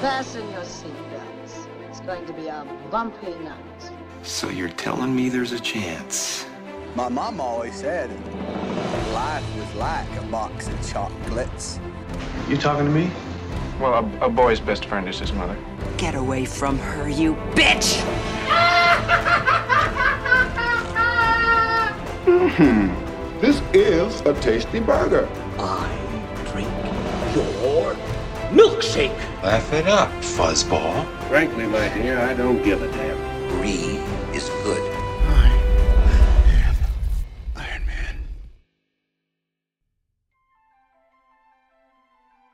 [0.00, 1.66] Fasten your seatbelts.
[1.90, 3.90] It's going to be a bumpy night.
[4.22, 6.46] So you're telling me there's a chance?
[6.94, 8.10] My mom always said
[9.12, 11.78] life was like a box of chocolates.
[12.48, 13.10] You talking to me?
[13.78, 15.58] Well, a, a boy's best friend is his mother.
[15.98, 18.00] Get away from her, you bitch!
[22.24, 23.40] Mm-hmm.
[23.42, 25.28] This is a tasty burger.
[25.58, 25.94] I
[26.52, 26.70] drink
[27.36, 27.94] your
[28.50, 29.29] milkshake.
[29.42, 31.06] Laugh it up, fuzzball.
[31.28, 33.16] Frankly, my dear, I don't give a damn.
[33.48, 33.98] Brie
[34.36, 34.82] is good.
[37.56, 38.22] Iron Man.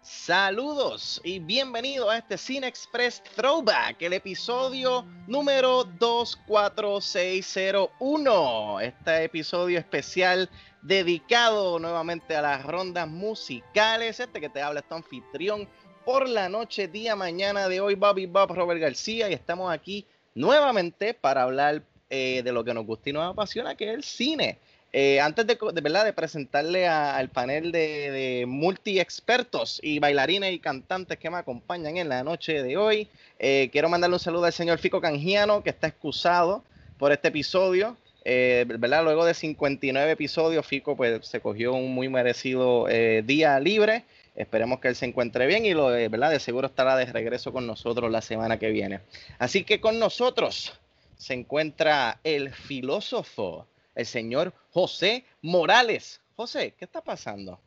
[0.00, 8.80] Saludos y bienvenidos a este Cine Express Throwback, el episodio número 24601.
[8.80, 10.48] Este episodio especial
[10.82, 14.20] dedicado nuevamente a las rondas musicales.
[14.20, 15.68] Este que te habla es tu anfitrión
[16.06, 21.14] por la noche, día, mañana de hoy, Bobby Bob Robert García, y estamos aquí nuevamente
[21.14, 24.56] para hablar eh, de lo que nos gusta y nos apasiona, que es el cine.
[24.92, 30.60] Eh, antes de, de, verdad de presentarle a- al panel de, multi-expertos y bailarines y
[30.60, 33.08] cantantes que me acompañan en la noche de hoy,
[33.40, 36.62] eh, quiero mandarle un saludo al señor Fico Canjiano, que está excusado
[36.98, 37.96] por este episodio.
[38.24, 39.02] ¿verdad?
[39.02, 42.86] Luego de 59 episodios, Fico pues, se cogió un muy merecido
[43.24, 44.04] día libre.
[44.36, 47.52] Esperemos que él se encuentre bien y lo de verdad de seguro estará de regreso
[47.52, 49.00] con nosotros la semana que viene.
[49.38, 50.78] Así que con nosotros
[51.16, 56.20] se encuentra el filósofo, el señor José Morales.
[56.36, 57.58] José, ¿qué está pasando?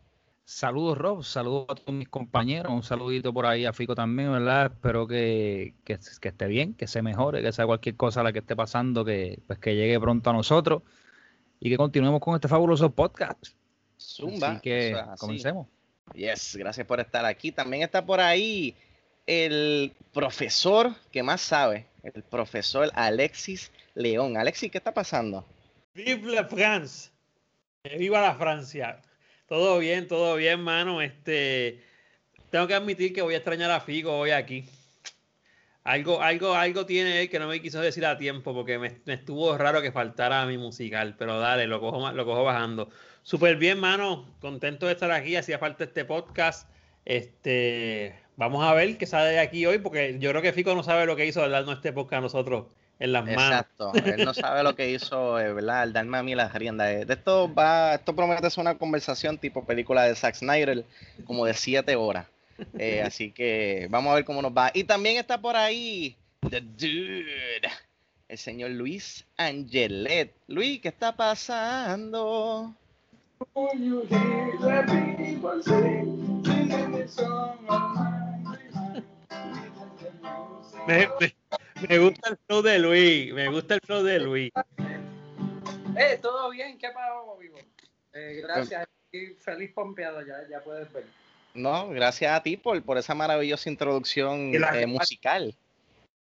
[0.45, 1.23] Saludos, Rob.
[1.23, 2.71] Saludos a todos mis compañeros.
[2.71, 4.71] Un saludito por ahí a Fico también, ¿verdad?
[4.73, 8.39] Espero que, que, que esté bien, que se mejore, que sea cualquier cosa la que
[8.39, 10.83] esté pasando, que, pues, que llegue pronto a nosotros
[11.59, 13.47] y que continuemos con este fabuloso podcast.
[13.99, 14.51] Zumba.
[14.51, 15.19] Así que así.
[15.19, 15.67] comencemos.
[16.13, 17.51] Yes, gracias por estar aquí.
[17.51, 18.75] También está por ahí
[19.25, 24.37] el profesor que más sabe, el profesor Alexis León.
[24.37, 25.45] Alexis, ¿qué está pasando?
[25.93, 27.11] Vive la France.
[27.83, 29.01] Viva la Francia.
[29.47, 31.01] Todo bien, todo bien, mano.
[31.01, 31.83] Este,
[32.49, 34.65] tengo que admitir que voy a extrañar a Figo hoy aquí.
[35.89, 39.57] Algo, algo, algo tiene él que no me quiso decir a tiempo porque me, estuvo
[39.57, 41.15] raro que faltara mi musical.
[41.17, 42.91] Pero dale, lo cojo, lo cojo bajando.
[43.23, 44.27] Súper bien, mano.
[44.39, 45.35] Contento de estar aquí.
[45.35, 46.69] Hacía falta este podcast.
[47.05, 50.83] Este, vamos a ver qué sale de aquí hoy porque yo creo que Fico no
[50.83, 52.65] sabe lo que hizo al darnos este podcast a nosotros
[52.99, 53.43] en las manos.
[53.43, 53.91] Exacto.
[54.05, 55.81] Él no sabe lo que hizo, eh, ¿verdad?
[55.81, 57.07] Al darme a mí las riendas.
[57.07, 60.85] De esto va, esto promete ser una conversación tipo película de Zack Snyder,
[61.25, 62.27] como de siete horas.
[62.77, 64.71] Eh, así que vamos a ver cómo nos va.
[64.73, 66.15] Y también está por ahí
[66.49, 67.69] The Dude,
[68.27, 70.33] el señor Luis Angelet.
[70.47, 72.73] Luis, ¿qué está pasando?
[80.87, 81.35] Me, me-
[81.87, 84.51] me gusta el flow de Luis, me gusta el flow de Luis.
[85.97, 87.57] Eh, todo bien, ¿qué pasó, vivo?
[88.13, 91.05] Eh, gracias, estoy feliz pompeado, ya, ya puedes ver.
[91.53, 95.55] No, gracias a ti por, por esa maravillosa introducción eh, musical.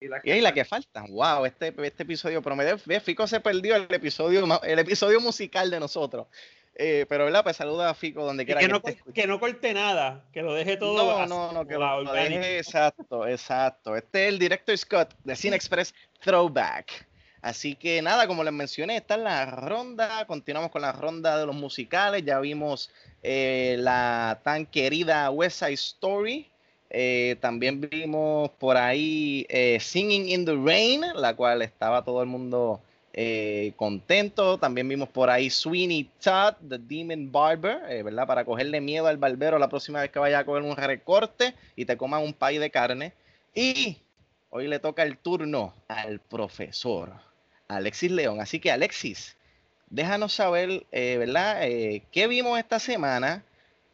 [0.00, 1.04] Y la Y la que falta.
[1.08, 2.76] Wow, este, este episodio promedio.
[2.86, 6.26] Ve, Fico se perdió el episodio, el episodio musical de nosotros.
[6.74, 7.44] Eh, pero, ¿verdad?
[7.44, 8.80] Pues saluda a Fico donde quiera que, que, no,
[9.12, 10.96] que no corte nada, que lo deje todo.
[10.96, 13.94] No, así, no, no, que lo, lo deje exacto, exacto.
[13.94, 15.94] Este es el director Scott de Cine Express
[16.24, 17.06] Throwback.
[17.42, 20.24] Así que nada, como les mencioné, está en la ronda.
[20.26, 22.24] Continuamos con la ronda de los musicales.
[22.24, 22.88] Ya vimos
[23.20, 26.48] eh, la tan querida West Side Story.
[26.88, 32.28] Eh, también vimos por ahí eh, Singing in the Rain, la cual estaba todo el
[32.28, 32.80] mundo
[33.76, 34.56] contento.
[34.56, 38.26] También vimos por ahí Sweeney Todd, The Demon Barber, ¿verdad?
[38.26, 41.84] Para cogerle miedo al barbero la próxima vez que vaya a coger un recorte y
[41.84, 43.12] te coman un pay de carne.
[43.52, 43.98] Y
[44.48, 47.31] hoy le toca el turno al profesor
[47.76, 48.40] Alexis León.
[48.40, 49.36] Así que Alexis,
[49.90, 51.66] déjanos saber, eh, ¿verdad?
[51.66, 53.44] Eh, ¿Qué vimos esta semana?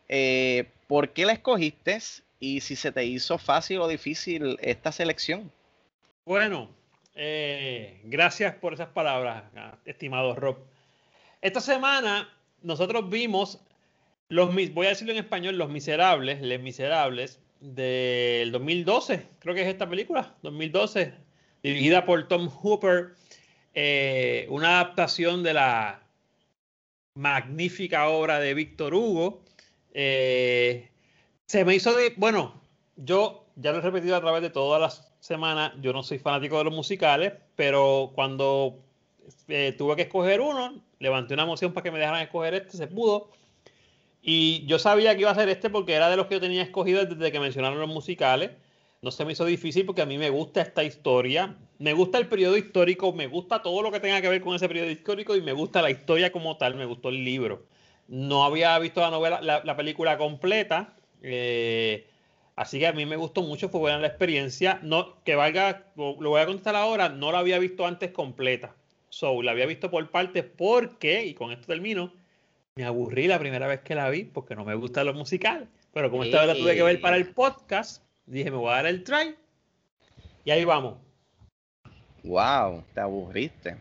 [0.08, 1.98] Eh, ¿Por qué la escogiste?
[2.40, 5.50] Y si se te hizo fácil o difícil esta selección.
[6.24, 6.70] Bueno,
[8.04, 9.42] gracias por esas palabras,
[9.84, 10.58] estimado Rob.
[11.42, 12.32] Esta semana
[12.62, 13.60] nosotros vimos
[14.28, 19.68] los, voy a decirlo en español, Los Miserables, Les Miserables del 2012, creo que es
[19.68, 21.14] esta película, 2012,
[21.62, 23.14] dirigida por Tom Hooper,
[23.80, 26.02] eh, una adaptación de la
[27.14, 29.44] magnífica obra de Víctor Hugo.
[29.94, 30.90] Eh,
[31.46, 32.60] se me hizo de, bueno,
[32.96, 36.58] yo ya lo he repetido a través de todas las semanas, yo no soy fanático
[36.58, 38.80] de los musicales, pero cuando
[39.46, 42.88] eh, tuve que escoger uno, levanté una moción para que me dejaran escoger este, se
[42.88, 43.30] pudo.
[44.20, 46.64] Y yo sabía que iba a ser este porque era de los que yo tenía
[46.64, 48.50] escogidos desde que mencionaron los musicales.
[49.02, 52.26] no se me hizo difícil porque a mí me gusta esta historia, me gusta el
[52.26, 55.42] periodo histórico, me gusta todo lo que tenga que ver con ese periodo histórico y
[55.42, 57.66] me gusta la historia como tal, me gustó el libro.
[58.08, 62.06] No había visto la novela, la, película completa, eh,
[62.56, 64.80] así que a mí me gustó mucho, fue buena la experiencia.
[64.82, 68.74] No, que valga, lo, voy a contestar ahora, no la había visto antes completa.
[69.10, 72.12] So, la había visto por partes porque, y con esto termino,
[72.76, 75.68] me aburrí la primera vez que la vi porque no me gusta lo musical.
[75.92, 78.76] Pero como esta vez la tuve que ver para el podcast, Dije, me voy a
[78.76, 79.34] dar el try.
[80.44, 80.98] Y ahí vamos.
[82.24, 83.76] Wow, te aburriste.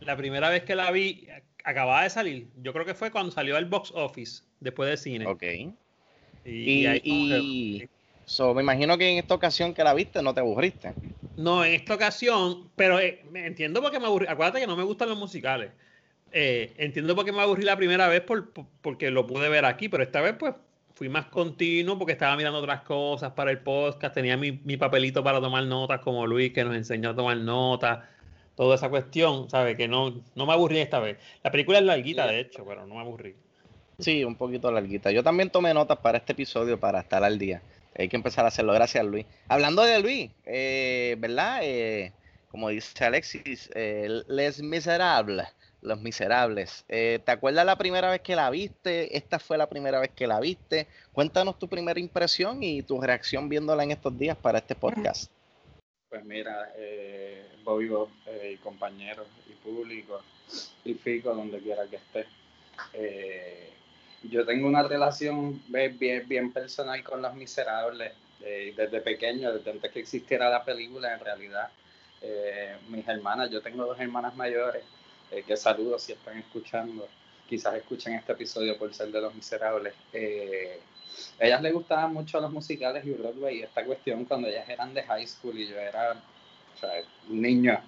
[0.00, 1.28] La primera vez que la vi,
[1.64, 2.48] acababa de salir.
[2.62, 5.26] Yo creo que fue cuando salió el box office, después del cine.
[5.26, 5.42] Ok.
[6.44, 7.88] Y, y,
[8.54, 10.94] me imagino que en esta ocasión que la viste no te aburriste.
[11.36, 14.26] No, en esta ocasión, pero eh, entiendo por qué me aburrí.
[14.28, 15.70] Acuérdate que no me gustan los musicales.
[16.32, 18.22] Eh, entiendo por qué me aburrí la primera vez
[18.80, 20.54] porque lo pude ver aquí, pero esta vez pues
[20.94, 25.40] fui más continuo porque estaba mirando otras cosas para el podcast, tenía mi, papelito para
[25.40, 28.00] tomar notas como Luis que nos enseñó a tomar notas,
[28.56, 29.76] toda esa cuestión, ¿sabes?
[29.76, 31.18] Que no, no me aburrí esta vez.
[31.42, 33.34] La película es larguita, de hecho, pero no me aburrí.
[33.98, 35.10] Sí, un poquito larguita.
[35.10, 37.62] Yo también tomé notas para este episodio para estar al día.
[37.96, 38.72] Hay que empezar a hacerlo.
[38.72, 39.26] Gracias, Luis.
[39.48, 41.60] Hablando de Luis, eh, ¿verdad?
[41.62, 42.12] Eh,
[42.50, 45.46] como dice Alexis, eh, Les Miserables
[45.82, 46.84] los Miserables.
[46.88, 49.16] Eh, ¿Te acuerdas la primera vez que la viste?
[49.16, 50.86] Esta fue la primera vez que la viste.
[51.12, 55.30] Cuéntanos tu primera impresión y tu reacción viéndola en estos días para este podcast.
[56.08, 57.90] Pues mira, eh, Bobby
[58.26, 60.22] eh, y compañeros y público
[60.84, 62.26] y Fico, donde quiera que esté.
[62.92, 63.70] Eh,
[64.24, 68.12] yo tengo una relación bien, bien personal con Los Miserables.
[68.40, 71.70] desde pequeño, desde antes que existiera la película, en realidad.
[72.88, 74.82] mis hermanas, yo tengo dos hermanas mayores
[75.32, 77.08] eh, que saludos si están escuchando,
[77.48, 79.94] quizás escuchen este episodio por ser de los miserables.
[80.12, 80.78] Eh,
[81.40, 84.92] a ellas les gustaban mucho los musicales y Broadway y esta cuestión cuando ellas eran
[84.94, 86.22] de high school y yo era
[87.28, 87.80] un niño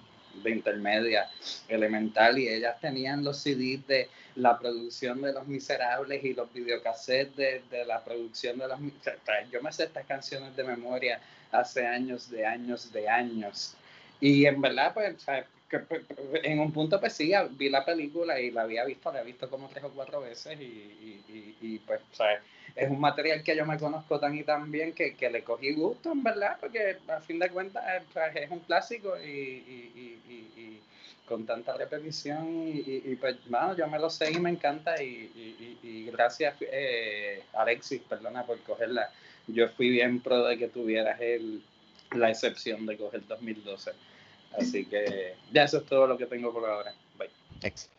[0.43, 1.29] de intermedia,
[1.67, 7.35] elemental, y ellas tenían los CDs de la producción de Los Miserables y los videocassettes
[7.35, 9.51] de, de la producción de Los Miserables.
[9.51, 11.21] Yo me sé estas canciones de memoria
[11.51, 13.75] hace años, de años, de años.
[14.19, 15.25] Y en verdad, pues,
[15.71, 19.49] en un punto pues sí, vi la película y la había visto, la he visto
[19.49, 22.01] como tres o cuatro veces y, pues,
[22.75, 26.11] es un material que yo me conozco tan y tan bien que, le cogí gusto,
[26.11, 27.83] en verdad, porque a fin de cuentas
[28.35, 29.81] es un clásico y,
[31.27, 36.55] con tanta repetición y, pues, bueno, yo me lo sé y me encanta y, gracias
[36.61, 39.11] eh, Alexis, perdona por cogerla,
[39.47, 41.63] yo fui bien pro de que tuvieras el,
[42.11, 43.91] la excepción de coger 2012
[44.57, 46.93] Así que ya eso es todo lo que tengo por ahora.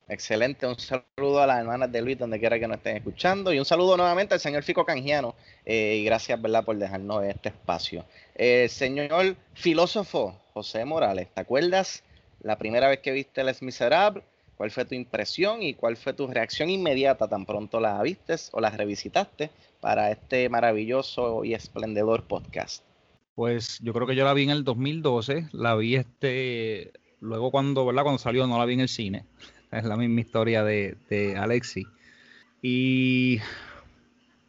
[0.08, 3.58] Excelente, un saludo a las hermanas de Luis donde quiera que nos estén escuchando y
[3.58, 6.64] un saludo nuevamente al señor Fico Canjiano eh, y gracias ¿verdad?
[6.64, 8.04] por dejarnos este espacio.
[8.36, 12.04] Eh, señor filósofo José Morales, ¿te acuerdas
[12.40, 14.22] la primera vez que viste Les Miserables?
[14.56, 18.60] ¿Cuál fue tu impresión y cuál fue tu reacción inmediata tan pronto la vistes o
[18.60, 19.50] la revisitaste
[19.80, 22.82] para este maravilloso y esplendedor podcast?
[23.36, 26.90] Pues yo creo que yo la vi en el 2012, la vi este,
[27.20, 28.02] luego cuando, ¿verdad?
[28.02, 29.26] Cuando salió no la vi en el cine,
[29.70, 31.86] es la misma historia de, de Alexi.
[32.62, 33.38] Y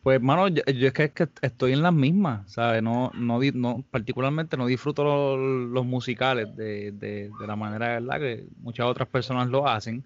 [0.03, 2.81] pues, mano, yo, es, que, estoy en las mismas, ¿sabes?
[2.81, 7.99] No, no, particularmente no disfruto los, musicales de, de, la manera.
[8.17, 10.05] Que muchas otras personas lo hacen.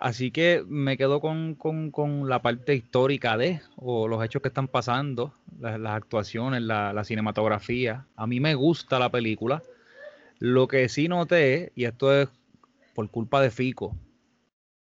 [0.00, 1.58] Así que me quedo con,
[2.26, 8.06] la parte histórica de, o los hechos que están pasando, las, actuaciones, la, cinematografía.
[8.16, 9.62] A mí me gusta la película.
[10.38, 12.30] Lo que sí noté, y esto es
[12.94, 13.94] por culpa de Fico,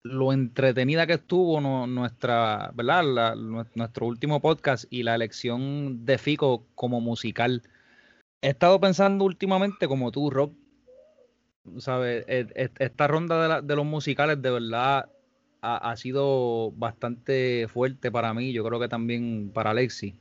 [0.04, 3.36] lo entretenida que estuvo nuestra, ¿verdad?
[3.76, 7.62] nuestro último podcast y la elección de Fico como musical.
[8.42, 10.54] He estado pensando últimamente como tú, Rob,
[11.78, 12.26] ¿sabes?
[12.28, 15.10] E, e, esta ronda de, los musicales de verdad
[15.62, 20.14] ha, sido bastante fuerte para mí, yo creo que también para Alexi.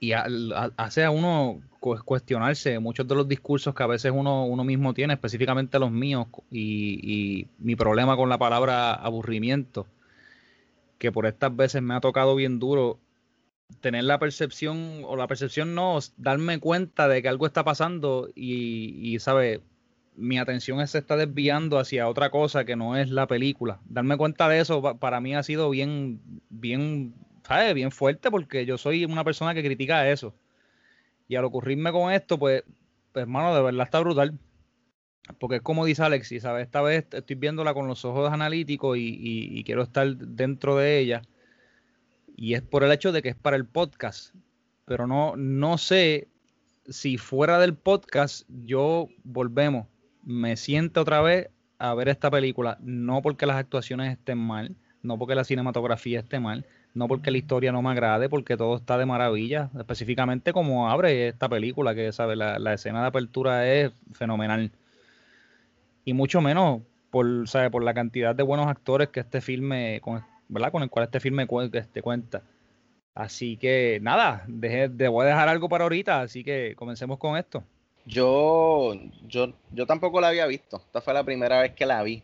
[0.00, 4.92] Y hace a uno cuestionarse muchos de los discursos que a veces uno, uno mismo
[4.92, 9.86] tiene, específicamente los míos, y, mi problema con la palabra aburrimiento,
[10.98, 12.98] que por estas veces me ha tocado bien duro
[13.80, 19.14] tener la percepción, o la percepción no, darme cuenta de que algo está pasando y,
[19.14, 19.60] y ¿sabe?
[20.14, 23.80] Mi atención se está desviando hacia otra cosa que no es la película.
[23.84, 27.14] Darme cuenta de eso para mí ha sido bien, bien,
[27.46, 27.74] ¿sabes?
[27.74, 30.34] Bien fuerte porque yo soy una persona que critica eso.
[31.28, 32.62] Y al ocurrirme con esto, pues,
[33.12, 34.38] pues hermano, de verdad está brutal.
[35.38, 36.66] Porque es como dice Alexis, ¿sabes?
[36.66, 41.22] Esta vez estoy viéndola con los ojos analíticos y, y quiero estar dentro de ella.
[42.36, 44.34] Y es por el hecho de que es para el podcast.
[44.84, 46.28] Pero no, no sé
[46.88, 49.86] si fuera del podcast, yo volvemos,
[50.24, 51.48] me siento otra vez
[51.78, 56.38] a ver esta película, no porque las actuaciones estén mal, no porque la cinematografía esté
[56.38, 56.64] mal,
[56.94, 61.28] no porque la historia no me agrade, porque todo está de maravilla, específicamente como abre
[61.28, 64.70] esta película, que sabe, la, la escena de apertura es fenomenal.
[66.04, 67.70] Y mucho menos por, ¿sabe?
[67.70, 70.72] por la cantidad de buenos actores que este filme, con, ¿verdad?
[70.72, 72.42] con el cual este filme este, cuenta.
[73.14, 77.36] Así que nada, dejé, te voy a dejar algo para ahorita, así que comencemos con
[77.36, 77.62] esto.
[78.04, 78.94] Yo,
[79.28, 80.78] yo, yo tampoco la había visto.
[80.78, 82.22] Esta fue la primera vez que la vi.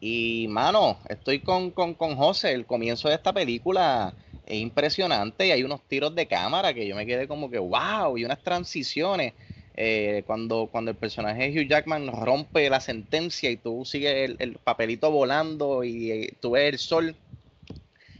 [0.00, 2.52] Y, mano, estoy con, con, con José.
[2.52, 4.14] El comienzo de esta película
[4.46, 8.16] es impresionante y hay unos tiros de cámara que yo me quedé como que, wow,
[8.16, 9.34] y unas transiciones.
[9.82, 14.58] Eh, cuando, cuando el personaje de Hugh Jackman rompe la sentencia y tú sigues el,
[14.58, 17.16] papelito volando y eh, tú ves el sol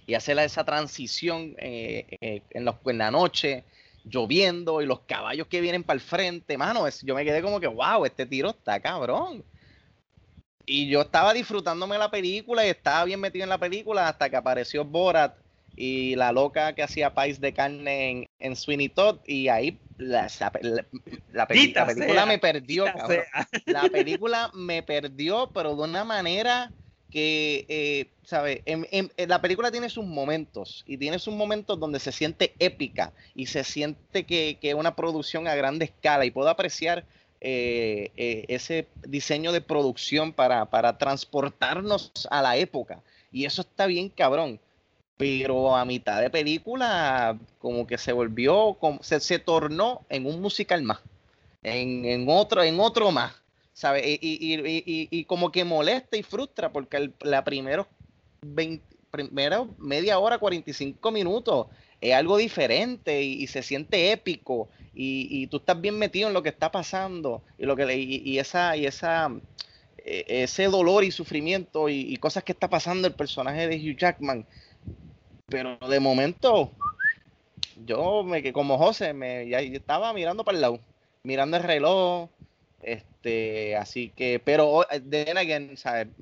[0.06, 3.64] y hace esa transición eh, en, los, en la noche
[4.04, 7.66] lloviendo y los caballos que vienen para el frente, mano, yo me quedé como que,
[7.66, 9.44] wow, este tiro está cabrón.
[10.66, 14.36] Y yo estaba disfrutándome la película y estaba bien metido en la película hasta que
[14.36, 15.34] apareció Borat
[15.76, 20.28] y la loca que hacía país de carne en, en Sweeney Todd y ahí la,
[21.32, 23.24] la, película me perdió, cabrón.
[23.66, 26.72] La película me perdió, pero de una manera
[27.10, 28.60] que, eh, ¿sabes?
[29.16, 33.64] la película tiene sus momentos y tiene sus momentos donde se siente épica y se
[33.64, 37.04] siente que es una producción a grande escala y puedo apreciar
[37.42, 43.00] eh, eh, ese diseño de producción para, para transportarnos a la época.
[43.32, 44.60] Y eso está bien cabrón
[45.16, 50.82] pero a mitad de película como que se volvió, se, se tornó en un musical
[50.82, 51.00] más,
[51.62, 53.34] en, en otro, en otro más,
[53.80, 54.04] ¿sabes?
[54.04, 57.86] Y, y, y, como que molesta y frustra porque la primera
[59.78, 61.68] media hora, 45 minutos,
[61.98, 66.50] es algo diferente y, se siente épico y, tú estás bien metido en lo que
[66.50, 69.30] está pasando y lo que y, esa y esa
[69.96, 74.46] e, ese dolor y sufrimiento y, cosas que está pasando el personaje de Hugh Jackman
[75.46, 76.70] pero de momento,
[77.86, 80.80] yo me como José, me ya estaba mirando para el lado,
[81.22, 82.28] mirando el reloj,
[82.82, 85.74] este, así que, pero again,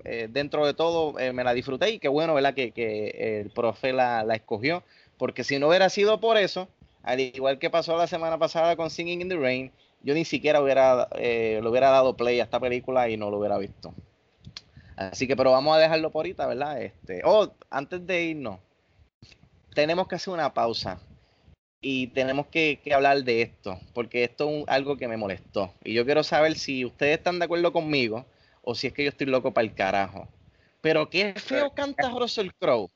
[0.04, 2.54] eh, dentro de todo eh, me la disfruté y qué bueno, ¿verdad?
[2.54, 4.82] Que, que el profe la, la, escogió,
[5.16, 6.68] porque si no hubiera sido por eso,
[7.02, 9.72] al igual que pasó la semana pasada con Singing in the Rain,
[10.02, 13.38] yo ni siquiera hubiera, eh, le hubiera dado play a esta película y no lo
[13.38, 13.94] hubiera visto.
[14.96, 16.82] Así que, pero vamos a dejarlo por ahorita, ¿verdad?
[16.82, 18.58] Este, oh, antes de irnos,
[19.74, 21.00] tenemos que hacer una pausa
[21.80, 25.74] y tenemos que, hablar de esto, porque esto es algo que me molestó.
[25.84, 28.26] Y yo quiero saber si ustedes están de acuerdo conmigo
[28.62, 30.28] o si es que yo estoy loco para el carajo.
[30.80, 32.90] Pero qué feo canta Russell Crowe.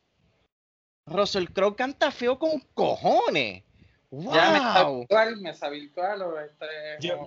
[1.06, 3.62] Russell Crowe canta feo con cojones.
[4.12, 5.06] ¡Wow!
[5.40, 6.66] mesa virtual, o este,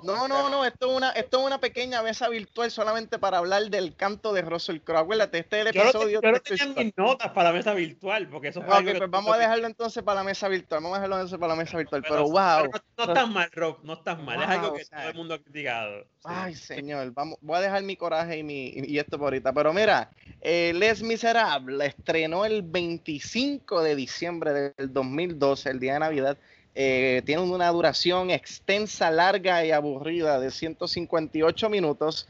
[0.03, 3.71] no, no, no, esto es, una, esto es una pequeña mesa virtual solamente para hablar
[3.71, 4.99] del canto de Russell Crowe.
[4.99, 6.21] Acuérdate, este es el episodio.
[6.21, 9.39] Yo no, tenía mis notas para la mesa virtual, porque eso fue pues vamos a
[9.39, 10.83] dejarlo entonces para la mesa virtual.
[10.83, 12.03] Vamos a dejarlo entonces para la mesa virtual.
[12.07, 12.69] Pero, wow.
[12.97, 14.43] no, estás mal, Rob, no estás mal.
[14.43, 16.05] es algo que todo el mundo ha criticado.
[16.23, 19.53] Ay, señor, vamos, voy a dejar mi coraje y, mi, y esto por ahorita.
[19.53, 20.11] Pero mira,
[20.41, 26.37] eh, Les Miserables estrenó el 25 de diciembre del 2012, el día de Navidad
[26.77, 32.27] eh, tiene una duración extensa, larga y aburrida de 158 minutos.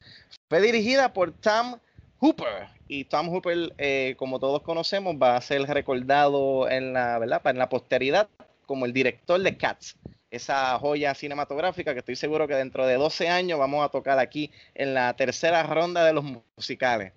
[0.48, 1.80] Fue dirigida por Tom
[2.20, 2.68] Hooper.
[2.88, 7.42] Y Tom Hooper, eh, como todos conocemos, va a ser recordado en la, ¿verdad?
[7.46, 8.30] en la posteridad
[8.68, 9.98] como el director de Cats.
[10.30, 14.52] Esa joya cinematográfica que estoy seguro que dentro de 12 años vamos a tocar aquí
[14.76, 16.24] en la tercera ronda de los
[16.56, 17.14] musicales.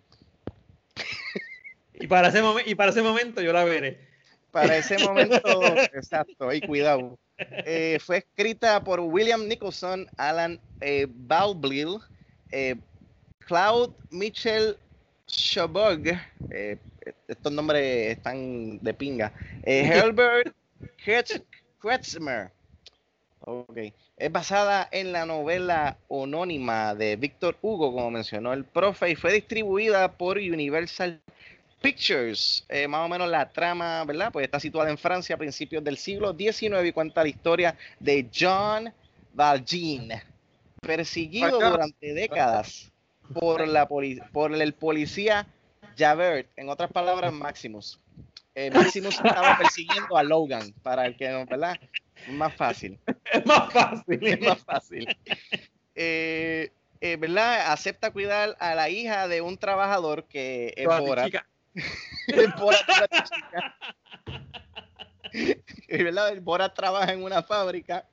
[2.01, 4.08] Y para ese, y para ese momento yo la veré
[4.61, 7.19] para ese momento, exacto, y cuidado.
[7.39, 11.07] Eh, fue escrita por William Nicholson, Alan eh,
[12.51, 12.77] eh
[13.47, 14.77] Cloud Mitchell
[15.27, 16.03] Shabug,
[16.51, 16.77] eh,
[17.29, 20.55] estos nombres están de pinga, Herbert
[21.81, 22.51] Kretzmer.
[23.41, 23.95] Okay.
[24.19, 29.33] Es basada en la novela anónima de Víctor Hugo, como mencionó el profe, y fue
[29.33, 31.23] distribuida por Universal
[31.81, 34.33] Pictures, eh, más o menos la trama, ¿verdad?
[34.33, 38.29] Pues está situada en Francia a principios del siglo XIX y cuenta la historia de
[38.35, 38.93] John
[39.33, 40.09] Valjean,
[40.81, 42.91] perseguido durante décadas
[43.33, 45.47] por, la por el policía
[45.97, 48.01] Javert, en otras palabras, Maximus.
[48.57, 51.77] Eh, Maximus estaba persiguiendo a Logan, para el que no, ¿verdad?
[52.31, 52.99] Más fácil.
[53.33, 54.27] Es más fácil.
[54.27, 55.17] Es más fácil.
[55.95, 56.71] Eh,
[57.19, 57.71] ¿verdad?
[57.71, 61.33] Acepta cuidar a la hija de un trabajador que es Borat.
[66.43, 68.07] Bora trabaja en una fábrica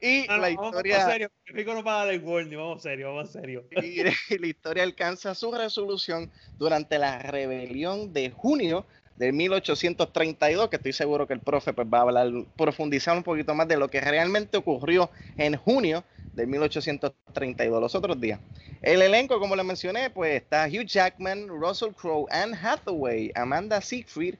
[0.00, 0.98] Y No, no, la historia...
[0.98, 3.64] Vamos serio, Rico no va a dar el warning, vamos serio, vamos serio.
[3.82, 4.02] y
[4.38, 11.26] la historia alcanza su resolución durante la rebelión de junio de 1832, que estoy seguro
[11.26, 14.56] que el profe pues, va a hablar, profundizar un poquito más de lo que realmente
[14.56, 18.40] ocurrió en junio de 1832, los otros días.
[18.82, 24.34] El elenco, como les mencioné, pues está Hugh Jackman, Russell Crowe, Anne Hathaway, Amanda Siegfried,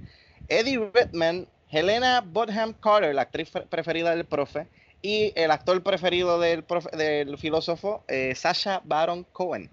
[0.49, 4.67] Eddie Redmayne, Helena Bonham Carter, la actriz pre- preferida del profe,
[5.03, 9.71] y el actor preferido del, profe- del filósofo, eh, Sasha Baron Cohen.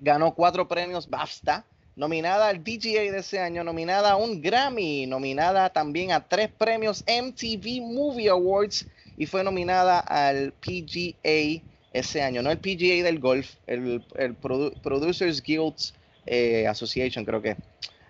[0.00, 1.64] Ganó cuatro premios BAFTA.
[1.94, 7.02] Nominada al DGA de ese año, nominada a un Grammy, nominada también a tres premios
[7.06, 11.62] MTV Movie Awards y fue nominada al PGA
[11.94, 15.94] ese año, no el PGA del golf, el, el Produ- Producers Guilds
[16.26, 17.56] eh, Association creo que.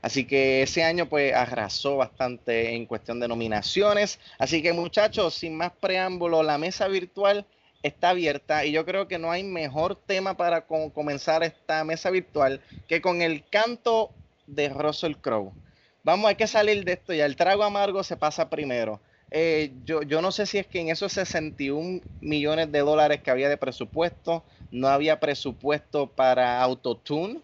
[0.02, 4.20] Así que ese año pues arrasó bastante en cuestión de nominaciones.
[4.38, 7.46] Así que muchachos, sin más preámbulo, la mesa virtual
[7.82, 12.10] está abierta y yo creo que no hay mejor tema para co- comenzar esta mesa
[12.10, 14.12] virtual que con el canto
[14.46, 15.54] de Russell Crowe.
[16.02, 17.26] Vamos, hay que salir de esto ya.
[17.26, 19.00] El trago amargo se pasa primero.
[19.30, 23.30] Eh, yo, yo no sé si es que en esos 61 millones de dólares que
[23.32, 27.40] había de presupuesto, no había presupuesto para autotune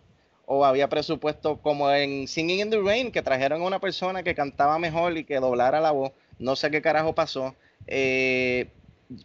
[0.47, 4.35] o había presupuesto como en Singing in the Rain, que trajeron a una persona que
[4.35, 6.13] cantaba mejor y que doblara la voz.
[6.39, 7.55] No sé qué carajo pasó.
[7.87, 8.69] Eh,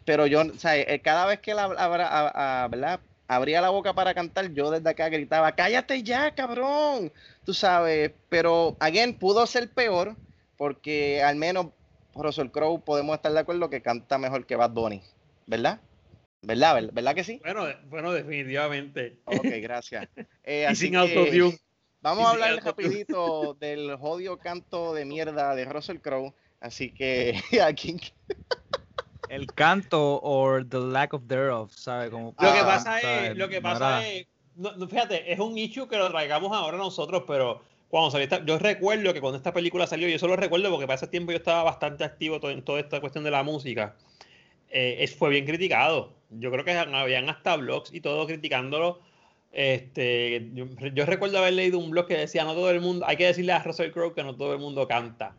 [0.06, 3.00] pero yo, o sea, eh, cada vez que él abra- abra- a- a- ¿verdad?
[3.30, 7.12] abría la boca para cantar, yo desde acá gritaba, cállate ya, cabrón.
[7.44, 10.16] Tú sabes, pero, again, pudo ser peor,
[10.56, 11.68] porque al menos
[12.16, 15.02] Russell Crowe podemos estar de acuerdo que canta mejor que Bad Bunny,
[15.46, 15.80] ¿verdad?
[16.42, 16.76] ¿Verdad?
[16.76, 17.40] ¿Verdad, ¿verdad que sí?
[17.44, 19.20] Bueno, bueno, definitivamente.
[19.26, 20.08] Ok, gracias.
[20.44, 21.58] Eh, y así sin autotune.
[22.00, 26.34] Vamos Y a hablar rapidito del jodido canto de mierda de Russell Crowe.
[26.62, 27.98] Así que aquí
[29.30, 32.10] El canto o the lack of thereof, ¿sabes?
[32.12, 33.32] Como, Lo que Ah, pasa ¿sabes?
[33.32, 37.24] es, lo que pasa es, no, fíjate, es un issue que lo traigamos ahora nosotros,
[37.28, 40.88] pero cuando salió esta, yo recuerdo que cuando esta película salió, yo solo recuerdo porque
[40.88, 43.96] para ese tiempo yo estaba bastante activo en toda esta cuestión de la música,
[44.70, 46.14] eh, es- fue bien criticado.
[46.30, 49.00] Yo creo que habían hasta blogs y todo criticándolo.
[49.52, 50.52] Este,
[50.94, 53.54] yo, recuerdo haber leído un blog que decía, no todo el mundo, hay que decirle
[53.54, 55.36] a Russell Crowe que no todo el mundo canta.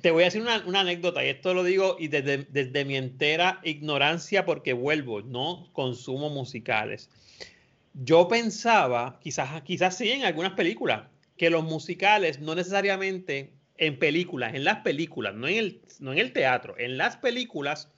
[0.00, 2.96] Te voy a decir una, una anécdota, y esto lo digo y desde, desde mi
[2.96, 7.10] entera ignorancia, porque vuelvo, no consumo musicales.
[7.92, 11.02] Yo pensaba, quizás, quizás sí en algunas películas,
[11.36, 16.18] que los musicales no necesariamente en películas, en las películas, no en el, no en
[16.18, 17.88] el teatro, en las películas,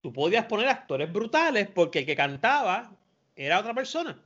[0.00, 2.92] tú podías poner actores brutales porque el que cantaba
[3.34, 4.18] era otra persona.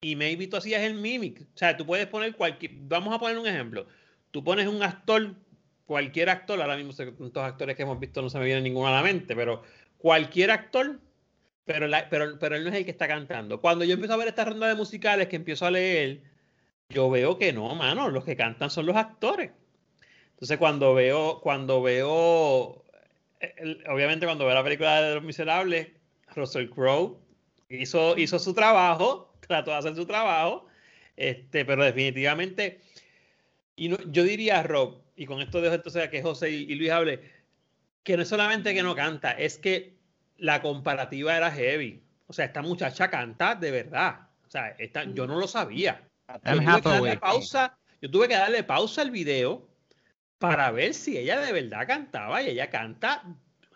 [0.00, 1.40] Y maybe tú hacías el mimic.
[1.40, 2.72] O sea, tú puedes poner cualquier.
[2.74, 3.86] Vamos a poner un ejemplo.
[4.30, 5.34] Tú pones un actor,
[5.86, 8.92] cualquier actor, ahora mismo tantos actores que hemos visto no se me viene ninguno a
[8.92, 9.62] la mente, pero
[9.96, 10.98] cualquier actor,
[11.64, 13.60] pero, la- pero, pero él no es el que está cantando.
[13.60, 16.22] Cuando yo empiezo a ver esta ronda de musicales que empiezo a leer,
[16.90, 19.52] yo veo que no, mano, los que cantan son los actores.
[20.32, 22.83] Entonces cuando veo, cuando veo,
[23.56, 25.88] el- obviamente cuando veo la película de Los Miserables,
[26.34, 27.18] Russell Crowe
[27.68, 30.66] hizo, hizo su trabajo, trató de hacer su trabajo,
[31.16, 32.80] este, pero definitivamente,
[33.76, 36.74] y no- yo diría, Rob, y con esto dejo entonces a que José y, y
[36.74, 37.20] Luis hable,
[38.02, 39.94] que no es solamente que no canta, es que
[40.38, 42.02] la comparativa era heavy.
[42.26, 44.28] O sea, esta muchacha canta de verdad.
[44.46, 46.02] O sea, esta, yo no lo sabía.
[46.44, 49.68] Yo tuve, que darle pausa, yo tuve que darle pausa al video
[50.48, 53.22] para ver si ella de verdad cantaba y ella canta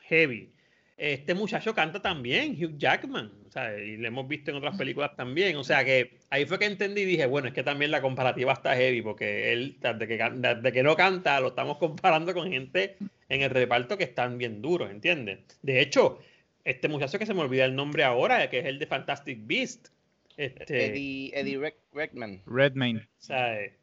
[0.03, 0.53] heavy.
[0.97, 5.15] Este muchacho canta también, Hugh Jackman, o sea, y lo hemos visto en otras películas
[5.15, 5.57] también.
[5.57, 8.53] O sea que ahí fue que entendí y dije, bueno, es que también la comparativa
[8.53, 12.97] está heavy, porque él, desde que, desde que no canta, lo estamos comparando con gente
[13.29, 15.39] en el reparto que están bien duros, ¿entiendes?
[15.63, 16.19] De hecho,
[16.65, 19.89] este muchacho que se me olvida el nombre ahora, que es el de Fantastic Beast.
[20.37, 22.43] Este, Eddie, Redmayne.
[22.47, 23.01] Redmayne.
[23.01, 23.77] o sea, eh,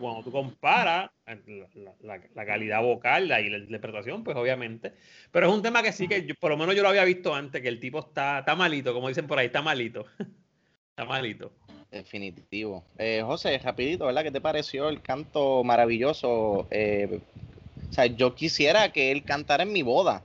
[0.00, 4.92] cuando tú comparas la, la- la calidad vocal la- y la interpretación, pues obviamente.
[5.32, 7.34] Pero es un tema que sí que yo- por lo menos yo lo había visto
[7.34, 10.04] antes, que el tipo está, está malito, como dicen por ahí, está malito.
[10.90, 11.52] está malito.
[11.90, 12.84] Definitivo.
[12.98, 14.22] Eh, José, rapidito, ¿verdad?
[14.24, 16.66] ¿Qué te pareció el canto maravilloso?
[16.70, 17.20] Eh,
[17.88, 20.22] o sea, yo quisiera que él cantara en mi boda,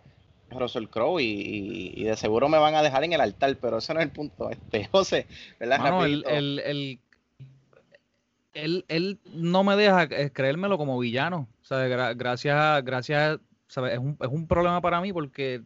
[0.49, 3.77] Russell Crowe, y, y- y de seguro me van a dejar en el altar, pero
[3.77, 4.49] ese no es el punto.
[4.49, 5.27] Este, José,
[5.59, 5.79] ¿verdad?
[5.79, 6.99] Mano, el, el-
[8.53, 11.47] él, él no me deja eh, creérmelo como villano.
[11.61, 13.93] O sea, gra- gracias, a- gracias, ¿sabes?
[13.93, 15.63] Es un, es un problema para mí porque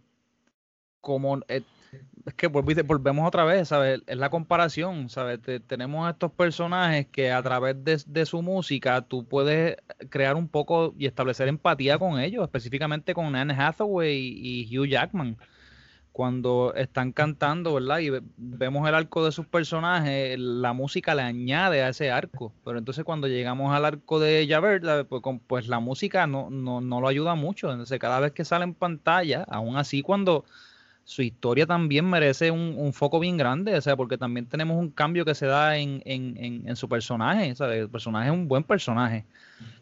[1.01, 1.61] como eh,
[2.25, 4.01] es que volvemos otra vez, ¿sabes?
[4.07, 5.41] Es la comparación, ¿sabes?
[5.41, 9.77] Te- tenemos estos personajes que a través de, de su música tú puedes
[10.09, 15.37] crear un poco y establecer empatía con ellos, específicamente con Anne Hathaway y Hugh Jackman
[16.15, 17.99] cuando están cantando, ¿verdad?
[17.99, 22.53] Y ve- vemos el arco de sus personajes, la música le añade a ese arco.
[22.63, 27.01] Pero entonces cuando llegamos al arco de Javert, pues, pues la música no, no, no
[27.01, 27.69] lo ayuda mucho.
[27.69, 30.45] Entonces cada vez que sale en pantalla, aún así cuando
[31.03, 34.91] su historia también merece un, un foco bien grande, o sea, porque también tenemos un
[34.91, 37.79] cambio que se da en, en, en, en su personaje, ¿sabe?
[37.79, 39.25] El personaje es un buen personaje.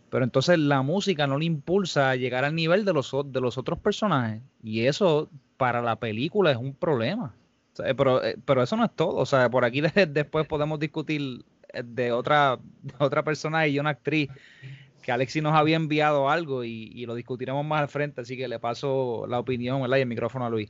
[0.10, 3.60] Pero entonces la música no le impulsa a llegar al nivel de los, de los
[3.60, 4.42] otros personajes.
[4.64, 5.30] Y eso
[5.64, 7.34] para la película es un problema.
[7.72, 9.16] O sea, pero, eh, pero eso no es todo.
[9.16, 13.80] O sea, por aquí de- después podemos discutir eh, de otra, de otra persona y
[13.80, 14.30] una actriz
[15.02, 18.20] que Alexi nos había enviado algo y, y lo discutiremos más al frente.
[18.20, 19.96] Así que le paso la opinión ¿verdad?
[19.98, 20.70] y el micrófono a Luis.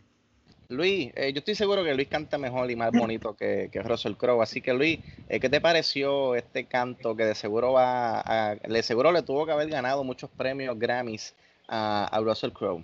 [0.69, 4.13] Luis, eh, yo estoy seguro que Luis canta mejor y más bonito que, que Russell
[4.13, 4.43] Crowe.
[4.43, 8.83] Así que Luis, eh, ¿qué te pareció este canto que de seguro va a, le
[8.83, 11.33] seguro le tuvo que haber ganado muchos premios Grammys
[11.67, 12.83] a, a Russell Crowe?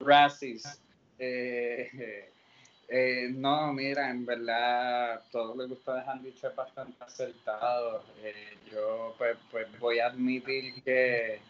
[0.00, 0.80] Razzies.
[1.18, 1.90] Eh,
[2.88, 8.02] eh, no, mira, en verdad, todo lo que ustedes han dicho es bastante acertado.
[8.22, 11.40] Eh, yo, pues, pues, voy a admitir que,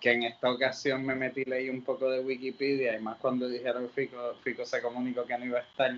[0.00, 3.90] que en esta ocasión me metí, leí un poco de Wikipedia, y más cuando dijeron
[3.90, 5.92] Fico, Fico se comunicó que no iba a estar.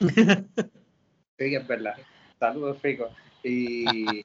[1.38, 1.96] Sí, es verdad.
[2.40, 3.10] Saludos, Fico.
[3.42, 4.22] Y, y,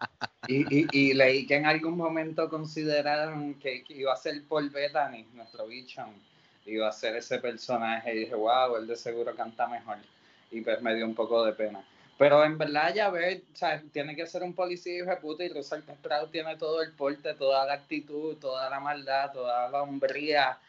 [0.47, 5.25] y- y leí que en algún momento consideraron que, que iba a ser Paul Bettany,
[5.33, 6.13] nuestro bichon,
[6.65, 8.13] iba a ser ese personaje.
[8.13, 9.97] Y dije, wow, él de seguro canta mejor.
[10.51, 11.83] Y pues me dio un poco de pena.
[12.17, 15.43] Pero en verdad, ya ver, o sea, tiene que ser un policía hijo de puta
[15.43, 19.81] y Russell Crowe tiene todo el porte, toda la actitud, toda la maldad, toda la
[19.81, 20.59] hombría.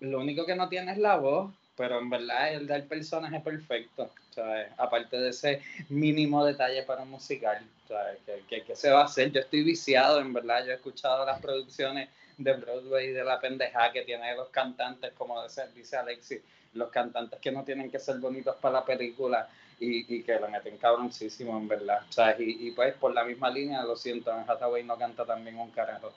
[0.00, 4.10] Lo único que no tiene es la voz, pero en verdad el del personaje perfecto.
[4.34, 4.68] ¿sabes?
[4.76, 7.58] Aparte de ese mínimo detalle para un musical,
[7.88, 8.18] ¿sabes?
[8.26, 9.32] ¿Qué, qué, qué se va a hacer?
[9.32, 10.64] Yo estoy viciado, en verdad.
[10.64, 12.08] Yo he escuchado las producciones
[12.38, 15.42] de Broadway de la pendeja que tiene los cantantes, como
[15.74, 16.40] dice, Alexis,
[16.74, 19.48] los cantantes que no tienen que ser bonitos para la película
[19.80, 22.00] y, y que lo meten cabroncísimo, en verdad.
[22.10, 22.40] ¿sabes?
[22.40, 25.70] Y, y pues por la misma línea, lo siento, Anne Hathaway no canta también un
[25.70, 26.12] carajo.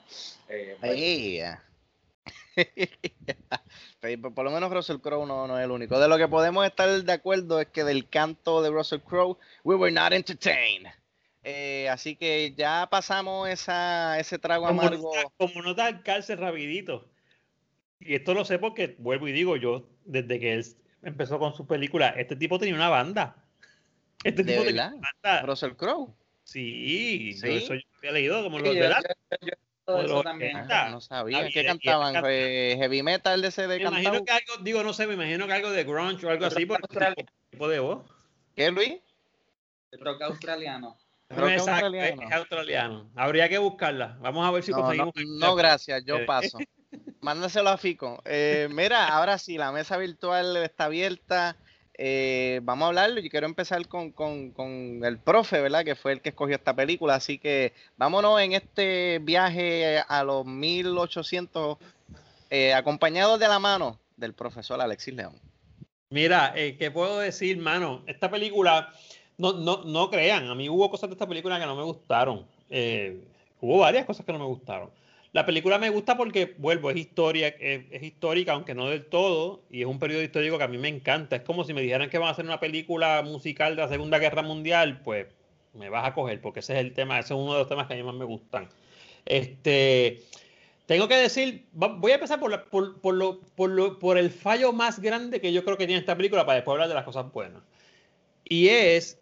[0.48, 0.76] Eh,
[4.00, 5.98] pues, por- por lo menos Russell Crowe no, no es el único.
[5.98, 9.74] De lo que podemos estar de acuerdo es que del canto de Russell Crowe, we
[9.74, 10.86] were not entertained.
[11.44, 15.12] Eh, así que ya pasamos esa, ese trago Como amargo.
[15.36, 17.08] como nota al cárcel rapidito.
[17.98, 20.64] Y esto lo sé porque, vuelvo y digo, yo, desde que él
[21.02, 23.36] empezó con su película, este tipo tenía una banda.
[24.24, 24.98] Este ¿De tipo tenía verdad?
[24.98, 25.42] una banda.
[25.46, 26.14] Russell Crowe.
[26.44, 27.48] Sí, yo ¿Sí?
[27.56, 29.00] eso yo había leído como Sí, los yo- de la...
[29.00, 29.52] yo- yo-
[29.84, 30.56] como los también.
[30.56, 30.86] 80.
[30.86, 31.48] Ah, no sabía.
[31.48, 32.14] ¿Qué cantaban?
[32.24, 35.52] ¿Heavy metal de ese de Me imagino que algo, digo, no sé, me imagino que
[35.54, 38.04] algo de grunge o algo así por el tipo, tipo de voz.
[38.54, 38.94] ¿Qué, Luis?
[39.90, 40.96] El rock australiano.
[41.32, 42.22] Exacto, australiano.
[42.22, 43.10] es australiano.
[43.16, 44.16] Habría que buscarla.
[44.20, 45.14] Vamos a ver si No, conseguimos.
[45.38, 46.58] no, gracias, yo Eh, paso.
[47.20, 48.20] Mándaselo a Fico.
[48.24, 51.56] Eh, mira, ahora sí, la mesa virtual está abierta.
[51.96, 53.20] Eh, vamos a hablarlo.
[53.20, 55.84] Yo quiero empezar con, con- con el profe, ¿verdad?
[55.84, 57.14] Que fue el que escogió esta película.
[57.14, 61.78] Así que vámonos en este viaje a los 1800,
[62.50, 65.34] eh, acompañados de la mano del profesor Alexis León.
[66.10, 68.02] Mira, eh, ¿qué puedo decir, mano?
[68.06, 68.92] Esta película,
[69.42, 72.46] no, no, no crean, a mí hubo cosas de esta película que no me gustaron.
[72.70, 73.20] Eh,
[73.60, 74.90] hubo varias cosas que no me gustaron.
[75.32, 79.80] La película me gusta porque, vuelvo, es historia, es, histórica, aunque no del todo, y
[79.80, 81.36] es un periodo histórico que a mí me encanta.
[81.36, 84.18] Es como si me dijeran que van a hacer una película musical de la Segunda
[84.18, 85.26] Guerra Mundial, pues
[85.74, 87.86] me vas a coger, porque ese es el tema, ese es uno de los temas
[87.86, 88.68] que a mí más me gustan.
[89.24, 90.20] Este,
[90.86, 94.72] tengo que decir, voy a empezar por, por, por lo, por, lo- por el fallo
[94.72, 97.32] más grande que yo creo que tiene esta película para después hablar de las cosas
[97.32, 97.62] buenas.
[98.44, 99.21] Y es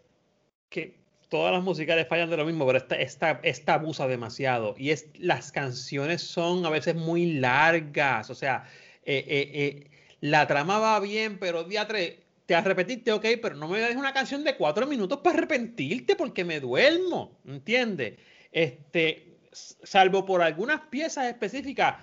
[0.70, 4.74] que todas las musicales fallan de lo mismo, pero esta, esta, esta abusa demasiado.
[4.78, 8.30] Y es las canciones son a veces muy largas.
[8.30, 8.64] O sea,
[9.04, 13.78] eh, eh, eh, la trama va bien, pero diatre, te arrepentiste, ok, pero no me
[13.80, 17.38] des una canción de cuatro minutos para arrepentirte porque me duermo.
[17.46, 18.14] ¿Entiendes?
[18.52, 21.96] Este, salvo por algunas piezas específicas,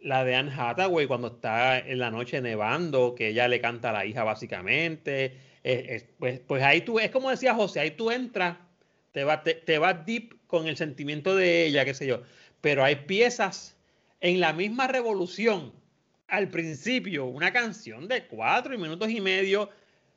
[0.00, 3.92] la de Anne Hathaway cuando está en la noche nevando, que ella le canta a
[3.92, 5.36] la hija básicamente,
[6.18, 8.58] pues, pues ahí tú, es como decía José, ahí tú entras,
[9.12, 12.22] te vas te, va deep con el sentimiento de ella, qué sé yo,
[12.60, 13.76] pero hay piezas
[14.20, 15.72] en la misma revolución,
[16.28, 19.70] al principio, una canción de cuatro minutos y medio,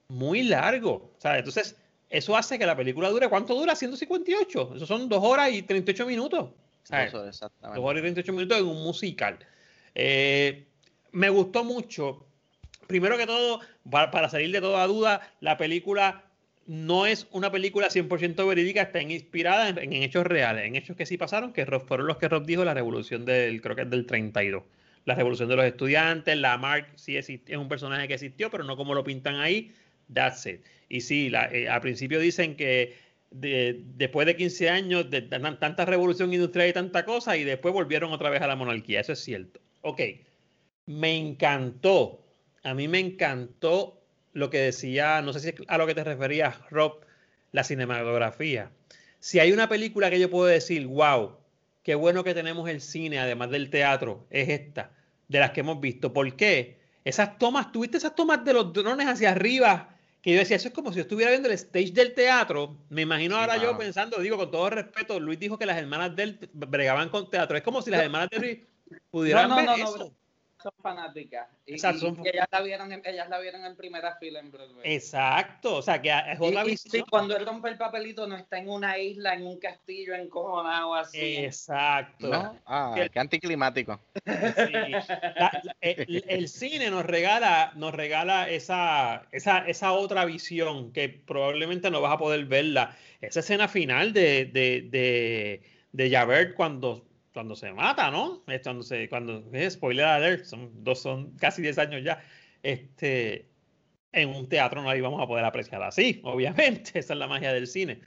[0.09, 1.39] muy largo, ¿sabes?
[1.39, 1.75] Entonces,
[2.09, 3.75] eso hace que la película dure, ¿cuánto dura?
[3.75, 4.73] 158.
[4.75, 6.51] Eso son dos horas y 38 minutos.
[6.89, 7.79] Eso, exactamente.
[7.79, 9.39] Dos horas y 38 minutos en un musical.
[9.93, 10.67] Eh,
[11.11, 12.26] me gustó mucho.
[12.87, 16.23] Primero que todo, para, salir de toda duda, la película
[16.65, 21.17] no es una película 100% verídica, está inspirada en, hechos reales, en hechos que sí
[21.17, 24.63] pasaron, que fueron los que Rob dijo la revolución del, creo que es del 32.
[25.05, 28.75] La revolución de los estudiantes, la Mark sí es un personaje que existió, pero no
[28.75, 29.71] como lo pintan ahí,
[30.13, 30.61] that's it.
[30.89, 32.95] Y sí, eh, al principio dicen que
[33.31, 38.29] después de 15 años de tanta revolución industrial y tanta cosa, y después volvieron otra
[38.29, 39.01] vez a la monarquía.
[39.01, 39.59] Eso es cierto.
[39.81, 40.01] Ok,
[40.85, 42.23] me encantó,
[42.67, 44.01] a mí me encantó
[44.33, 46.99] lo que decía, no sé si a lo que te referías, Rob,
[47.53, 48.71] la cinematografía.
[49.19, 51.37] Si hay una película que yo puedo decir, wow,
[51.81, 54.91] qué bueno que tenemos el cine, además del teatro, es esta,
[55.29, 56.11] de las que hemos visto.
[56.11, 56.77] ¿Por qué?
[57.05, 60.73] Esas tomas, tuviste esas tomas de los drones hacia arriba que yo decía, eso es
[60.73, 62.75] como si yo estuviera viendo el stage del teatro.
[62.89, 66.23] Me imagino ahora yo pensando, digo con todo respeto, Luis dijo que las hermanas de
[66.23, 67.55] él bregaban con teatro.
[67.55, 68.57] Es como si las hermanas de Luis
[69.09, 70.11] pudieran ver eso
[70.71, 71.47] son fanáticas.
[71.65, 74.81] Y, ellas, la vieron en, ellas la vieron en primera fila en Broadway.
[74.83, 78.57] Exacto, o sea que es otra y, sí, cuando él rompe el papelito no está
[78.57, 81.37] en una isla, en un castillo encojonado así.
[81.37, 82.31] Exacto.
[82.65, 83.99] Ah, qué anticlimático.
[85.81, 92.13] el, cine nos regala, nos regala esa, esa, esa otra visión que probablemente no vas
[92.13, 92.95] a poder verla.
[93.21, 97.06] Esa escena final de, de, de, de Javert cuando
[97.37, 98.43] cuando se mata, ¿no?
[98.47, 102.19] Es cuando se, cuando, spoiler alert, son, dos, son casi 10 años ya.
[102.63, 103.47] Este,
[104.11, 107.53] en un teatro no la íbamos a poder apreciar así, obviamente, esa es la magia
[107.53, 108.01] del cine.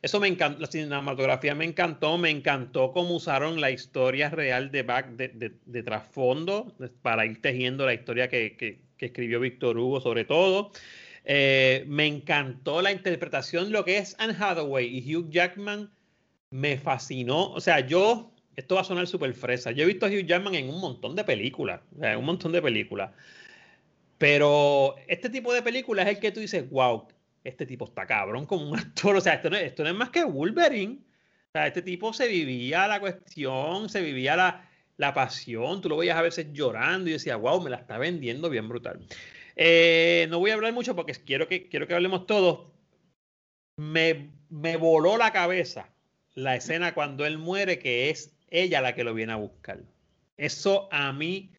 [0.00, 4.84] Eso me encantó, la cinematografía me encantó, me encantó cómo usaron la historia real de
[4.84, 10.00] back, de, de, trasfondo, para ir tejiendo la historia que, que, que escribió Víctor Hugo
[10.00, 10.70] sobre todo.
[11.24, 15.90] Eh, me encantó la interpretación, lo que es Anne Hathaway y Hugh Jackman,
[16.50, 17.50] me fascinó.
[17.50, 19.70] O sea, yo esto va a sonar súper fresa.
[19.70, 22.60] Yo he visto a Hugh Jackman en un montón de películas, en un montón de
[22.60, 23.12] películas.
[24.18, 27.06] Pero este tipo de películas es el que tú dices, wow,
[27.44, 29.14] este tipo está cabrón como un actor.
[29.14, 30.98] O sea, esto no, esto no es más que Wolverine.
[30.98, 35.80] O sea, este tipo se vivía la cuestión, se vivía la, la pasión.
[35.80, 38.98] Tú lo veías a veces llorando y decía, wow, me la está vendiendo bien brutal.
[39.54, 42.72] Eh, no voy a hablar mucho porque quiero que, quiero que hablemos todos.
[43.76, 45.88] Me, me voló la cabeza
[46.38, 49.80] la escena cuando él muere, que es ella la que lo viene a buscar.
[50.36, 51.50] Eso a mí,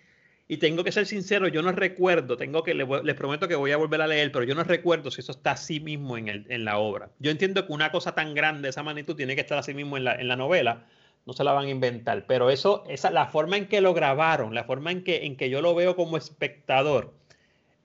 [0.47, 3.77] y tengo que ser sincero, yo no recuerdo, tengo que, les, prometo que voy a
[3.77, 6.65] volver a leer, pero yo no recuerdo si eso está así mismo en, el, en
[6.65, 7.11] la obra.
[7.19, 10.05] Yo entiendo que una cosa tan grande, esa magnitud, tiene que estar así mismo en
[10.05, 10.87] la, en la novela,
[11.25, 14.55] no se la van a inventar, pero eso, esa, la forma en que lo grabaron,
[14.55, 17.13] la forma en que, en que yo lo veo como espectador,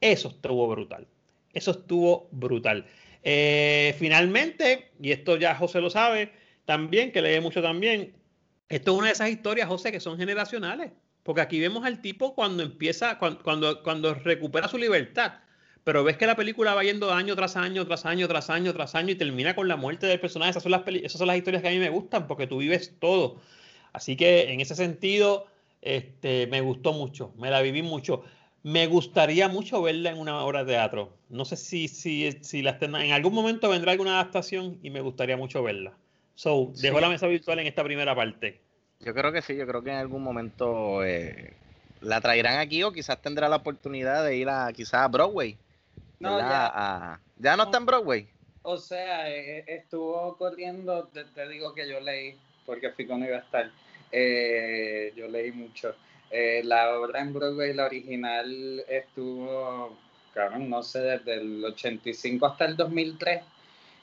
[0.00, 1.06] eso estuvo brutal.
[1.52, 2.86] Eso estuvo brutal.
[3.22, 6.32] Eh, finalmente, y esto ya José lo sabe,
[6.66, 8.12] también, que lee mucho también,
[8.68, 10.92] esto es una de esas historias, José, que son generacionales.
[11.22, 15.34] Porque aquí vemos al tipo cuando empieza, cuando, cuando, recupera su libertad.
[15.82, 18.94] Pero ves que la película va yendo año tras año, tras año, tras año, tras
[18.94, 20.50] año y termina con la muerte del personaje.
[20.50, 22.94] Esas son las, esas son las historias que a mí me gustan porque tú vives
[23.00, 23.40] todo.
[23.92, 25.46] Así que en ese sentido,
[25.82, 28.24] este, me gustó mucho, me la viví mucho.
[28.62, 31.16] Me gustaría mucho verla en una obra de teatro.
[31.28, 35.36] No sé si, si, si la en algún momento vendrá alguna adaptación y me gustaría
[35.36, 35.94] mucho verla.
[36.34, 38.60] So, dejo la mesa virtual en esta primera parte.
[39.00, 41.54] Yo creo que sí, yo creo que en algún momento eh,
[42.00, 45.56] la traerán aquí o quizás tendrá la oportunidad de ir a quizás a Broadway.
[46.18, 47.20] No, ya.
[47.38, 48.28] ya no, está en Broadway.
[48.62, 53.36] O sea, eh, eh, estuvo corriendo, te, digo que yo leí, porque Fico no iba
[53.36, 53.70] a estar.
[55.14, 55.94] yo leí mucho.
[56.64, 59.96] la obra en Broadway, la original, estuvo,
[60.32, 63.42] claro, no sé, desde el 85 hasta el 2003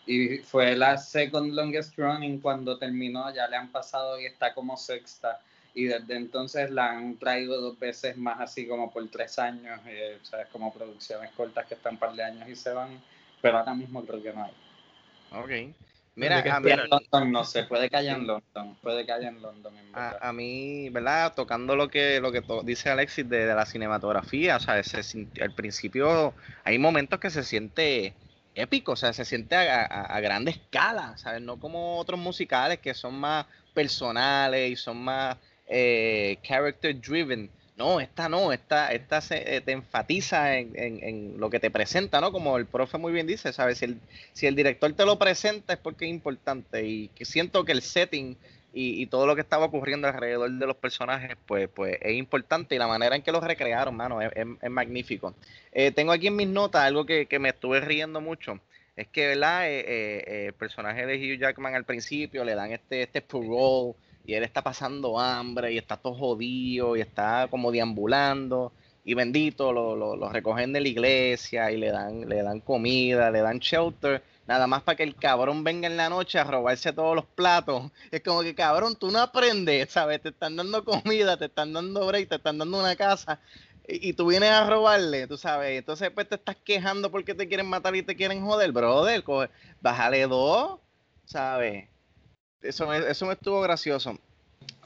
[0.05, 4.77] y fue la second longest running cuando terminó, ya le han pasado y está como
[4.77, 5.39] sexta.
[5.73, 10.17] Y desde entonces la han traído dos veces más, así como por tres años, eh,
[10.21, 13.01] o sea, es como producciones cortas que están un par de años y se van,
[13.41, 14.51] pero ahora mismo creo que no hay.
[15.31, 15.75] Ok.
[16.13, 19.41] Mira, a mí, London, no sé, puede que haya en London, puede que haya en
[19.41, 19.73] London.
[19.93, 21.33] a, a, mí, ¿verdad?
[21.33, 25.53] Tocando lo que lo que dice Alexis de, de, la cinematografía, o sea, ese, al
[25.53, 26.33] principio
[26.65, 28.13] hay momentos que se siente
[28.55, 31.41] épico, o sea, se siente a, a, grande escala, ¿sabes?
[31.41, 35.37] No como otros musicales que son más, personales y son más
[35.67, 37.49] eh, character driven.
[37.77, 41.71] No, esta no, esta, esta se, eh, te enfatiza en, en, en, lo que te
[41.71, 42.31] presenta, ¿no?
[42.31, 43.79] Como el profe muy bien dice, ¿sabes?
[43.79, 43.99] Si el,
[44.33, 47.81] si el director te lo presenta es porque es importante y que siento que el
[47.81, 48.37] setting
[48.73, 52.75] y, y, todo lo que estaba ocurriendo alrededor de los personajes, pues, pues es importante
[52.75, 55.33] y la manera en que los recrearon, mano, es, es, magnífico.
[55.71, 58.59] Eh, tengo aquí en mis notas algo que, que, me estuve riendo mucho.
[58.95, 59.69] Es que, ¿verdad?
[59.69, 63.93] Eh, eh, el personaje de Hugh Jackman al principio le dan este, este parole
[64.25, 68.71] y él está pasando hambre y está todo jodido y está como deambulando
[69.03, 73.31] y bendito, lo, lo, lo recogen de la iglesia y le dan, le dan comida,
[73.31, 76.93] le dan shelter nada más para que el cabrón venga en la noche a robarse
[76.93, 77.91] todos los platos.
[78.11, 80.21] Es como que, cabrón, tú no aprendes, ¿sabes?
[80.21, 83.39] Te están dando comida, te están dando break, te están dando una casa
[83.87, 85.77] y, y tú vienes a robarle, tú sabes.
[85.79, 89.23] Entonces después te estás quejando porque te quieren matar y te quieren joder, brother.
[89.23, 89.49] Coge,
[89.81, 90.79] bájale dos,
[91.25, 91.87] ¿sabes?
[92.61, 94.17] Eso, eso me estuvo gracioso.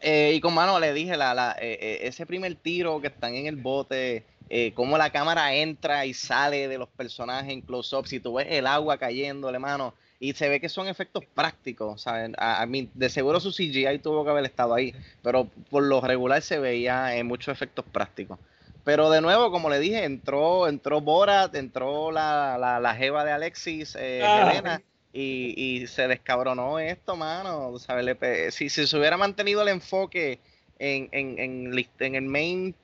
[0.01, 3.47] Eh, y con mano le dije, la, la, eh, ese primer tiro que están en
[3.47, 8.19] el bote, eh, cómo la cámara entra y sale de los personajes en close-up, si
[8.19, 12.35] tú ves el agua cayéndole, mano, y se ve que son efectos prácticos, ¿saben?
[12.37, 16.01] A, a mí, de seguro su CGI tuvo que haber estado ahí, pero por lo
[16.01, 18.39] regular se veía en muchos efectos prácticos.
[18.85, 23.31] Pero de nuevo, como le dije, entró, entró Borat, entró la, la, la jeva de
[23.31, 24.51] Alexis, eh, ah.
[24.51, 24.81] Helena,
[25.11, 27.79] y, y, se descabronó esto, mano.
[27.79, 28.53] ¿sabes?
[28.53, 30.39] Si, si se hubiera mantenido el enfoque
[30.77, 32.75] en, en, en, en el main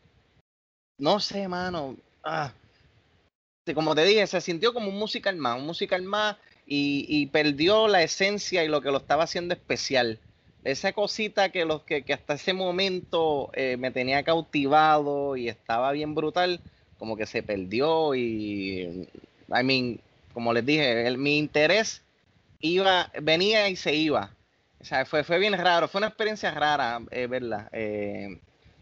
[0.98, 1.98] no sé, mano.
[2.24, 2.54] Ah.
[3.74, 8.02] Como te dije, se sintió como un musical más, un musical más y, perdió la
[8.02, 10.20] esencia y lo que lo estaba haciendo especial.
[10.64, 15.92] Esa cosita que, los, que, que hasta ese momento eh, me tenía cautivado y estaba
[15.92, 16.62] bien brutal,
[16.98, 19.08] como que se perdió y,
[19.50, 20.00] I mean,
[20.34, 22.04] como les dije, el, mi interés
[22.60, 24.32] iba, venía y se iba.
[24.80, 27.70] O sea, fue, fue bien raro, fue una experiencia rara eh, verla.
[27.72, 28.40] Eh,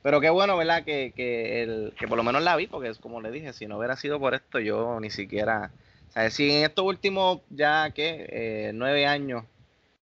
[0.09, 0.83] pero qué bueno, ¿verdad?
[0.83, 3.67] Que, que, el, que por lo menos la vi, porque es como le dije, si
[3.67, 5.69] no hubiera sido por esto, yo ni siquiera.
[6.09, 8.25] O sea, si en estos últimos ya, ¿qué?
[8.27, 9.43] Eh, nueve años,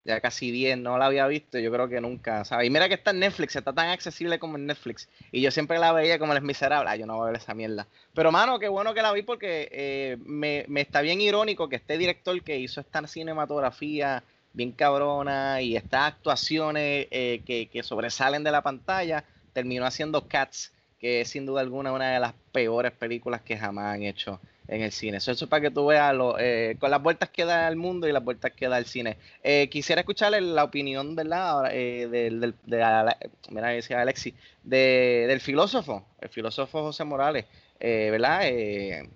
[0.04, 2.66] ya casi diez, no la había visto, yo creo que nunca, ¿sabes?
[2.66, 5.08] Y mira que está en Netflix, está tan accesible como en Netflix.
[5.30, 6.92] Y yo siempre la veía como Les Miserables.
[6.92, 7.86] Ah, yo no voy a ver esa mierda.
[8.12, 11.76] Pero, mano, qué bueno que la vi porque eh, me, me está bien irónico que
[11.76, 18.42] este director que hizo esta cinematografía bien cabrona y estas actuaciones eh, que, que sobresalen
[18.42, 22.92] de la pantalla terminó haciendo Cats, que es sin duda alguna una de las peores
[22.92, 25.18] películas que jamás han hecho en el cine.
[25.18, 28.08] Eso, es para que tú veas lo, eh, con las vueltas que da el mundo
[28.08, 29.16] y las vueltas que da el cine.
[29.42, 31.70] Eh, quisiera escucharle la opinión, ¿verdad?
[31.72, 33.14] Eh, del, del, de, de,
[33.50, 37.46] mira, decía Alexi, de, del filósofo, el filósofo José Morales,
[37.80, 38.40] eh, ¿verdad?
[38.44, 39.08] Eh,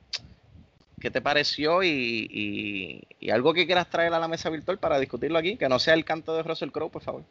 [1.00, 4.98] ¿Qué te pareció y, y, y, algo que quieras traer a la mesa virtual para
[4.98, 5.56] discutirlo aquí?
[5.56, 7.22] Que no sea el canto de Russell Crowe, por favor.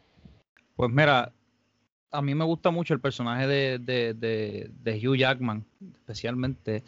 [0.76, 1.32] Pues mira,
[2.12, 6.84] a mí me gusta mucho el personaje de, de, de, Hugh Jackman, especialmente.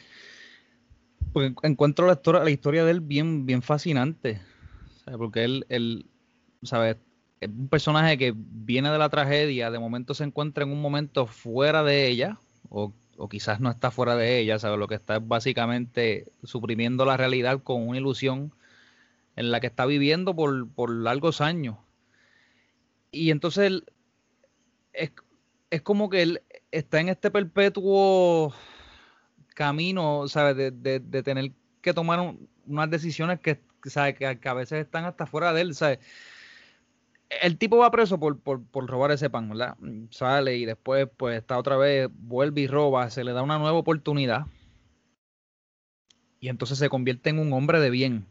[1.34, 4.40] Porque encuentro la historia, la historia de él bien, bien fascinante.
[5.18, 6.06] Porque él, él,
[6.64, 6.98] ¿sabes?
[7.40, 11.28] Es un personaje que viene de la tragedia, de momento se encuentra en un momento
[11.28, 14.80] fuera de ella, o, o quizás no está fuera de ella, ¿sabes?
[14.80, 18.54] Lo que está es básicamente suprimiendo la realidad con una ilusión
[19.36, 21.78] en la que está viviendo por, por largos años.
[23.12, 23.86] Y entonces él,
[24.98, 25.12] es,
[25.70, 28.54] es como que él está en este perpetuo
[29.56, 30.56] camino, ¿sabes?
[30.56, 34.16] De, de, tener que tomar un, unas decisiones que, ¿sabes?
[34.16, 36.00] Que, a veces están hasta fuera de él, ¿sabes?
[37.42, 39.76] El tipo va preso por, por, por, robar ese pan, ¿verdad?
[40.12, 43.78] Sale y después, pues, está otra vez, vuelve y roba, se le da una nueva
[43.78, 44.46] oportunidad.
[46.40, 48.28] Y entonces se convierte en un hombre de bien.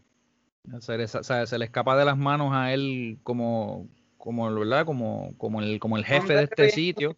[0.64, 3.88] Le, se le escapa de las manos a él como,
[4.26, 4.84] como ¿verdad?
[4.84, 7.16] Como, como, el, como el jefe de este sitio.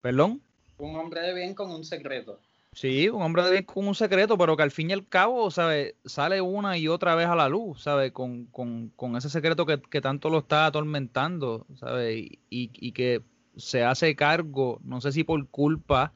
[0.00, 0.42] ¿Perdón?
[0.78, 2.40] Un hombre de bien con un secreto.
[2.72, 5.48] Sí, un hombre de bien con un secreto, pero que al fin y al cabo,
[5.52, 5.94] ¿sabe?
[6.04, 8.12] Sale una y otra vez a la luz, ¿sabe?
[8.12, 12.16] Con, con, con ese secreto que, que, tanto lo está atormentando, ¿sabe?
[12.16, 13.22] Y, y, que
[13.56, 16.12] se hace cargo, no sé si por culpa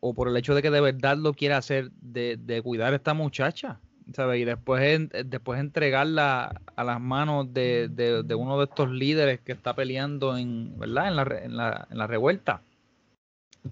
[0.00, 2.96] o por el hecho de que de verdad lo quiere hacer, de, de cuidar a
[2.96, 3.78] esta muchacha,
[4.12, 4.40] ¿sabes?
[4.40, 9.74] Y después, después entregarla a las manos de, de, uno de estos líderes que está
[9.74, 11.08] peleando en, ¿verdad?
[11.08, 12.62] En, la, en, la, en la revuelta.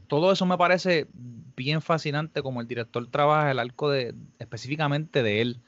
[0.06, 5.42] Todo eso me parece bien fascinante como el director trabaja el arco de específicamente de
[5.42, 5.60] él.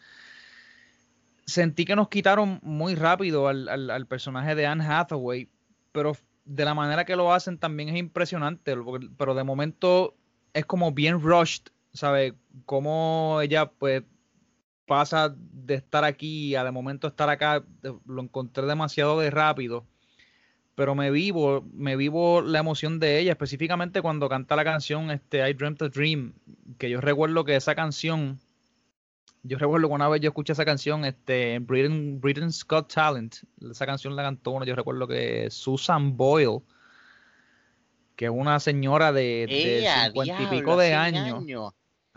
[1.47, 5.49] Sentí que nos quitaron muy rápido al, al, al personaje de Anne Hathaway,
[5.93, 8.75] pero de la manera que lo hacen también es impresionante,
[9.19, 10.15] pero de momento
[10.55, 12.35] es como bien rushed, ¿sabe?
[12.65, 14.05] Como ella pues
[14.87, 17.65] pasa de estar aquí a de momento estar acá,
[18.07, 19.87] lo encontré demasiado de rápido.
[20.75, 25.49] pero me vivo, me vivo la emoción de ella, específicamente cuando canta la canción este,
[25.49, 26.35] I Dreamt a Dream,
[26.79, 28.41] que yo recuerdo que esa canción,
[29.45, 33.37] yo recuerdo que una vez yo escuché esa canción este, Britain, Britain's Got Talent,
[33.71, 36.61] esa canción la cantó uno, yo recuerdo que Susan Boyle,
[38.17, 41.45] que es una señora de, de 50 y pico de años.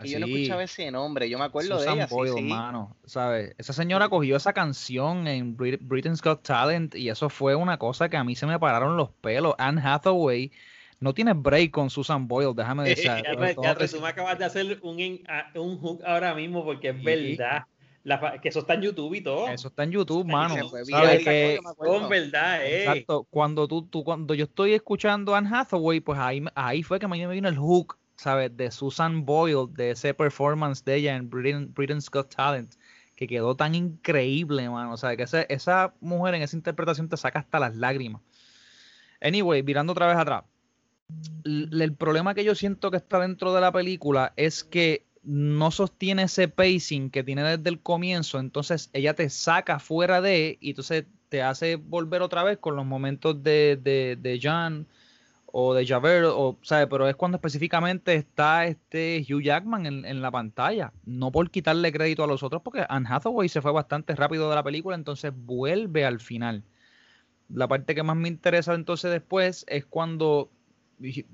[0.02, 2.06] Y yo no escuchaba ese nombre, yo me acuerdo de ella.
[2.06, 3.54] Boyle, sí, Mano, ¿sabes?
[3.58, 8.16] Esa señora cogió esa canción en Britain's Got Talent y eso fue una cosa que
[8.16, 9.56] a mí se me pararon los pelos.
[9.58, 10.52] Anne Hathaway
[11.00, 13.06] no tiene break con Susan Boyle, déjame decir.
[13.06, 15.20] ya, tú me acabas de hacer un,
[15.54, 17.66] un hook ahora mismo porque es verdad.
[18.40, 19.48] que eso está en YouTube y todo.
[19.48, 20.68] Eso está en YouTube, mano.
[20.68, 22.84] ¿Sabes que, con verdad, eh.
[22.84, 23.26] Exacto.
[23.30, 27.26] Cuando tú, tú, cuando yo estoy escuchando Anne Hathaway, pues ahí, ahí fue que me
[27.26, 28.54] vino el hook ¿sabes?
[28.56, 32.74] De Susan Boyle, de ese performance de ella en Britain, Britain's Got Talent,
[33.14, 34.92] que quedó tan increíble, mano.
[34.92, 38.20] O sea, que esa, mujer en esa interpretación te saca hasta las lágrimas.
[39.20, 40.44] Anyway, mirando otra vez atrás.
[41.44, 46.24] el problema que yo siento que está dentro de la película es que no sostiene
[46.24, 51.04] ese pacing que tiene desde el comienzo, entonces ella te saca fuera de y entonces
[51.28, 54.86] te hace volver otra vez con los momentos de, de, de John
[55.52, 56.86] o de Javert, o, ¿sabe?
[56.86, 60.92] pero es cuando específicamente está este Hugh Jackman en, la pantalla.
[61.04, 64.56] No por quitarle crédito a los otros, porque Anne Hathaway se fue bastante rápido de
[64.56, 66.64] la película, entonces vuelve al final.
[67.48, 70.50] La parte que más me interesa entonces después es cuando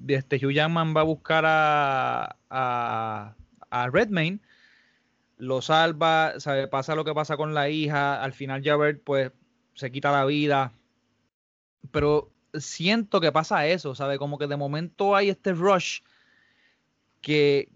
[0.07, 3.35] este Hugh Jackman va a buscar a, a,
[3.71, 4.39] a Redmayne,
[5.39, 6.69] lo salva, ¿sabe?
[6.69, 9.33] pasa lo que pasa con la hija, al final Javert pues
[9.75, 10.73] se quita la vida,
[11.91, 12.31] pero
[12.61, 14.19] siento que pasa eso, ¿sabes?
[14.19, 16.01] Como que de momento hay este rush
[17.21, 17.69] que,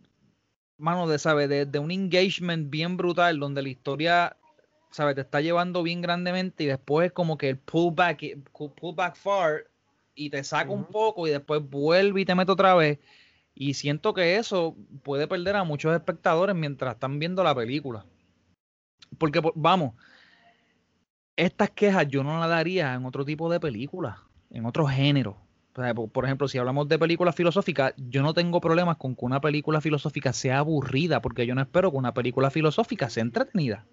[0.76, 1.49] mano, de, ¿sabe?
[1.49, 4.37] De, un engagement bien brutal donde la historia,
[4.91, 5.14] ¿sabes?
[5.14, 9.66] Te está llevando bien grandemente y después es como que el pullback, pullback far
[10.14, 12.99] y te saca un poco y después vuelve y te mete otra vez.
[13.55, 18.07] Y siento que eso puede perder a muchos espectadores mientras están viendo la película.
[19.18, 19.95] Porque, vamos,
[21.37, 25.36] estas quejas yo no las daría en otro tipo de película en otro género.
[26.12, 29.80] Por ejemplo, si hablamos de películas filosóficas, yo no tengo problemas con que una película
[29.80, 33.84] filosófica sea aburrida, porque yo no espero que una película filosófica sea entretenida.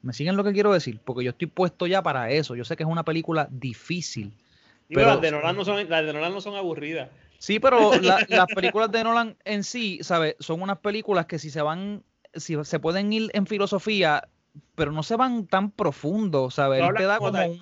[0.00, 1.00] ¿Me siguen lo que quiero decir?
[1.04, 2.56] Porque yo estoy puesto ya para eso.
[2.56, 4.32] Yo sé que es una película difícil.
[4.88, 7.10] pero las de, Nolan no son, las de Nolan no son aburridas.
[7.38, 10.36] Sí, pero las películas de Nolan en sí, ¿sabes?
[10.38, 12.02] Son unas películas que si se van,
[12.32, 14.28] si se pueden ir en filosofía,
[14.74, 16.82] pero no se van tan profundo, ¿sabes?
[16.82, 17.58] Él te da como un,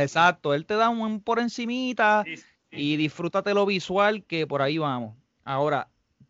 [0.00, 2.24] Exacto, él te da un por encimita
[2.70, 5.16] y disfrútate lo visual que por ahí vamos.
[5.44, 5.88] Ahora,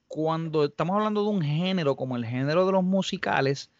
[0.08, 3.70] cuando estamos hablando de un género como el género de los musicales,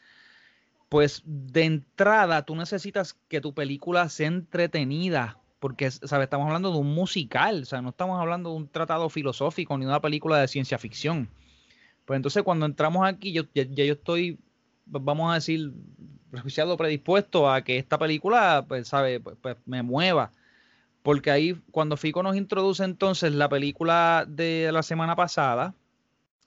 [0.89, 6.25] pues de entrada tú necesitas que tu película sea entretenida, porque ¿sabes?
[6.25, 9.85] estamos hablando de un musical, o sea, no estamos hablando de un tratado filosófico ni
[9.85, 11.29] de una película de ciencia ficción.
[12.05, 14.39] Pues entonces cuando entramos aquí, yo, ya yo estoy
[14.87, 15.73] vamos a decir,
[16.31, 20.33] prejuiciado predispuesto a que esta película, pues, sabe, pues, pues, me mueva.
[21.03, 25.75] Porque ahí, cuando Fico nos introduce entonces la película de la semana pasada,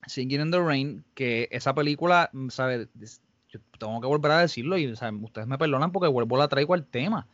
[0.08, 2.88] Singing in the Rain, que esa película, ¿sabe?
[3.50, 6.86] Yo tengo que volver a decirlo y ustedes me perdonan porque vuelvo la traigo al
[6.86, 7.28] tema.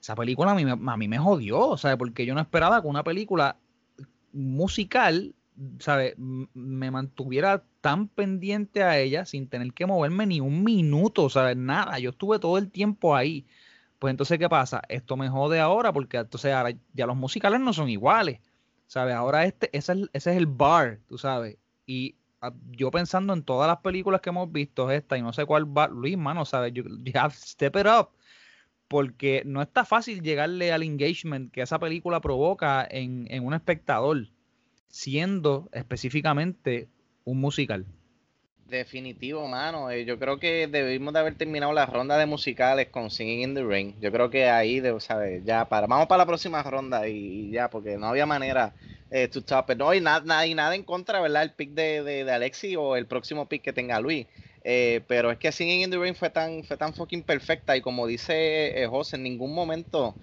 [0.00, 1.96] Esa película a mí, a mí me jodió, ¿sabe?
[1.96, 3.56] Porque yo no esperaba que una película
[4.32, 5.34] musical
[5.78, 6.14] ¿sabe?
[6.18, 11.56] me mantuviera tan pendiente a ella sin tener que moverme ni un minuto, ¿sabes?
[11.56, 13.46] Nada, yo estuve todo el tiempo ahí.
[13.98, 14.82] Pues entonces, ¿qué pasa?
[14.88, 18.40] Esto me jode ahora porque entonces ahora ya los musicales no son iguales,
[18.86, 19.14] ¿sabes?
[19.14, 21.58] Ahora este, ese es, ese es el bar, tú sabes.
[21.86, 25.44] Y ah, yo pensando en todas las películas que hemos visto, esta y no sé
[25.46, 26.72] cuál va, Luis, mano, ¿sabes?
[26.72, 26.84] You,
[27.14, 28.10] have step it up.
[28.88, 34.28] Porque no está fácil llegarle al engagement que esa película provoca en, en un espectador
[34.90, 36.88] siendo específicamente
[37.24, 37.86] un musical.
[38.70, 39.90] Definitivo, mano.
[39.90, 43.54] Eh, yo creo que debimos de haber terminado la ronda de musicales con Singing in
[43.54, 43.96] the Rain.
[44.00, 44.80] Yo creo que ahí.
[45.44, 48.72] Ya para, vamos para la próxima ronda y, ya, porque no había manera
[49.10, 51.42] eh, to stop No, y nada, y nada en contra, ¿verdad?
[51.42, 54.28] El pick de, de, Alexi o el próximo pick que tenga Luis.
[54.62, 57.80] Eh, pero es que Singing in the Rain fue tan, fue tan fucking perfecta y
[57.80, 60.14] como dice José, en ningún momento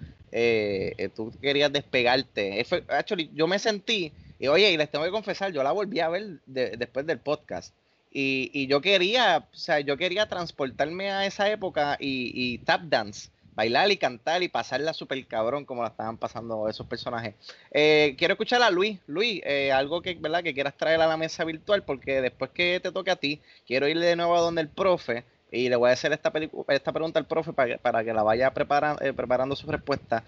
[1.16, 2.66] tú querías despegarte.
[2.88, 6.10] actually, yo me sentí y oye, y les tengo que confesar, yo la volví a
[6.10, 7.74] ver después del podcast.
[8.12, 13.30] Y, y, yo quería, o sea, yo quería transportarme a esa época y, tap dance,
[13.54, 17.36] bailar y cantar y pasarla súper cabrón como la estaban pasando esos personajes.
[17.72, 19.00] Eh, quiero escuchar a Luis.
[19.08, 20.44] Luis, eh, algo que, ¿verdad?
[20.44, 23.88] que quieras traer a la mesa virtual, porque después que te toque a ti, quiero
[23.88, 26.32] ir de nuevo a donde el profe y le voy a hacer esta,
[26.70, 30.24] esta pregunta al profe para que, para que la vaya eh, preparando su respuesta.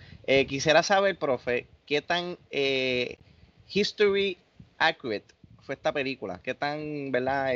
[0.47, 2.37] Quisiera saber, profe, qué tan
[3.71, 4.37] history
[4.77, 7.53] accurate fue esta película, qué tan, ¿verdad?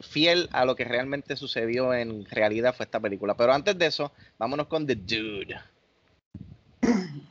[0.00, 3.36] fiel a lo que realmente sucedió en realidad fue esta película.
[3.36, 5.56] Pero antes de eso, vámonos con The Dude.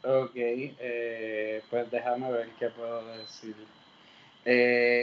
[0.03, 0.35] Ok,
[1.69, 3.55] pues déjame ver qué puedo decir.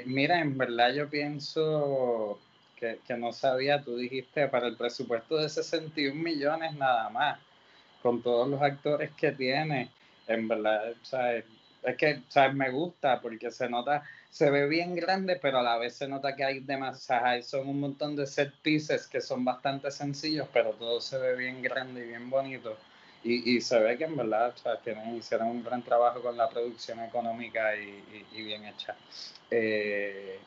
[0.06, 2.38] mira, en verdad yo pienso
[2.76, 7.38] que, no sabía, tú dijiste, para el presupuesto de 61 millones nada más,
[8.02, 9.90] con todos los actores que tiene,
[10.26, 10.94] en verdad,
[11.84, 12.22] es que
[12.54, 16.34] me gusta porque se nota, se ve bien grande, pero a la vez se nota
[16.34, 21.00] que hay demasiadas, son un montón de set pieces que son bastante sencillos, pero todo
[21.00, 22.76] se ve bien grande y bien bonito.
[23.22, 27.00] Y, y se ve que en verdad tienen, hicieron un gran trabajo con la producción
[27.00, 28.94] económica y, y, bien hecha.
[29.50, 30.38] Eh,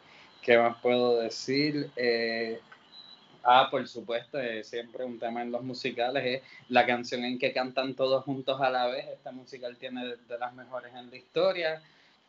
[0.42, 1.90] ¿Qué más puedo decir?
[1.96, 2.60] Eh,
[3.48, 7.54] ah, por supuesto, eh, siempre un tema en los musicales es la canción en que
[7.54, 9.08] cantan todos juntos a la vez.
[9.08, 11.82] Este musical tiene de, las mejores en la historia,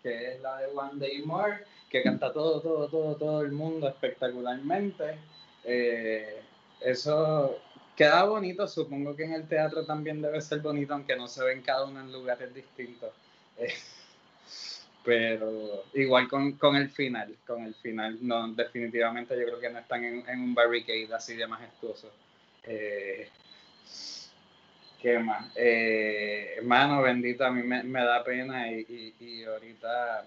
[0.03, 3.89] que es la de One Day More, que canta todo, todo, todo, todo el mundo
[3.89, 5.19] espectacularmente.
[5.65, 6.41] Eh,
[6.81, 7.59] eso
[7.97, 11.63] queda bonito, supongo que en el teatro también debe ser bonito, aunque no se ven
[11.63, 13.13] cada uno en lugares distintos
[15.09, 19.79] pero igual con, con, el final, con el final, no, definitivamente yo creo que no
[19.79, 22.13] están en, en un barricade así de majestuoso.
[22.65, 23.27] Eh,
[25.01, 25.51] ¿Qué más?
[25.57, 30.27] Eh, hermano, bendito, a mí me, me da pena y, y, ahorita,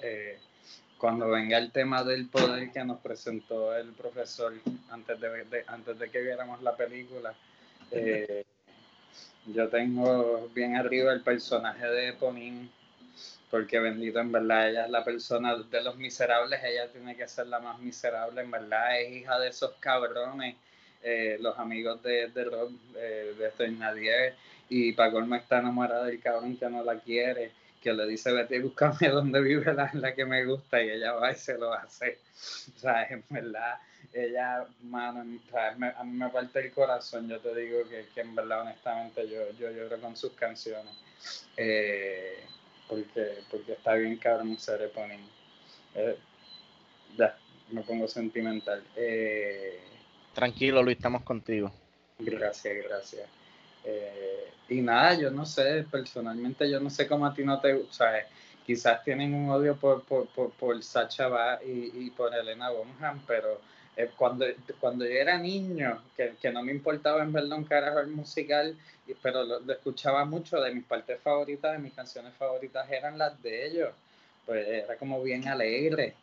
[0.00, 0.40] eh,
[0.98, 4.52] cuando venga el tema del poder que nos presentó el profesor
[4.90, 7.34] antes de, antes de que viéramos la película,
[7.92, 8.44] eh,
[9.46, 12.68] yo tengo bien arriba el personaje de Ponín
[13.50, 17.48] porque bendito, en verdad, ella es la persona de los miserables, ella tiene que ser
[17.48, 20.54] la más miserable, en verdad, es hija de esos cabrones,
[21.02, 24.34] eh, los amigos de, de Rob, eh, de Estoy Nadie,
[24.68, 27.50] y Paco me está enamorada del cabrón que no la quiere,
[27.82, 31.12] que le dice, vete y búscame donde vive la, la que me gusta, y ella
[31.12, 32.18] va y se lo hace.
[32.76, 33.78] O sea, en verdad,
[34.12, 38.62] ella, mano, a mí me parte el corazón, yo te digo que, que en verdad,
[38.62, 40.94] honestamente, yo, yo lloro con sus canciones.
[41.56, 42.44] Eh,
[42.90, 44.90] porque, porque está bien cabrón ser
[45.94, 46.16] eh,
[47.16, 47.36] ya,
[47.70, 48.82] me pongo sentimental.
[48.96, 49.80] Eh,
[50.34, 51.72] Tranquilo, Luis, estamos contigo.
[52.18, 53.28] Gracias, gracias.
[53.84, 57.74] Eh, y nada, yo no sé, personalmente yo no sé cómo a ti no te
[57.74, 58.12] gusta.
[58.66, 63.20] Quizás tienen un odio por, por, por, por Sacha Ba y, y, por Elena Bonham,
[63.26, 63.60] pero
[63.96, 64.46] eh, cuando,
[64.78, 68.76] cuando yo era niño, que, que, no me importaba en verdad un carajo el musical,
[69.22, 73.66] pero lo, escuchaba mucho, de mis partes favoritas, de mis canciones favoritas eran las de
[73.66, 73.90] ellos,
[74.46, 76.14] pues era como bien alegre,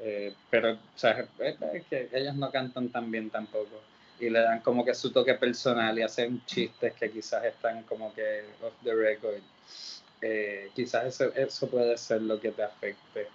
[0.00, 3.80] eh, pero o sea, es que ellos no cantan tan bien tampoco
[4.20, 8.12] y le dan como que su toque personal y hacen chistes que quizás están como
[8.14, 9.40] que off the record.
[10.20, 13.28] Eh, quizás eso, eso puede ser lo que te afecte.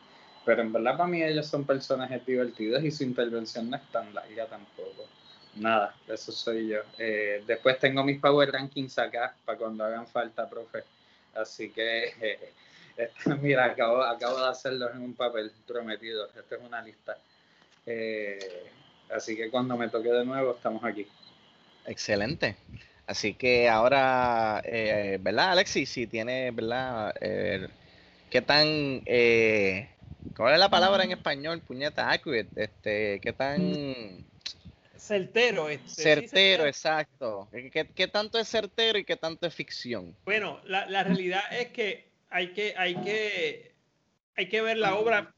[0.46, 4.14] Pero en verdad para mí ellos son personajes divertidos y su intervención no es tan
[4.14, 5.08] larga tampoco.
[5.56, 6.80] Nada, eso soy yo.
[6.98, 10.84] Eh, después tengo mis power rankings acá para cuando hagan falta, profe.
[11.36, 12.54] Así que, eh,
[13.42, 16.28] mira, acabo, acabo de hacerlos en un papel prometido.
[16.38, 17.18] Esta es una lista.
[17.86, 18.72] Eh,
[19.16, 21.08] así que cuando me toque de nuevo, estamos aquí.
[21.86, 22.56] Excelente.
[23.06, 24.62] Así que ahora,
[25.20, 25.90] ¿verdad, Alexis?
[25.90, 27.14] Si tiene, ¿verdad?
[28.30, 29.04] ¿Qué tan
[30.36, 32.10] ¿Cuál es la palabra en español, puñeta?
[32.10, 32.50] Accurate.
[32.56, 33.62] Este, ¿Qué tan.
[34.98, 35.68] Certero.
[35.68, 37.50] Este, certero, exacto.
[37.52, 40.16] ¿Qué, tanto es certero y qué tanto es ficción?
[40.24, 43.74] Bueno, la, la realidad es que hay que, hay que,
[44.38, 45.36] hay que ver la obra,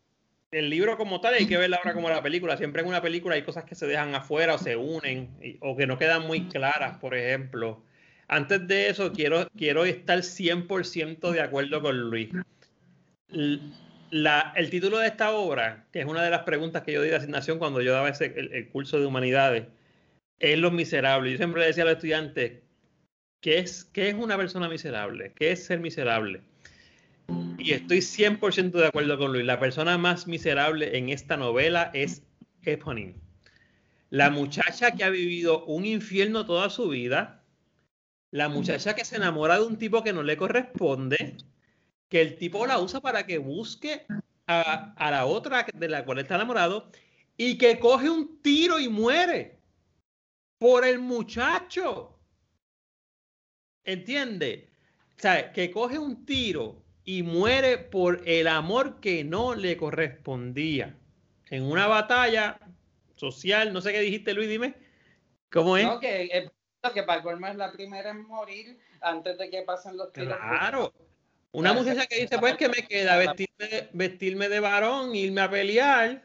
[0.51, 2.57] el libro como tal, y hay que ver la obra como la película.
[2.57, 5.31] Siempre en una película hay cosas que se dejan afuera o se unen
[5.61, 7.83] o que no quedan muy claras, por ejemplo.
[8.27, 12.29] Antes de eso, quiero, quiero estar 100% de acuerdo con Luis
[14.11, 17.15] el título de esta obra, que es una de las preguntas que yo di de
[17.15, 19.65] asignación cuando yo daba ese, el, curso de humanidades,
[20.39, 21.33] es Los Miserables.
[21.33, 22.61] Yo siempre decía a los estudiantes,
[23.41, 25.33] ¿qué es, qué es una persona miserable?
[25.35, 26.41] ¿Qué es ser miserable?
[27.57, 29.45] Y estoy 100% de acuerdo con Luis.
[29.45, 32.21] La persona más miserable en esta novela es
[32.63, 33.15] Eponine.
[34.11, 37.43] La muchacha que ha vivido un infierno toda su vida,
[38.31, 41.37] la muchacha que se enamora de un tipo que no le corresponde,
[42.09, 44.05] que el tipo la usa para que busque
[44.47, 46.91] a, la otra de la cual está enamorado
[47.37, 49.59] y que coge un tiro y muere
[50.57, 52.17] por el muchacho.
[53.83, 54.69] ¿Entiende?
[55.17, 60.97] O sea, que coge un tiro y muere por el amor que no le correspondía.
[61.49, 62.59] En una batalla
[63.15, 64.75] social, no sé qué dijiste, Luis, dime.
[65.51, 65.85] ¿Cómo es?
[65.85, 66.51] No, que, eh,
[66.93, 70.35] que para colmo es la primera en morir antes de que pasen los tiros.
[70.37, 70.93] Claro.
[71.55, 76.21] Una muchacha que dice, pues que me queda vestirme, vestirme de varón, irme a pelear,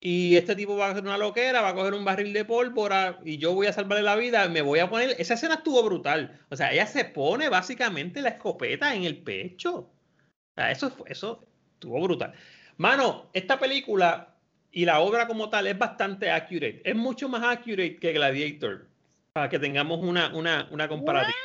[0.00, 3.20] y este tipo va a hacer una loquera, va a coger un barril de pólvora
[3.22, 6.40] y yo voy a salvarle la vida, me voy a poner, esa escena estuvo brutal.
[6.48, 9.74] O sea, ella se pone básicamente la escopeta en el pecho.
[9.76, 12.32] O sea, eso, eso estuvo brutal.
[12.78, 14.38] Mano, esta película
[14.72, 16.80] y la obra como tal es bastante accurate.
[16.82, 18.88] Es mucho más accurate que Gladiator,
[19.34, 21.36] para que tengamos una, una, una comparativa.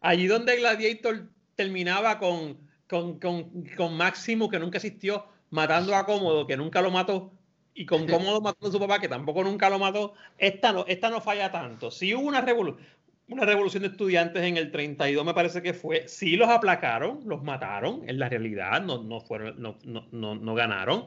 [0.00, 6.46] Allí donde Gladiator terminaba con, con, con, con Máximo, que nunca existió, matando a Cómodo,
[6.46, 7.32] que nunca lo mató,
[7.74, 11.10] y con Cómodo matando a su papá, que tampoco nunca lo mató, esta no, esta
[11.10, 11.90] no falla tanto.
[11.90, 12.86] Si hubo una revolución,
[13.28, 17.42] una revolución de estudiantes en el 32, me parece que fue, sí los aplacaron, los
[17.42, 21.06] mataron, en la realidad no, no, fueron, no, no, no ganaron.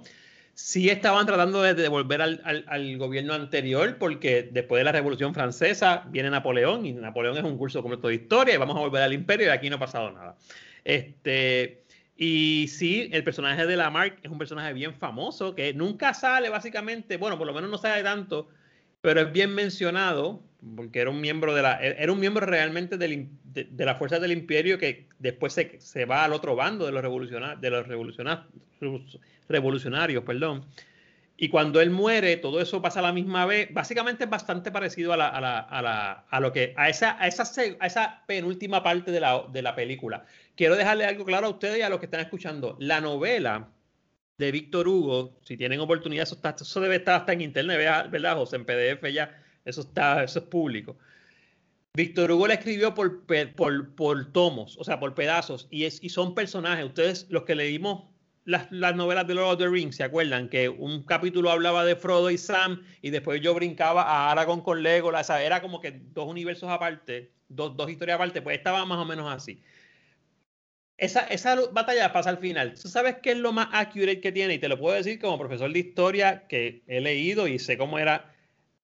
[0.62, 6.04] Sí estaban tratando de devolver al, al, gobierno anterior, porque después de la Revolución Francesa
[6.10, 9.14] viene Napoleón, y Napoleón es un curso completo de historia, y vamos a volver al
[9.14, 10.38] imperio, y aquí no ha pasado nada.
[10.84, 11.86] Este,
[12.18, 17.16] y sí, el personaje de Lamarck es un personaje bien famoso que nunca sale básicamente,
[17.16, 18.50] bueno, por lo menos no sale tanto,
[19.00, 20.44] pero es bien mencionado
[20.76, 24.32] porque era un miembro de la, era un miembro realmente de, de, la fuerza del
[24.32, 28.48] imperio que después se, se va al otro bando de los revolucionarios, de los revolucionarios,
[29.48, 30.66] revolucionarios, perdón.
[31.42, 33.74] Y cuando él muere, todo eso pasa a la misma vez.
[33.74, 37.16] Básicamente es bastante parecido a, la, a, la, a, la, a lo que a esa,
[37.18, 37.44] a esa,
[37.80, 40.26] a esa penúltima parte de la, de la película.
[40.56, 42.76] Quiero dejarle algo claro a ustedes y a los que están escuchando.
[42.82, 43.70] La novela
[44.38, 48.36] de Víctor Hugo, si tienen oportunidad, eso, está, eso debe estar hasta en internet, ¿verdad,
[48.36, 48.58] José?
[48.58, 50.98] En PDF ya, eso está, eso es público.
[51.96, 56.10] Víctor Hugo la escribió por, por, por tomos, o sea, por pedazos, y, es, y
[56.10, 56.86] son personajes.
[56.86, 58.04] Ustedes, los que leímos
[58.46, 60.50] las, las, novelas de Lord of the Rings, ¿se acuerdan?
[60.50, 64.82] Que un capítulo hablaba de Frodo y Sam y después yo brincaba a Aragorn con
[64.82, 68.86] Legolas, o sea, era como que dos universos aparte, dos, dos historias aparte, pues estaba
[68.86, 69.62] más o menos así.
[70.98, 72.74] Esa, esa batalla pasa al final.
[72.74, 74.56] ¿Tú sabes qué es lo más accurate que tiene?
[74.56, 78.00] Y te lo puedo decir como profesor de historia que he leído y sé cómo
[78.00, 78.34] era,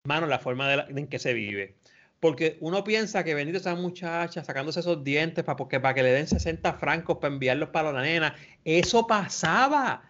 [0.06, 1.76] mano, la forma de en que se vive.
[2.20, 6.12] Porque uno piensa que bendito esa muchacha sacándose esos dientes para, porque, para que le
[6.12, 8.36] den 60 francos para enviarlos para la nena.
[8.64, 10.02] Eso pasaba.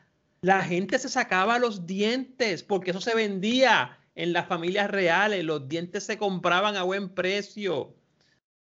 [0.42, 5.44] La gente se sacaba los dientes porque eso se vendía en las familias reales.
[5.44, 7.96] Los dientes se compraban a buen precio.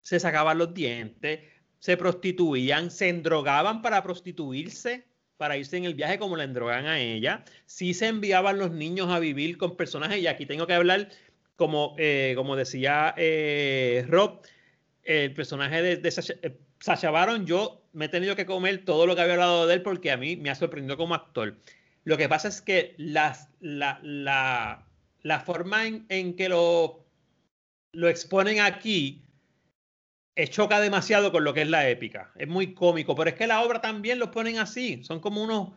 [0.02, 1.40] Se sacaban los dientes,
[1.80, 5.04] se prostituían, se endrogaban para prostituirse,
[5.36, 7.44] para irse en el viaje como la endrogan a ella.
[7.66, 10.18] Sí se enviaban los niños a vivir con personajes.
[10.18, 11.08] Y aquí tengo que hablar
[11.56, 14.40] como, eh, como decía eh, Rob,
[15.02, 19.06] el personaje de, de Sacha, eh, Sacha, Baron, yo me he tenido que comer todo
[19.06, 21.56] lo que había hablado de él porque a mí me ha sorprendido como actor.
[22.04, 24.86] Lo que pasa es que las, la, la,
[25.22, 27.04] la forma en, en, que lo,
[27.92, 29.25] lo exponen aquí
[30.44, 32.30] choca demasiado con lo que es la épica.
[32.36, 35.02] Es muy cómico, pero es que la obra también lo ponen así.
[35.02, 35.70] Son como unos,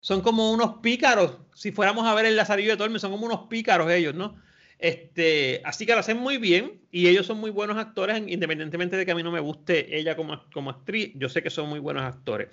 [0.00, 1.38] son como unos pícaros.
[1.54, 4.36] Si fuéramos a ver el Lazarillo de Tormes, son como unos pícaros ellos, ¿no?
[4.78, 9.06] Este, así que lo hacen muy bien y ellos son muy buenos actores, independientemente de
[9.06, 11.80] que a mí no me guste ella como, como actriz, yo sé que son muy
[11.80, 12.48] buenos actores.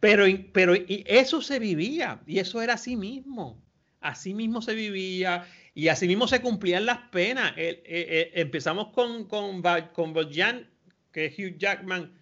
[0.00, 3.62] Pero, pero y eso se vivía y eso era así mismo.
[4.00, 7.52] Así mismo se vivía y así mismo se cumplían las penas.
[7.56, 10.68] Eh, eh, empezamos con, con, con Bojan,
[11.16, 12.12] que Hugh Jackman,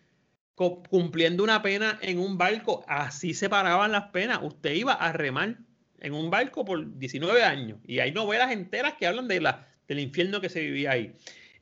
[0.54, 2.84] cumpliendo una pena en un barco.
[2.86, 4.38] Así se paraban las penas.
[4.40, 5.56] Usted iba a remar
[5.98, 7.80] en un barco por 19 años.
[7.84, 11.12] Y hay novelas enteras que hablan de la, del infierno que se vivía ahí.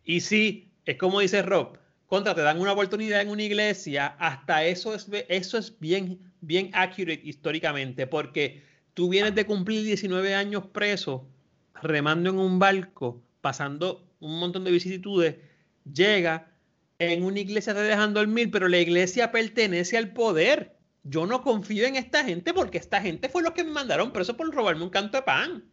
[0.05, 4.67] Y sí, es como dice Rob, contra, te dan una oportunidad en una iglesia, hasta
[4.67, 8.63] eso es, eso es bien, bien accurate históricamente, porque
[8.93, 11.27] tú vienes de cumplir 19 años preso,
[11.81, 15.37] remando en un barco, pasando un montón de vicisitudes,
[15.91, 16.52] llega
[17.11, 21.87] en una iglesia te dejan dormir, pero la iglesia pertenece al poder yo no confío
[21.87, 24.91] en esta gente porque esta gente fue los que me mandaron preso por robarme un
[24.91, 25.65] canto de pan.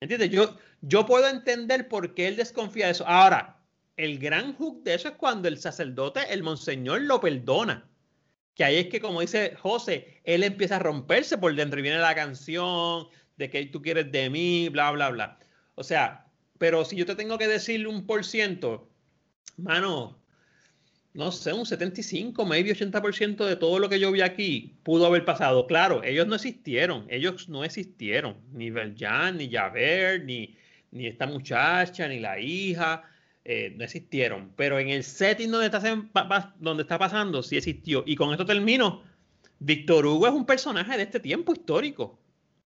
[0.00, 0.30] ¿Entiendes?
[0.30, 3.06] Yo, yo puedo entender por qué él desconfía de eso.
[3.06, 3.62] Ahora,
[3.96, 7.86] el gran hook de eso es cuando el sacerdote, el monseñor, lo perdona.
[8.54, 11.98] Que ahí es que, como dice José, él empieza a romperse por dentro y viene
[11.98, 15.38] la canción de que tú quieres de mí, bla, bla, bla.
[15.74, 16.26] O sea,
[16.58, 18.88] pero si yo te tengo que decirle un por ciento,
[19.58, 20.19] mano,
[21.12, 25.24] no sé, un 75, maybe 80% de todo lo que yo vi aquí pudo haber
[25.24, 25.66] pasado.
[25.66, 30.56] Claro, ellos no existieron, ellos no existieron, ni Beljan, ni Javert, ni,
[30.92, 33.02] ni esta muchacha, ni la hija,
[33.44, 34.52] eh, no existieron.
[34.56, 38.04] Pero en el setting donde está, donde está pasando, sí existió.
[38.06, 39.02] Y con esto termino.
[39.58, 42.20] Víctor Hugo es un personaje de este tiempo histórico.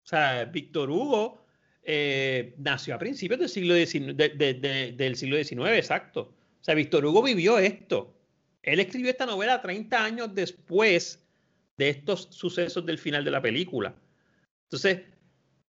[0.05, 1.45] O sea, Víctor Hugo
[1.83, 6.35] eh, nació a principios del siglo XIX, del siglo XIX, exacto.
[6.61, 8.15] O sea, Víctor Hugo vivió esto.
[8.65, 11.23] Él escribió esta novela 30 años después
[11.77, 13.95] de estos sucesos del final de la película.
[14.65, 15.03] Entonces,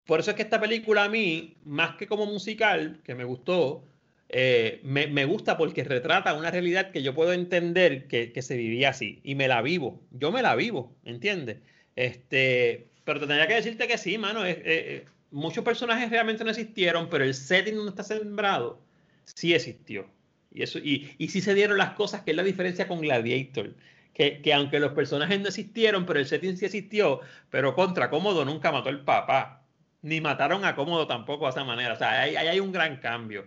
[0.05, 3.84] por eso es que esta película a mí, más que como musical, que me gustó,
[4.28, 9.20] eh, me, gusta porque retrata una realidad que yo puedo entender que, se vivía así
[9.24, 10.03] y me la vivo.
[10.12, 11.59] Yo me la vivo, ¿entiendes?
[11.97, 14.43] Este, pero tendría que decirte que sí, mano.
[14.45, 18.80] Eh, muchos personajes realmente no existieron, pero el setting donde está sembrado
[19.24, 20.09] sí existió.
[20.57, 23.75] Y, eso, y, y sí se dieron las cosas, que es la diferencia con Gladiator.
[24.15, 28.45] Que, que, aunque los personajes no existieron, pero el setting sí existió, pero contra Cómodo
[28.45, 29.67] nunca mató el papá
[30.07, 31.95] ni mataron a Cómodo tampoco de esa manera.
[31.95, 33.45] O sea, ahí, hay un gran cambio.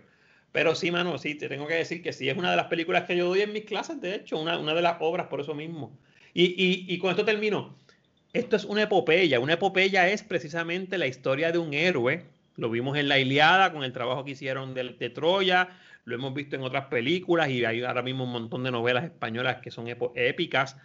[0.52, 3.04] Pero sí, mano, sí, te tengo que decir que sí, es una de las películas
[3.04, 5.54] que yo doy en mis clases, de hecho, una, una de las obras por eso
[5.54, 5.96] mismo.
[6.34, 7.76] Y, y, y, con esto termino.
[8.34, 9.40] Esto es una epopeya.
[9.40, 12.26] Una epopeya es precisamente la historia de un héroe.
[12.56, 15.70] Lo vimos en la Iliada con el trabajo que hicieron de, de Troya.
[16.04, 19.58] Lo hemos visto en otras películas y hay ahora mismo un montón de novelas españolas
[19.58, 20.76] que son épicas.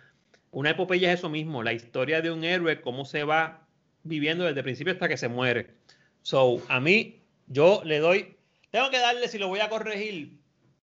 [0.51, 3.67] Una epopeya es eso mismo, la historia de un héroe, cómo se va
[4.03, 5.75] viviendo desde el principio hasta que se muere.
[6.21, 8.37] So, a mí, yo le doy,
[8.71, 10.39] tengo que darle, si lo voy a corregir,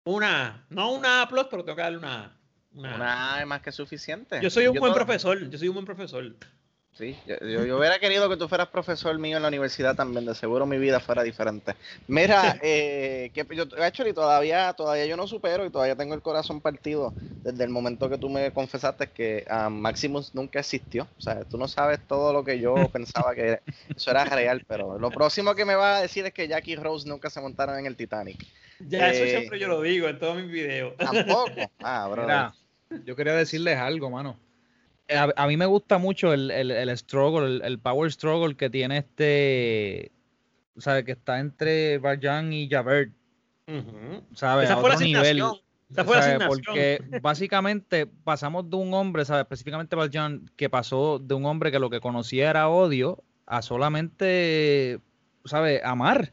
[0.04, 2.38] una, no una A, pero tengo que darle una.
[2.74, 4.40] Una, A más que suficiente.
[4.42, 6.34] Yo soy un buen profesor, yo soy un buen profesor.
[6.94, 10.66] Sí, yo, hubiera querido que tú fueras profesor mío en la universidad también, de seguro
[10.66, 11.74] mi vida fuera diferente.
[12.06, 16.60] Mira, eh, que yo, actually, todavía, todavía yo no supero y todavía tengo el corazón
[16.60, 21.08] partido desde el momento que tú me confesaste que ah, Maximus nunca existió.
[21.16, 23.60] O sea, tú no sabes todo lo que yo pensaba que
[23.96, 27.08] eso era real, pero lo próximo que me va a decir es que Jackie Rose
[27.08, 28.44] nunca se montaron en el Titanic.
[28.80, 30.94] Ya, eso eh, siempre yo lo digo en todos mis videos.
[30.98, 31.72] Tampoco.
[31.82, 33.02] Ah, bro.
[33.06, 34.41] yo quería decirles algo, mano
[35.14, 40.12] a, mí me gusta mucho el, el, struggle, el, power struggle que tiene este,
[40.76, 43.12] o sea, que está entre Barjan y Javert.
[44.34, 44.68] ¿sabes?
[44.68, 45.42] Esa fue la nivel.
[45.94, 49.42] Porque básicamente pasamos de un hombre, ¿sabes?
[49.42, 55.00] Específicamente Barjan, que pasó de un hombre que lo que conocía era odio a solamente,
[55.44, 55.82] ¿sabes?
[55.84, 56.32] Amar.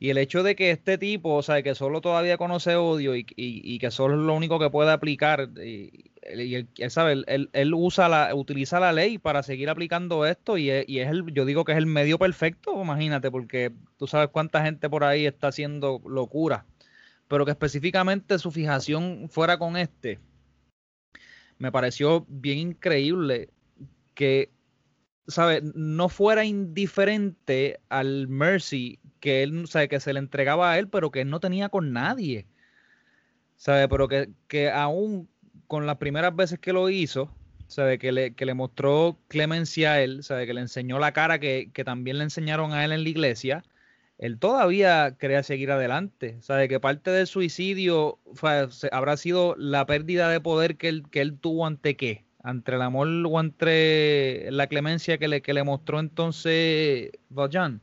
[0.00, 3.26] Y el hecho de que este tipo, o sea, que solo todavía conoce odio y,
[3.34, 8.34] y, que solo es lo único que puede aplicar, y, él, sabe, él, usa la,
[8.34, 11.72] utiliza la ley para seguir aplicando esto y es, y es, el, yo digo que
[11.72, 16.66] es el medio perfecto, imagínate, porque tú sabes cuánta gente por ahí está haciendo locura,
[17.28, 20.18] pero que específicamente su fijación fuera con este,
[21.58, 23.50] me pareció bien increíble
[24.14, 24.50] que,
[25.26, 25.60] ¿sabe?
[25.74, 31.10] No fuera indiferente al Mercy que él, sabe, que se le entregaba a él, pero
[31.10, 32.46] que él no tenía con nadie.
[33.56, 33.88] ¿Sabe?
[33.88, 35.28] Pero que, que aún
[35.68, 37.30] con las primeras veces que lo hizo,
[37.68, 37.98] ¿sabe?
[37.98, 40.46] Que le, que le mostró clemencia a él, ¿sabe?
[40.46, 43.64] Que le enseñó la cara que, que, también le enseñaron a él en la iglesia,
[44.18, 46.36] él todavía quería seguir adelante.
[46.40, 46.68] ¿Sabe?
[46.68, 48.18] Que parte del suicidio
[48.90, 52.24] habrá sido la pérdida de poder que él, que él tuvo ante qué?
[52.42, 57.80] Ante el amor o entre la clemencia que le, que le mostró entonces Valjean.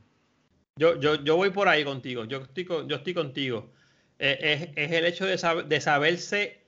[0.78, 3.70] Yo, yo, yo voy por ahí contigo, yo estoy, yo estoy contigo.
[4.18, 6.65] Eh, es, el hecho de, de, saberse,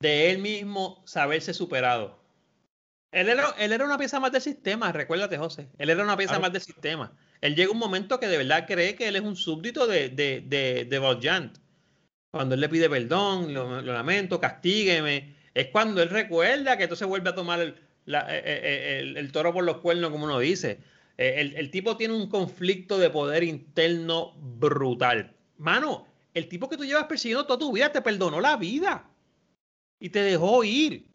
[0.00, 2.18] de él mismo, saberse superado.
[3.10, 5.68] Él era, él era una pieza más del sistema, recuérdate, José.
[5.78, 7.12] Él era una pieza más del sistema.
[7.40, 10.42] Él llega un momento que de verdad cree que él es un súbdito de, de,
[10.46, 11.50] de, de
[12.30, 15.36] Cuando él le pide perdón, lo, lamento, castígueme.
[15.54, 17.68] Es cuando él recuerda que entonces vuelve a tomar el,
[18.06, 20.78] eh, eh, el, el toro por los cuernos, como uno dice.
[21.16, 25.34] Eh, el, tipo tiene un conflicto de poder interno brutal.
[25.56, 29.08] Mano, el tipo que tú llevas persiguiendo toda tu vida te perdonó la vida
[30.00, 31.06] y te dejó ir.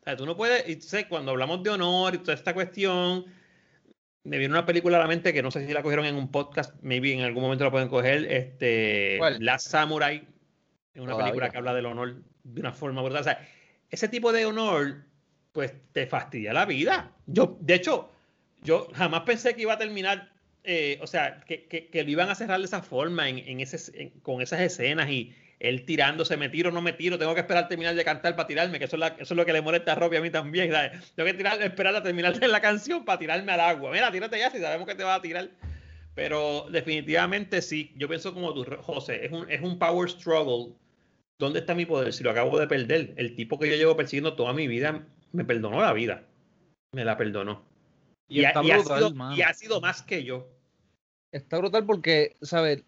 [0.00, 3.26] O sea, tú no puedes, y sé, cuando hablamos de honor y toda esta cuestión,
[4.24, 6.30] me viene una película a la mente que no sé si la cogieron en un
[6.30, 10.26] podcast, maybe en algún momento la pueden coger, este, La Samurai,
[10.94, 13.20] es una película que habla del honor de una forma brutal.
[13.20, 13.46] O sea,
[13.90, 15.04] ese tipo de honor,
[15.52, 17.12] pues te fastidia la vida.
[17.26, 18.10] Yo, de hecho,
[18.62, 20.32] yo jamás pensé que iba a terminar,
[20.64, 24.40] eh, o sea, que, que, lo iban a cerrar de esa forma, en, ese, con
[24.42, 28.04] esas escenas y él tirándose, me tiro, no me tiro, tengo que esperar terminar de
[28.04, 30.22] cantar para tirarme, que eso es, eso es lo que le molesta a Robbie a
[30.22, 30.72] mí también,
[31.14, 33.92] Tengo que tirar, esperar a terminar de la canción para tirarme al agua.
[33.92, 35.50] Mira, tírate ya si sabemos que te va a tirar.
[36.14, 40.74] Pero definitivamente sí, yo pienso como tú, José, es un, es un power struggle.
[41.38, 42.12] ¿Dónde está mi poder?
[42.12, 43.14] Si lo acabo de perder.
[43.16, 46.24] El tipo que yo llevo persiguiendo toda mi vida me perdonó la vida.
[46.92, 47.64] Me la perdonó.
[48.28, 48.52] Y, ha,
[49.54, 50.48] sido, más que yo.
[51.32, 52.84] Está brutal porque, ¿sabes?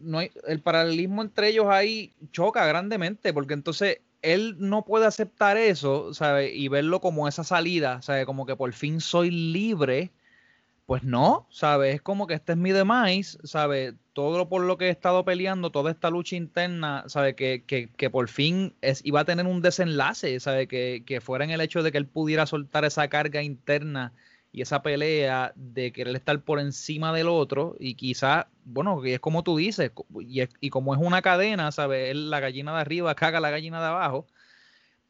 [0.00, 5.56] No hay, el paralelismo entre ellos ahí choca grandemente, porque entonces él no puede aceptar
[5.56, 6.52] eso, ¿sabes?
[6.54, 8.26] Y verlo como esa salida, ¿sabes?
[8.26, 10.10] Como que por fin soy libre,
[10.86, 11.94] pues no, ¿sabes?
[11.96, 13.94] Es como que este es mi demise, ¿sabes?
[14.12, 17.34] Todo por lo que he estado peleando, toda esta lucha interna, ¿sabes?
[17.36, 20.68] Que, que, que por fin es, iba a tener un desenlace, ¿sabes?
[20.68, 24.12] Que, que fuera en el hecho de que él pudiera soltar esa carga interna
[24.52, 29.42] y esa pelea de querer estar por encima del otro y quizás, bueno, es como
[29.44, 32.14] tú dices, y, es- y como es una cadena, ¿sabes?
[32.16, 34.26] La gallina de arriba caga la gallina de abajo,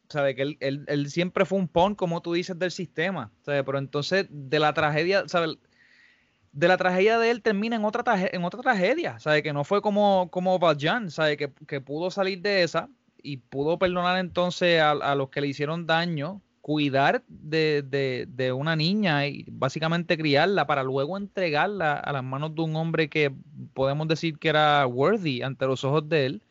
[0.09, 0.37] ¿sabes?
[0.37, 3.63] Que él, él- él siempre fue un pon, como tú dices, del sistema, ¿sabes?
[3.65, 5.57] Pero entonces de la tragedia, ¿sabes?
[6.53, 9.43] De la tragedia de él termina en otra, traje- en otra tragedia, ¿sabes?
[9.43, 11.37] Que no fue como, como Valjean, ¿sabes?
[11.37, 12.89] Que, que pudo salir de esa
[13.23, 18.53] y pudo perdonar entonces a, a los que le hicieron daño, cuidar de, de- de
[18.53, 23.33] una niña y básicamente criarla para luego entregarla a las manos de un hombre que
[23.75, 26.43] podemos decir que era worthy ante los ojos de él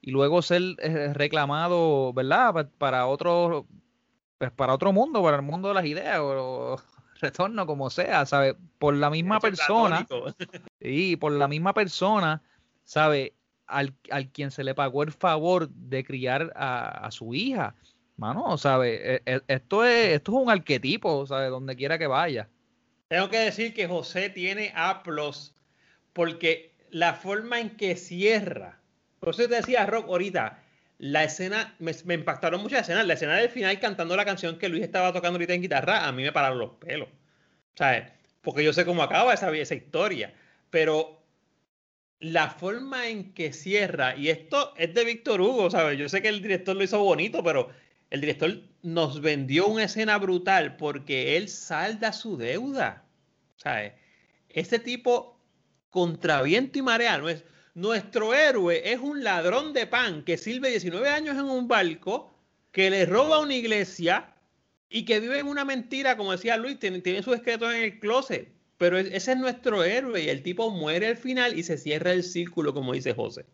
[0.00, 2.54] y luego ser eh, reclamado, ¿verdad?
[2.54, 3.66] Pa- Para otro,
[4.38, 6.80] pues para otro mundo, para el mundo de las ideas o,
[7.20, 8.54] retorno como sea, ¿sabes?
[8.78, 10.06] Por la misma persona.
[10.80, 12.40] Sí, por la misma persona,
[12.84, 13.34] ¿sabe?
[13.66, 17.74] Al, al quien se le pagó el favor de criar a, a su hija.
[18.22, 19.16] Mano, ¿sabe?
[19.16, 21.48] E- e- Esto es, esto es un arquetipo, ¿sabe?
[21.48, 22.48] Donde quiera que vaya.
[23.08, 25.56] Tengo que decir que José tiene aplos
[26.12, 28.78] porque la forma en que cierra.
[29.18, 30.62] Por eso te decía, Rock, ahorita,
[30.98, 33.06] la escena, me, me impactaron muchas escenas.
[33.08, 36.12] La escena del final cantando la canción que Luis estaba tocando ahorita en guitarra, a
[36.12, 37.08] mí me pararon los pelos.
[37.74, 38.04] ¿Sabes?
[38.40, 40.32] Porque yo sé cómo acaba esa, esa historia.
[40.70, 41.22] Pero
[42.20, 45.98] la forma en que cierra, y esto es de Víctor Hugo, ¿sabes?
[45.98, 47.70] Yo sé que el director lo hizo bonito, pero
[48.12, 53.04] el director nos vendió una escena brutal porque él salda su deuda.
[53.56, 53.94] ¿Sabes?
[54.50, 55.40] Este tipo,
[55.88, 57.42] contra viento y marea, no es.
[57.74, 62.36] Nuestro héroe es un ladrón de pan que sirve 19 años en un barco,
[62.70, 64.34] que le roba una iglesia
[64.90, 67.98] y que vive en una mentira, como decía Luis, tiene, tiene su esqueleto en el
[67.98, 68.48] closet.
[68.76, 72.12] Pero es- ese es nuestro héroe y el tipo muere al final y se cierra
[72.12, 73.46] el círculo, como dice José.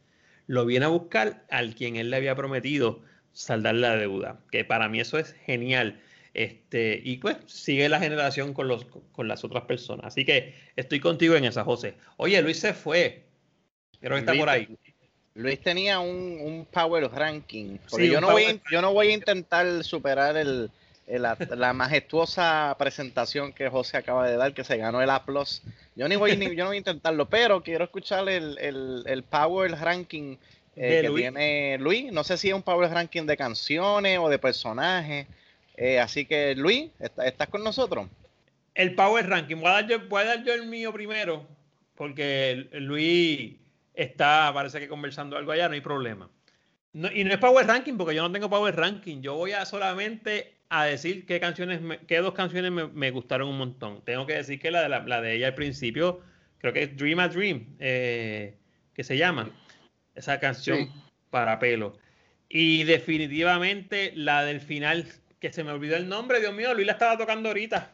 [0.49, 3.03] Lo viene a buscar al quien él le había prometido
[3.33, 6.01] saldar la deuda, que para mí eso es genial.
[6.35, 10.07] Este, y pues sigue la generación con, los, con las otras personas.
[10.07, 11.95] Así que estoy contigo en esa, José.
[12.17, 13.25] Oye, Luis se fue.
[14.01, 14.69] Creo que está Luis- por ahí.
[15.35, 17.79] Luis tenía un, un power ranking.
[17.91, 20.71] Porque Sí, yo, no voy, yo no voy a intentar superar el,
[21.07, 25.25] el- la, la majestuosa presentación que José acaba de dar, que se ganó el A.
[25.97, 29.23] Yo, ni voy, ni, yo no voy a intentarlo, pero quiero escuchar el, el, el
[29.25, 30.37] power ranking
[30.81, 31.23] eh, que Luis.
[31.23, 32.13] tiene Luis.
[32.13, 35.27] No sé si es un power ranking de canciones o de personajes.
[35.77, 38.09] Eh, así que, Luis, ¿está- ¿estás con nosotros?
[38.75, 39.57] El Power Ranking.
[39.57, 41.47] Voy a dar yo, voy a dar yo el mío primero,
[41.97, 43.55] porque Luis
[43.95, 46.29] está, parece que conversando algo allá, no hay problema.
[46.93, 49.21] No- y no es Power Ranking, porque yo no tengo Power Ranking.
[49.21, 53.49] Yo voy a solamente a decir qué canciones, me- qué dos canciones me, me gustaron
[53.49, 54.03] un montón.
[54.05, 56.21] Tengo que decir que la de, la, la de ella al principio,
[56.59, 58.55] creo que es Dream a Dream, eh,
[58.95, 59.51] que se llama.
[60.19, 60.93] Esa canción Sí.
[61.31, 61.97] para pelo.
[62.49, 65.07] Y definitivamente la del final,
[65.41, 67.93] que se me olvidó el nombre, Dios mío, Luis la estaba tocando ahorita.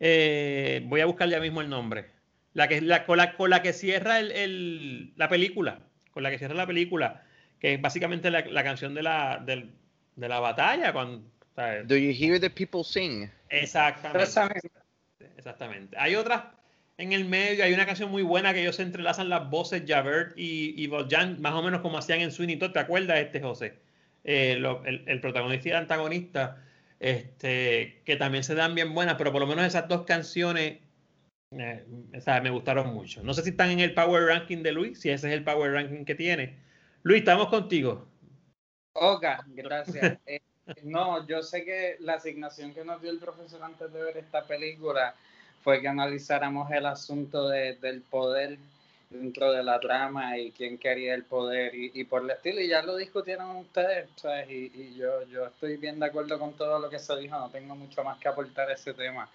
[0.00, 2.06] Eh, voy a buscar ya mismo el nombre.
[2.52, 5.80] La que, la, con, la, con la que cierra el, el- la película.
[6.10, 7.22] Con la que cierra la película.
[7.58, 9.70] Que es básicamente la, la canción de la, del-
[10.16, 10.92] de la batalla.
[10.92, 11.88] Cuando, ¿sabes?
[11.88, 13.30] Do you hear the people sing?
[13.48, 14.30] Exactamente.
[15.36, 15.96] Exactamente.
[15.98, 16.42] Hay otras
[16.96, 20.32] en el medio, hay una canción muy buena que ellos se entrelazan las voces Javert
[20.36, 22.72] y, y Valjean, más o menos como hacían en Sweeney Todd.
[22.72, 23.78] ¿Te acuerdas, este José?
[24.22, 26.62] Eh, el, el protagonista y el antagonista,
[27.00, 30.78] este, que también se dan bien buenas, pero por lo menos esas dos canciones
[31.50, 31.84] eh,
[32.42, 33.22] me gustaron mucho.
[33.22, 35.72] No sé si están en el Power Ranking de Luis, si ese es el Power
[35.72, 36.58] Ranking que tiene.
[37.02, 38.08] Luis, estamos contigo.
[38.94, 40.18] Oga, gracias.
[40.66, 44.16] Eh, no, yo sé que la asignación que nos dio el profesor antes de ver
[44.16, 45.14] esta película
[45.64, 48.58] fue que analizáramos el asunto de- del poder
[49.10, 52.68] dentro de la trama y quién quería el poder y, y por el estilo, y
[52.68, 54.50] ya lo discutieron ustedes, ¿sabes?
[54.50, 57.48] Y, y yo, yo estoy bien de acuerdo con todo lo que se dijo, no
[57.50, 59.28] tengo mucho más que aportar a ese tema.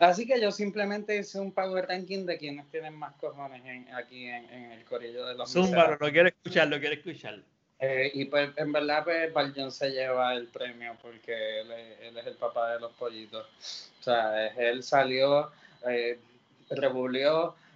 [0.00, 4.26] Así que yo simplemente hice un power ranking de quienes tienen más cojones en- aquí
[4.26, 6.00] en, en el corillo de los miserables.
[6.00, 7.38] lo quiero escuchar, lo quiero escuchar.
[7.78, 12.18] Eh, y pues en verdad pues Baljon se lleva el premio porque él, es- él
[12.18, 13.46] es el papá de los pollitos.
[14.00, 15.50] O sea, él salió,
[15.88, 16.18] eh,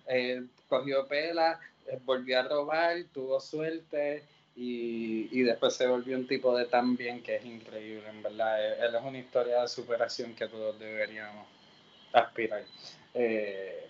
[0.07, 4.25] eh, cogió pela, eh, volvió a robar, tuvo suerte
[4.57, 8.65] y, y después se volvió un tipo de tan bien que es increíble, en verdad.
[8.65, 11.47] Él, él es una historia de superación que todos deberíamos
[12.13, 12.65] aspirar.
[13.15, 13.87] Eh,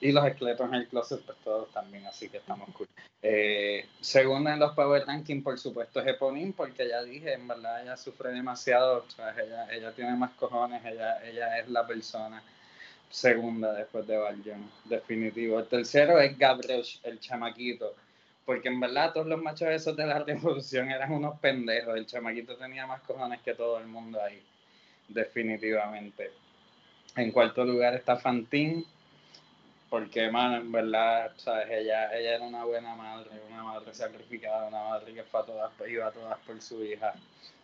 [0.00, 2.88] y los esqueletos en el closet, pues todos también, así que estamos cool.
[3.20, 7.82] Eh, segunda en los Power Ranking, por supuesto, es Eponin, porque ya dije, en verdad
[7.82, 12.42] ella sufre demasiado, o sea, ella, ella tiene más cojones, ella, ella es la persona.
[13.10, 15.58] Segunda después de Valjean, definitivo.
[15.58, 17.94] El tercero es Gabriel, el chamaquito,
[18.44, 21.96] porque en verdad todos los machos esos de la revolución eran unos pendejos.
[21.96, 24.42] El chamaquito tenía más cojones que todo el mundo ahí,
[25.08, 26.30] definitivamente.
[27.16, 28.84] En cuarto lugar está Fantine,
[29.90, 31.68] porque, man, en verdad, ¿sabes?
[31.70, 35.72] Ella, ella era una buena madre, una madre sacrificada, una madre que fue a todas,
[35.88, 37.14] iba a todas por su hija.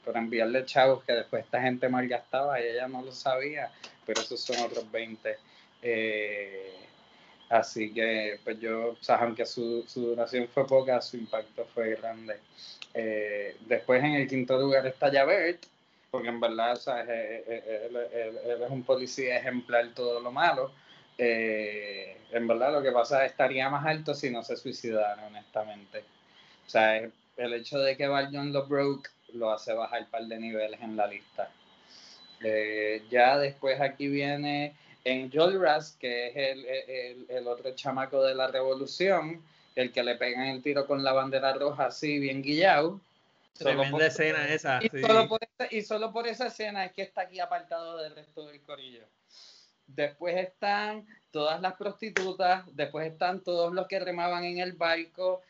[0.05, 3.70] Pero enviarle chavos que después esta gente malgastaba y ella no lo sabía,
[4.07, 5.36] pero esos son otros 20.
[5.82, 6.74] Eh,
[7.48, 11.96] así que, pues yo, o sea, aunque su, su duración fue poca, su impacto fue
[11.96, 12.38] grande.
[12.92, 15.66] Eh, después en el quinto lugar está Javert,
[16.11, 17.09] porque en verdad, ¿sabes?
[17.09, 20.70] Él, él es un policía ejemplar todo lo malo
[21.16, 26.05] eh, en verdad lo que pasa es estaría más alto si no se suicidara, honestamente.
[26.66, 30.39] O sea, el hecho de que Valjean lo broke lo hace bajar un par de
[30.39, 31.51] niveles en la lista.
[32.43, 34.74] Eh, ya después aquí viene
[35.05, 39.43] en Ras, que es el, el, el, otro chamaco de la revolución,
[39.76, 43.01] el que le pegan el tiro con la bandera roja así, bien guillado.
[43.57, 44.80] Tremenda escena esa.
[44.82, 48.14] Y, solo por esa, y solo por esa escena es que está aquí apartado del
[48.14, 49.07] resto del corillo
[49.87, 55.43] después están todas las prostitutas, después están todos los que remaban en el barco,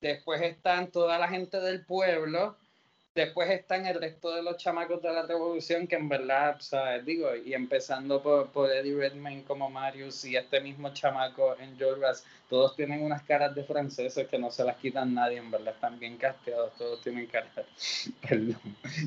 [0.00, 2.56] después están toda la gente del pueblo,
[3.14, 7.04] después están el resto de los chamacos de la revolución que en verdad, ¿sabes?
[7.04, 12.24] Digo, y empezando por, por Eddie Redmayne como Marius y este mismo chamaco en Jorgas,
[12.48, 15.98] todos tienen unas caras de franceses que no se las quitan nadie, en verdad están
[15.98, 17.50] bien casteados, todos tienen caras,
[18.28, 18.60] perdón,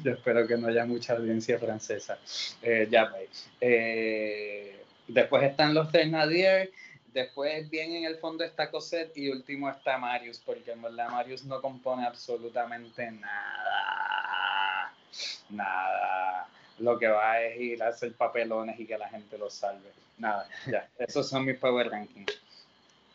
[0.04, 2.18] yo espero que no haya mucha audiencia francesa,
[2.62, 3.50] eh, ya veis.
[3.60, 6.72] Eh, después están los Thenardier,
[7.18, 11.46] Después, bien en el fondo está Cosette y último está Marius, porque en verdad Marius
[11.46, 13.97] no compone absolutamente nada.
[15.50, 16.48] Nada.
[16.80, 19.92] Lo que va es ir a hacer papelones y que la gente lo salve.
[20.18, 20.88] Nada, ya.
[21.00, 22.32] Esos son mis power rankings.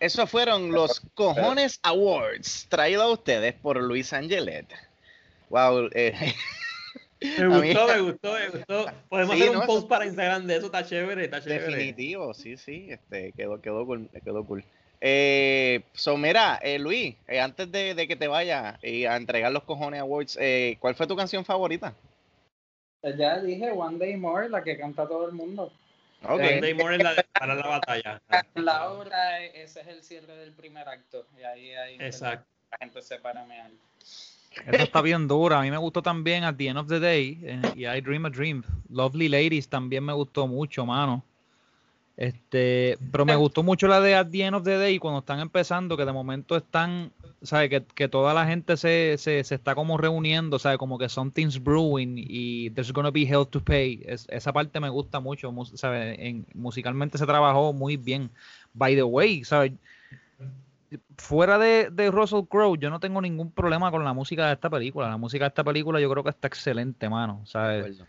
[0.00, 4.66] Esos fueron los Cojones Awards, traídos a ustedes por Luis Angelet.
[5.48, 5.90] Wow.
[5.92, 6.34] Eh,
[7.20, 8.86] me gustó, me gustó, me gustó.
[9.08, 11.66] Podemos hacer un post para Instagram de eso, está chévere, está chévere.
[11.66, 14.64] Definitivo, sí, sí, este, quedó, quedó cool, quedó cool.
[15.04, 19.50] Eh, so, mira, eh, Luis, eh, antes de, de, que te vaya y a entregar
[19.50, 21.92] los cojones awards, eh, ¿cuál fue tu canción favorita?
[23.00, 25.72] Pues ya dije One Day More, la que canta todo el mundo.
[26.22, 26.52] Okay.
[26.52, 28.22] One Day More es la de para la batalla.
[28.54, 31.26] La obra, ese es el cierre del primer acto.
[31.36, 32.46] Y ahí, ahí Exacto.
[32.70, 33.72] la gente se para mear.
[34.68, 35.58] Esa está bien dura.
[35.58, 38.26] A mí me gustó también At the End of the Day eh, y I Dream
[38.26, 38.62] a Dream.
[38.88, 41.24] Lovely Ladies también me gustó mucho, mano.
[42.16, 45.40] Este, pero me gustó mucho la de At the End of the Day cuando están
[45.40, 47.10] empezando, que de momento están,
[47.40, 47.70] ¿sabes?
[47.70, 50.78] Que, que toda la gente se, se, se, está como reuniendo, ¿sabes?
[50.78, 54.02] Como que something's brewing y there's gonna be hell to pay.
[54.04, 56.16] Es, esa parte me gusta mucho, ¿sabes?
[56.18, 58.30] En, musicalmente se trabajó muy bien.
[58.74, 59.72] By the way, ¿sabes?
[61.16, 64.68] fuera de, de, Russell Crowe, yo no tengo ningún problema con la música de esta
[64.68, 65.08] película.
[65.08, 67.40] La música de esta película yo creo que está excelente, mano.
[67.46, 68.02] ¿sabes?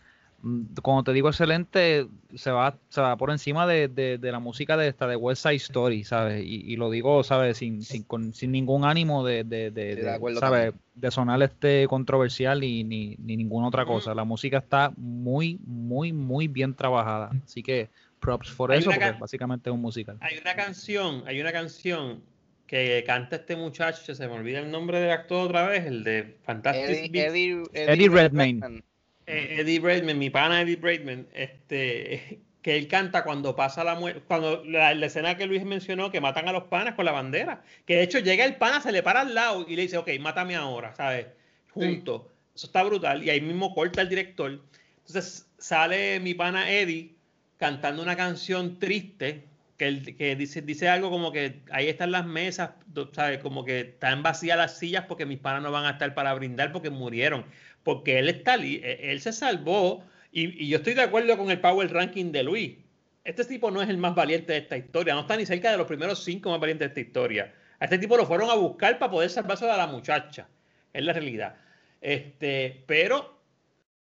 [0.82, 4.76] Cuando te digo excelente, se va, se va por encima de, de, de la música
[4.76, 6.44] de esta de West Side Story, ¿sabes?
[6.44, 7.58] Y, y lo digo, ¿sabes?
[7.58, 10.74] Sin, sin, con, sin ningún ánimo de, de, de, ¿sabes?
[10.94, 14.14] de sonar este controversial y ni, ni ninguna otra cosa.
[14.14, 17.30] La música está muy, muy, muy bien trabajada.
[17.44, 17.88] Así que
[18.20, 20.18] props por hay eso, porque básicamente es un musical.
[20.20, 22.22] Hay una canción, hay una canción
[22.66, 26.36] que canta este muchacho, se me olvida el nombre del actor otra vez, el de
[26.44, 28.60] Fantastic Eddie, Eddie, Eddie, Eddie Redmayne.
[28.60, 28.84] Redmayne.
[29.26, 34.22] Eh, Eddie Redmayne, mi pana Eddie Redmayne, este, que él canta cuando pasa la muerte,
[34.26, 37.62] cuando la, la, escena que Luis mencionó, que matan a los panas con la bandera,
[37.86, 40.10] que de hecho llega el pana, se le para al lado y le dice, ok,
[40.20, 41.26] mátame ahora, ¿sabes?
[41.72, 42.28] Junto.
[42.28, 42.34] Sí.
[42.54, 43.22] Eso está brutal.
[43.24, 44.60] Y ahí mismo corta el director.
[44.98, 47.14] Entonces sale mi pana Eddie
[47.58, 49.44] cantando una canción triste,
[49.76, 52.70] que, él, que dice, dice algo como que ahí están las mesas,
[53.12, 53.40] ¿sabes?
[53.40, 56.72] Como que están vacías las sillas porque mis panas no van a estar para brindar
[56.72, 57.44] porque murieron.
[57.84, 62.32] Porque él está él se salvó y, yo estoy de acuerdo con el power ranking
[62.32, 62.76] de Luis.
[63.22, 65.78] Este tipo no es el más valiente de esta historia, no está ni cerca de
[65.78, 67.54] los primeros cinco más valientes de esta historia.
[67.78, 70.48] A este tipo lo fueron a buscar para poder salvarse de la muchacha,
[70.92, 71.56] es la realidad.
[72.00, 73.40] Este, pero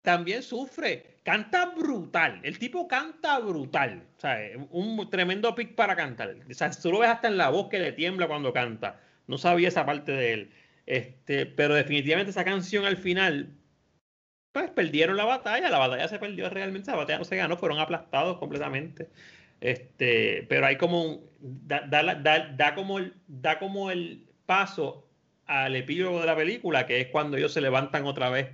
[0.00, 4.38] también sufre, canta brutal, el tipo canta brutal, o sea,
[4.70, 7.78] un tremendo pick para cantar, o sea, tú lo ves hasta en la voz que
[7.78, 10.52] le tiembla cuando canta, no sabía esa parte de él,
[10.86, 13.54] este, pero definitivamente esa canción al final,
[14.52, 17.78] pues perdieron la batalla, la batalla se perdió realmente, la batalla no se ganó, fueron
[17.78, 19.08] aplastados completamente,
[19.60, 25.06] este, pero hay como un, da, da, da, da como el, da como el paso
[25.46, 28.48] al epílogo de la película, que es cuando ellos se levantan otra vez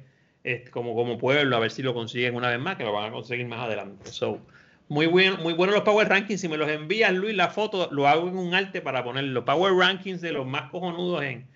[0.71, 3.13] como, como pueblo, a ver si lo consiguen una vez más, que lo van a
[3.13, 4.11] conseguir más adelante.
[4.11, 4.41] So,
[4.89, 6.41] Muy bueno, muy bueno los Power Rankings.
[6.41, 9.45] Si me los envías, Luis, la foto, lo hago en un arte para ponerlo.
[9.45, 11.47] Power Rankings de los más cojonudos en,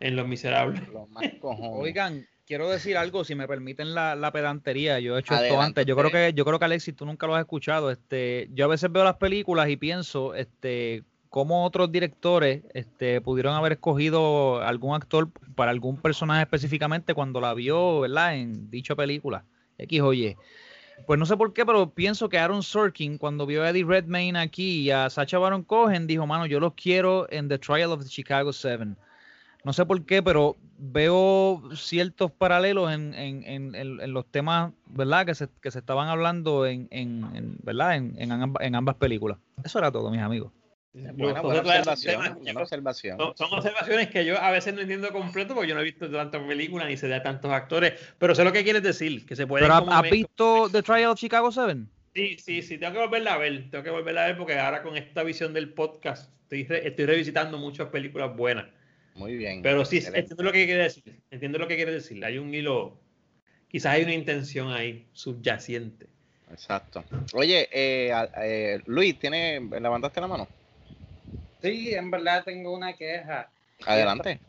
[0.00, 0.86] en Los Miserables.
[0.88, 1.70] Los más cojones.
[1.72, 4.98] Oigan, quiero decir algo, si me permiten la, la pedantería.
[5.00, 5.86] Yo he hecho esto Adelante, antes.
[5.86, 7.90] Yo creo que, yo creo que Alexis, tú nunca lo has escuchado.
[7.90, 13.54] Este, yo a veces veo las películas y pienso, este, cómo otros directores este, pudieron
[13.54, 18.36] haber escogido algún actor para algún personaje específicamente cuando la vio, ¿verdad?
[18.36, 19.44] En dicha película.
[19.78, 20.36] X o Y.
[21.06, 24.38] Pues no sé por qué, pero pienso que Aaron Sorkin, cuando vio a Eddie Redmayne
[24.38, 28.04] aquí y a Sacha Baron Cohen, dijo, mano, yo los quiero en The Trial of
[28.04, 28.96] the Chicago Seven.
[29.64, 34.72] No sé por qué, pero veo ciertos paralelos en, en- en- en- en los temas,
[34.86, 35.24] ¿verdad?
[35.26, 37.96] Que se, que se estaban hablando en, en- en- ¿verdad?
[37.96, 39.38] En, en amba- en ambas películas.
[39.64, 40.52] Eso era todo, mis amigos.
[40.92, 42.22] Buena, buena claro, observación.
[42.22, 43.18] temas- buena observación.
[43.18, 46.08] Son, son observaciones que yo a veces no entiendo completo porque yo no he visto
[46.10, 49.46] tantas películas ni sé de tantos actores, pero sé lo que quieres decir, que se
[49.46, 49.64] puede...
[49.64, 51.88] ¿Pero ha- has visto The Trial of Chicago Seven?
[52.14, 54.82] Sí, sí, sí, tengo que volverla a ver, tengo que volverla a ver porque ahora
[54.82, 58.66] con esta visión del podcast estoy, re- estoy revisitando muchas películas buenas.
[59.14, 59.62] Muy bien.
[59.62, 60.20] Pero sí, excelente.
[60.20, 62.96] entiendo lo que quiere decir, entiendo lo que quiere decir, hay un hilo,
[63.68, 66.06] quizás hay una intención ahí subyacente.
[66.50, 67.04] Exacto.
[67.32, 70.48] Oye, eh, eh, Luis, ¿tiene, ¿levantaste la mano?
[71.62, 73.48] Sí, en verdad tengo una queja.
[73.86, 74.40] Adelante.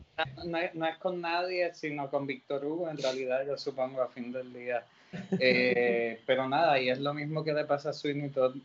[0.44, 4.08] No, es- no es con nadie, sino con Víctor Hugo, en realidad, yo supongo, a
[4.08, 4.84] fin del día.
[5.38, 8.56] Eh, pero nada, y es lo mismo que le pasa a Sweeney Todd.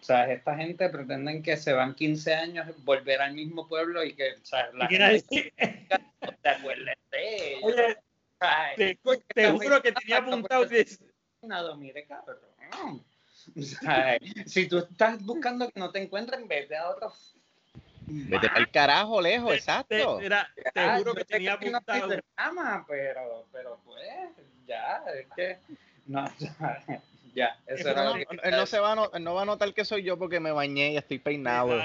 [0.00, 4.14] O sea, esta gente pretenden que se van 15 años, volver al mismo pueblo y
[4.14, 5.52] que, o sea, la ¿Qué quieres gente
[6.22, 7.62] no te acuerdes de ellos.
[7.64, 7.96] Oye,
[8.38, 8.98] sea, Te,
[9.34, 11.06] te juro que tenía apuntado decía,
[11.42, 12.38] nada, mire, cabrón.
[13.56, 17.34] O sea, si tú estás buscando que no te encuentren, vete a otros.
[18.06, 20.18] Vete para el carajo, lejos, exacto.
[20.18, 22.08] te, era- te Ah, juro que tenía no apuntado.
[22.36, 24.04] drama, pero, pero pues,
[24.66, 25.58] ya, es que.
[26.06, 26.24] No,
[27.38, 29.42] ya, eso era No, lo que él no se va a no- él no va
[29.42, 31.76] a notar que soy yo porque me bañé y estoy peinado.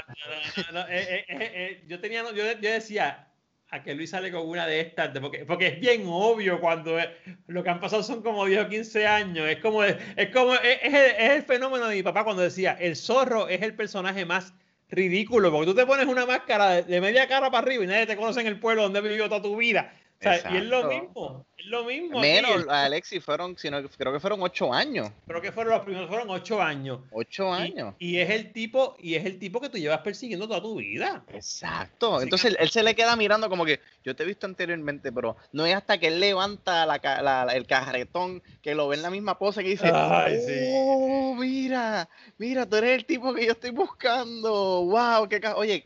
[0.72, 3.28] No, eh, eh, eh, eh, yo tenía, yo, yo decía
[3.70, 7.00] a que Luis sale con una de estas, de- porque, porque es bien obvio cuando
[7.00, 7.16] eh,
[7.48, 9.48] lo que han pasado son como 10 o 15 años.
[9.50, 9.98] Es como, es
[10.32, 13.62] como, es, es el, es el fenómeno de mi papá cuando decía, el zorro es
[13.64, 14.54] el personaje más
[14.90, 18.06] ridículo, porque tú te pones una máscara de, de media cara para arriba y nadie
[18.06, 19.92] te conoce en el pueblo donde has vivido toda tu vida.
[20.24, 22.20] Y es lo mismo, es lo mismo.
[22.20, 25.10] Menos, Alexis, fueron, sino, creo que fueron ocho años.
[25.28, 27.00] Creo que fueron los primeros, fueron 8 años.
[27.12, 27.96] Ocho años.
[28.00, 31.24] Y, es el tipo, y es el tipo que tú llevas persiguiendo toda tu vida.
[31.34, 32.16] Exacto.
[32.16, 35.12] Así Entonces que- él se le queda mirando como que yo te he visto anteriormente,
[35.12, 38.96] pero no es hasta que él levanta la la- la- el carretón que lo ve
[38.96, 40.54] en la misma pose que dice, Ay, sí.
[40.74, 42.08] oh, mira,
[42.38, 44.86] mira, tú eres el tipo que yo estoy buscando.
[44.86, 45.56] Wow, qué ca-".
[45.56, 45.86] Oye,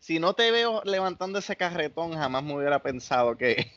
[0.00, 3.70] si no te veo levantando ese carretón, jamás me hubiera pensado que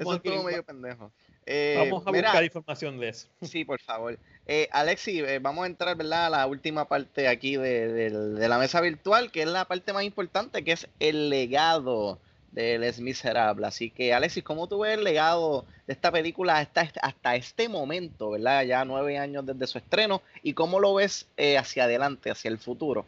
[0.00, 1.12] eso estuvo a- medio pendejo.
[1.48, 3.28] Eh, vamos a mira, buscar información de eso.
[3.42, 4.18] Sí, por favor.
[4.46, 6.26] Eh, Alexi, eh, vamos a entrar ¿verdad?
[6.26, 10.64] a la última parte aquí de, la mesa virtual, que es la parte más importante,
[10.64, 12.18] que es el legado
[12.50, 13.68] de Les Miserables.
[13.68, 18.30] Así que, Alexis, ¿cómo tú ves el legado de esta película hasta, hasta este momento,
[18.30, 18.64] ¿verdad?
[18.64, 22.58] Ya nueve años desde su estreno, y cómo lo ves eh, hacia adelante, hacia el
[22.58, 23.04] futuro?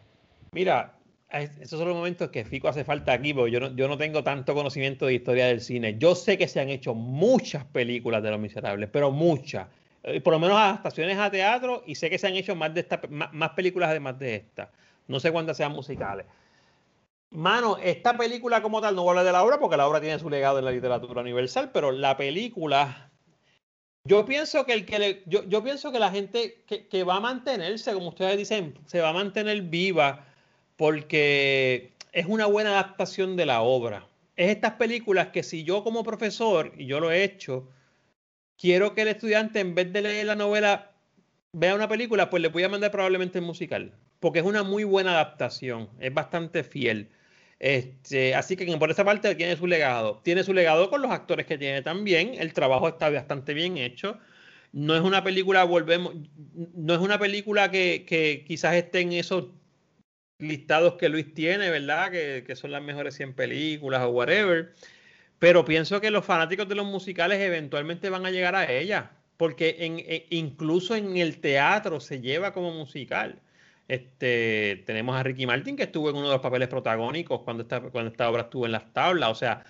[0.53, 0.98] Mira, es-
[1.31, 4.25] esos son los momentos que Fico hace falta aquí, porque yo no, yo no tengo
[4.25, 5.97] tanto conocimiento de historia del cine.
[5.99, 9.69] Yo sé que se han hecho muchas películas de Los Miserables, pero muchas.
[10.05, 12.81] Eh, Por lo menos adaptaciones a teatro, y sé que se han hecho más, de
[12.81, 14.71] esta, más películas además de esta.
[15.07, 16.25] No sé cuántas sean musicales.
[17.31, 20.01] Mano, esta película como tal, no voy a hablar de la obra porque la obra
[20.01, 23.11] tiene su legado en la literatura universal, pero la película,
[24.05, 27.17] yo pienso que el que le- yo, yo pienso que la gente que, que va
[27.17, 30.25] a mantenerse, como ustedes dicen, se va a mantener viva
[30.79, 34.07] porque es una buena adaptación de la obra.
[34.37, 37.69] Es estas películas que si yo como profesor, y yo lo he hecho,
[38.57, 40.93] quiero que el estudiante en vez de leer la novela
[41.53, 44.85] vea una película, pues le voy a mandar probablemente el musical, porque es una muy
[44.85, 47.11] buena adaptación, es bastante fiel.
[47.59, 50.21] Este, así que por esa parte tiene su legado.
[50.23, 52.35] Tiene su legado con los actores que tiene también.
[52.39, 54.17] El trabajo está bastante bien hecho.
[54.71, 56.15] No es una película, volvemos,
[56.75, 59.47] no es una película que, que quizás esté en esos
[60.39, 62.11] listados que Luis tiene, ¿verdad?
[62.11, 64.75] Que, que son las mejores 100 películas o whatever.
[65.39, 69.77] Pero pienso que los fanáticos de los musicales eventualmente van a llegar a ella, porque
[69.81, 73.43] en, e- incluso en el teatro se lleva como musical.
[73.89, 77.81] Este, tenemos a Ricky Martin que estuvo en uno de los papeles protagónicos cuando esta,
[77.83, 79.31] cuando esta obra estuvo en las tablas.
[79.31, 79.65] O sea,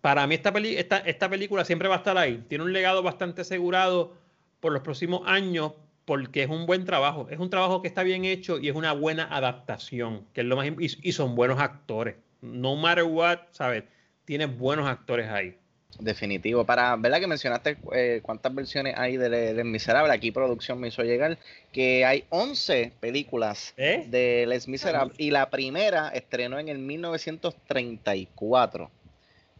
[0.00, 2.44] para mí esta, peli- esta, esta película siempre va a estar ahí.
[2.48, 4.16] Tiene un legado bastante asegurado
[4.60, 5.72] por los próximos años
[6.06, 7.26] porque es un buen trabajo.
[7.30, 10.56] Es un trabajo que está bien hecho y es una buena adaptación, que es lo
[10.56, 12.16] más y, y son buenos actores.
[12.40, 13.84] No matter what, ¿sabes?
[14.24, 15.56] Tienes buenos actores ahí.
[15.98, 16.64] Definitivo.
[16.64, 20.12] Para, ¿verdad que mencionaste eh, cuántas versiones hay de Les Miserables?
[20.12, 21.38] Aquí producción me hizo llegar
[21.72, 24.04] que hay 11 películas ¿Eh?
[24.08, 28.90] de Les Miserables y la primera estrenó en el 1934.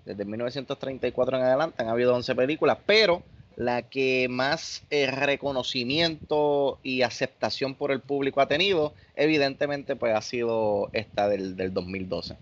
[0.04, 3.22] Desde 1934 en adelante han habido 11 películas, pero
[3.56, 10.22] la que más eh, reconocimiento y aceptación por el público ha tenido, evidentemente, pues ha
[10.22, 12.36] sido esta del, del 2012.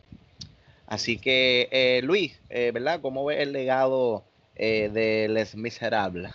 [0.86, 3.00] Así que, eh, Luis, eh, ¿verdad?
[3.00, 4.22] ¿Cómo ves el legado
[4.54, 6.32] eh, de Les Miserables?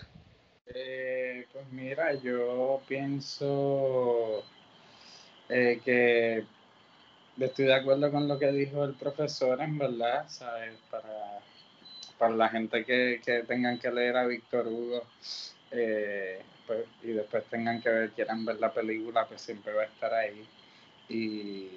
[0.66, 4.44] Pues mira, yo pienso
[5.48, 6.44] que
[7.40, 10.76] estoy de acuerdo con lo que dijo el profesor, en verdad, ¿sabes?
[10.92, 11.40] Para,
[12.20, 15.04] para la gente que, que tengan que leer a Víctor Hugo
[15.72, 19.86] eh, pues, y después tengan que ver, quieran ver la película, pues siempre va a
[19.86, 20.46] estar ahí.
[21.08, 21.70] Y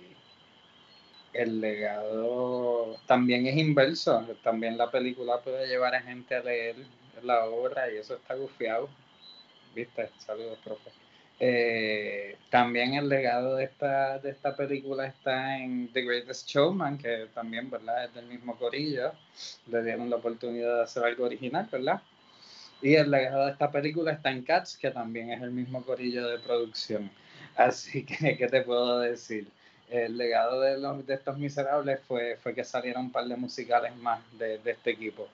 [1.32, 6.76] el legado también es inverso, también la película puede llevar a gente a leer
[7.22, 8.88] la obra y eso está gufiado.
[9.74, 10.10] ¿Viste?
[10.18, 10.90] Saludos, profe.
[11.44, 17.26] Eh, también el legado de esta, de esta película está en The Greatest Showman, que
[17.34, 18.04] también, ¿verdad?
[18.04, 19.12] Es del mismo corillo.
[19.66, 22.00] Le dieron la oportunidad de hacer algo original, ¿verdad?
[22.82, 26.28] Y el legado de esta película está en Cats, que también es el mismo corillo
[26.28, 27.10] de producción.
[27.56, 29.48] Así que, ¿qué te puedo decir?
[29.90, 33.96] El legado de, los, de estos miserables fue, fue que salieron un par de musicales
[33.96, 35.28] más de, de este equipo.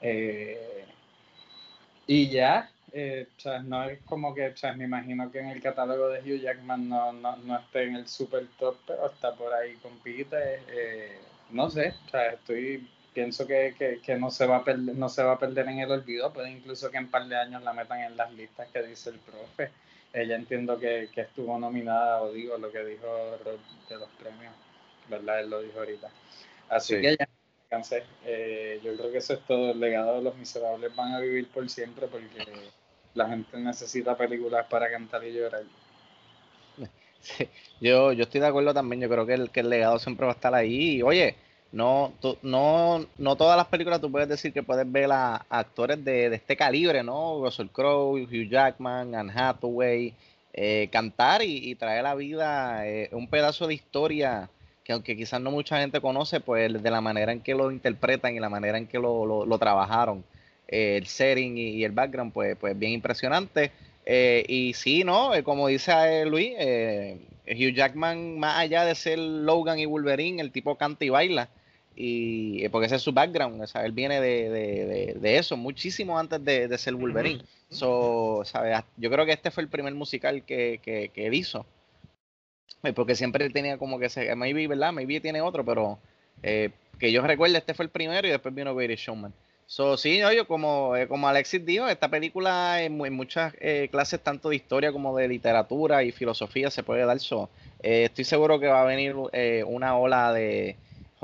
[0.00, 0.86] Eh,
[2.06, 5.48] y ya, eh, o sea, no es como que, o sea, me imagino que en
[5.48, 9.34] el catálogo de Hugh Jackman no, no, no esté en el super top, pero está
[9.34, 10.62] por ahí, compite.
[10.68, 11.18] Eh,
[11.50, 15.08] no sé, o sea, estoy, pienso que, que, que, no, se va a perder, no
[15.08, 17.62] se va a perder en el olvido, puede incluso que en un par de años
[17.64, 19.72] la metan en las listas que dice el profe.
[20.12, 23.06] Ella entiendo que, que estuvo nominada, o digo lo que dijo
[23.44, 23.58] Rob
[23.88, 24.54] de los premios,
[25.08, 25.40] ¿verdad?
[25.40, 26.08] Él lo dijo ahorita.
[26.68, 27.02] Así Sí.
[27.02, 27.28] que ya
[27.68, 28.04] cansé.
[28.24, 29.72] Eh, yo creo que eso es todo.
[29.72, 32.28] El legado de los miserables van a vivir por siempre porque
[33.14, 35.64] la gente necesita películas para cantar y llorar.
[37.20, 37.48] Sí,
[37.80, 40.32] yo, yo estoy de acuerdo también, yo creo que el, que el legado siempre va
[40.32, 40.96] a estar ahí.
[40.98, 41.36] Y, oye,
[41.72, 42.12] no,
[42.42, 46.36] no, no todas las películas tú puedes decir que puedes ver a, actores de, de
[46.36, 47.40] este calibre, ¿no?
[47.42, 50.14] Russell Crowe, Hugh Jackman, Anne Hathaway,
[50.52, 54.50] eh, cantar y, y traer a la vida eh, un pedazo de historia
[54.84, 58.36] que aunque quizás no mucha gente conoce, pues de la manera en que lo interpretan
[58.36, 60.24] y la manera en que lo- lo trabajaron,
[60.68, 63.70] eh, el setting y, y el background, pues, pues bien impresionante.
[64.06, 65.34] Eh, y sí, ¿no?
[65.34, 66.52] Eh, como dice Luis,
[67.46, 71.48] Hugh Jackman, más allá de ser Logan y Wolverine, el tipo canta y baila.
[71.96, 75.56] Y porque ese es su background, o sea, él viene de, de- de- de eso,
[75.56, 77.40] muchísimo antes de, de ser Wolverine.
[77.70, 78.78] So, ¿sabes?
[78.96, 81.64] Yo creo que este fue el primer musical que, que, que él hizo.
[82.94, 84.92] Porque siempre tenía como que se, maybe, ¿verdad?
[84.92, 85.98] Maybe tiene otro, pero
[86.42, 89.32] eh, que yo recuerde, este fue el primero y después vino Greatest Showman.
[89.66, 93.88] So, sí, yo como, eh, como Alexis dijo, esta película en, mu- en muchas eh,
[93.90, 97.18] clases, tanto de historia como de literatura y filosofía, se puede dar.
[97.18, 97.48] So,
[97.82, 100.76] eh, estoy seguro que va a venir eh, una ola de,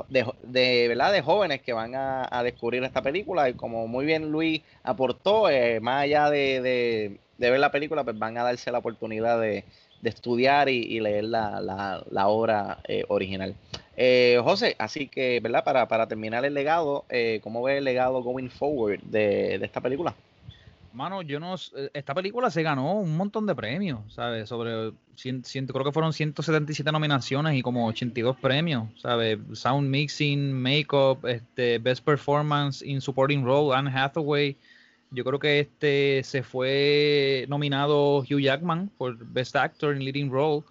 [0.09, 1.13] de, de, ¿verdad?
[1.13, 3.47] de jóvenes que van a, a descubrir esta película.
[3.49, 5.47] Y como muy bien Luis aportó,
[5.81, 9.63] más allá de, de- de ver la película, pues van a darse la oportunidad de,
[10.09, 13.55] estudiar y, leer la, la- la obra original.
[13.97, 15.63] Eh, José, así que, ¿verdad?
[15.63, 20.15] Para, terminar el legado, eh, ¿cómo ves el legado going forward de, esta película?
[20.93, 21.55] Mano, yo no.
[21.55, 24.49] eh, Esta película se ganó un montón de premios, ¿sabes?
[24.49, 24.91] Sobre.
[25.15, 29.39] cien- cien- creo que fueron 177 nominaciones y como 82 premios, ¿sabes?
[29.53, 34.57] Sound mixing, makeup, este, best performance in supporting role, Anne Hathaway.
[35.11, 40.63] Yo creo que este se fue nominado Hugh Jackman por Best Actor in Leading Role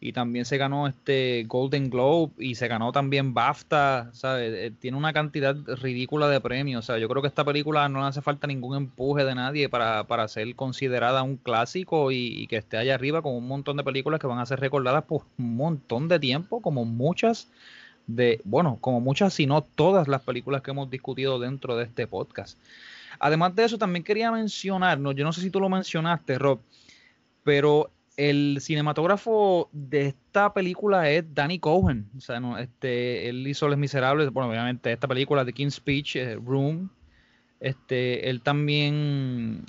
[0.00, 4.52] y también se ganó este Golden Globe y se ganó también BAFTA, ¿sabes?
[4.54, 8.00] Eh, Tiene una cantidad ridícula de premios, o sea, yo creo que esta película no
[8.00, 12.46] le hace falta ningún empuje de nadie para, para ser considerada un clásico y, y
[12.46, 15.22] que esté allá arriba con un montón de películas que van a ser recordadas por
[15.38, 17.48] un montón de tiempo, como muchas
[18.06, 22.06] de, bueno, como muchas, si no todas las películas que hemos discutido dentro de este
[22.06, 22.58] podcast.
[23.18, 26.60] Además de eso, también quería mencionar, no, yo no sé si tú lo mencionaste, Rob,
[27.42, 32.08] pero el cinematógrafo de esta película es Danny Cohen.
[32.16, 36.16] O sea, no, este, él hizo Les Miserables, bueno, obviamente esta película de King's Speech,
[36.16, 36.90] eh, Room.
[37.60, 39.64] Este, él también,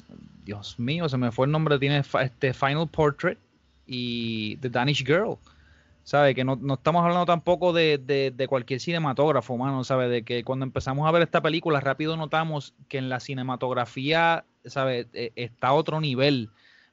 [0.45, 3.37] Dios mío, se me fue el nombre, tiene este Final Portrait
[3.85, 5.37] y The Danish Girl.
[6.03, 6.33] ¿Sabe?
[6.33, 10.07] Que no, no estamos hablando tampoco de, de- cualquier cinematógrafo, mano, ¿sabe?
[10.07, 15.07] De que cuando empezamos a ver esta película, rápido notamos que en la cinematografía, ¿sabe?
[15.11, 16.49] Eh, está otro nivel.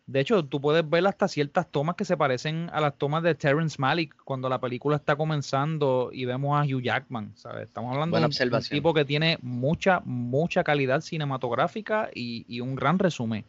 [0.06, 3.34] De hecho, tú puedes ver hasta ciertas tomas que se parecen a las tomas de
[3.34, 7.62] Terrence Malick cuando la película está comenzando y vemos a Hugh Jackman, ¿sabes?
[7.68, 8.32] Estamos hablando de un-
[8.76, 13.46] tipo que tiene mucha, mucha calidad cinematográfica y, y un gran resumen.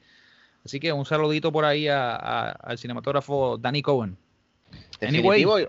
[0.63, 4.17] Así que un saludito por ahí a- a- al cinematógrafo Danny Cohen.
[5.01, 5.59] Anyway, Definitivo,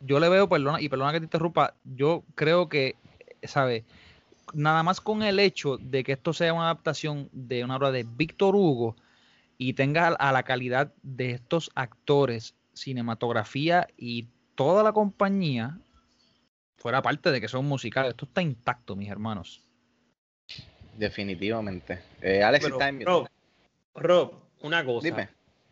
[0.00, 2.94] yo le veo, perdona, y perdona que te interrumpa, yo creo que,
[3.42, 3.82] ¿sabes?
[4.54, 8.04] Nada más con el hecho de que esto sea una adaptación de una obra de
[8.04, 8.94] Víctor Hugo
[9.58, 15.78] y tenga a la calidad de estos actores, cinematografía y toda la compañía,
[16.76, 19.64] fuera parte de que son musicales, esto está intacto, mis hermanos.
[20.96, 22.00] definitivamente.
[22.22, 23.04] Eh, Alex Pero, está en.
[23.04, 23.28] Rob,
[23.94, 25.04] Rob, una cosa.
[25.08, 25.28] Dime,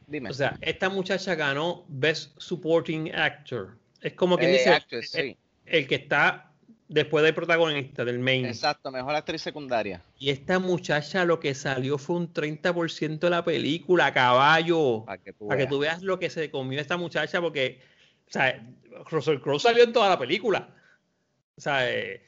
[0.06, 0.30] dime.
[0.30, 3.78] O sea, esta muchacha ganó Best Supporting Actor.
[4.00, 5.36] Es como quien Eh, dice actress, el, sí.
[5.66, 6.52] el que está
[6.88, 8.46] después del protagonista, del main.
[8.46, 10.02] Exacto, mejor actriz secundaria.
[10.18, 15.04] Y esta muchacha lo que salió fue un 30% de la película, caballo.
[15.04, 15.68] Para que Para que veas.
[15.70, 17.80] tú veas lo que se comió esta muchacha, porque,
[18.28, 18.64] o sea,
[19.10, 20.68] Russell Crowe salió en toda la película.
[21.56, 22.22] O sea, eh,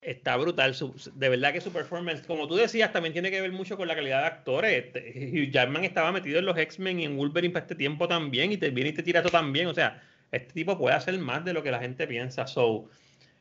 [0.00, 0.74] está brutal.
[0.74, 3.86] Su- de verdad que su performance, como tú decías, también tiene que ver mucho con
[3.86, 4.84] la calidad de actores.
[4.86, 8.50] Este, Hugh Jackman estaba metido en los X-Men y en Wolverine para este tiempo también,
[8.52, 9.66] y te viene y te tira esto también.
[9.66, 10.02] O sea,
[10.32, 12.46] este tipo puede hacer más de lo que la gente piensa.
[12.46, 12.88] So,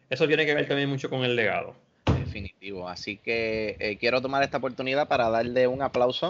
[0.10, 1.76] eso tiene que ver también mucho con el legado.
[2.06, 2.88] Definitivo.
[2.88, 6.27] Así que eh, quiero tomar esta oportunidad para darle un aplauso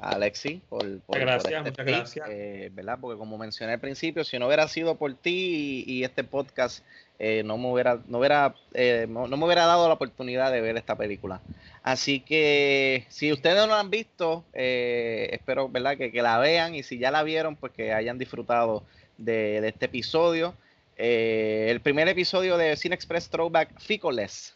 [0.00, 2.28] a Alexi por, por- por gracias, este muchas pick, gracias.
[2.30, 2.98] eh, ¿verdad?
[3.00, 6.84] Porque como mencioné al principio, si no hubiera sido por ti y, y este podcast,
[7.18, 10.60] eh, no me hubiera, no hubiera, eh, no, no me hubiera dado la oportunidad de
[10.60, 11.40] ver esta película.
[11.82, 15.96] Así que si ustedes no la han visto, espero, ¿verdad?
[15.96, 18.82] Que, que la vean y si ya la vieron, pues que hayan disfrutado
[19.18, 20.54] de, de este episodio.
[20.96, 24.54] Eh, el primer episodio de Cine Express Throwback Ficoless,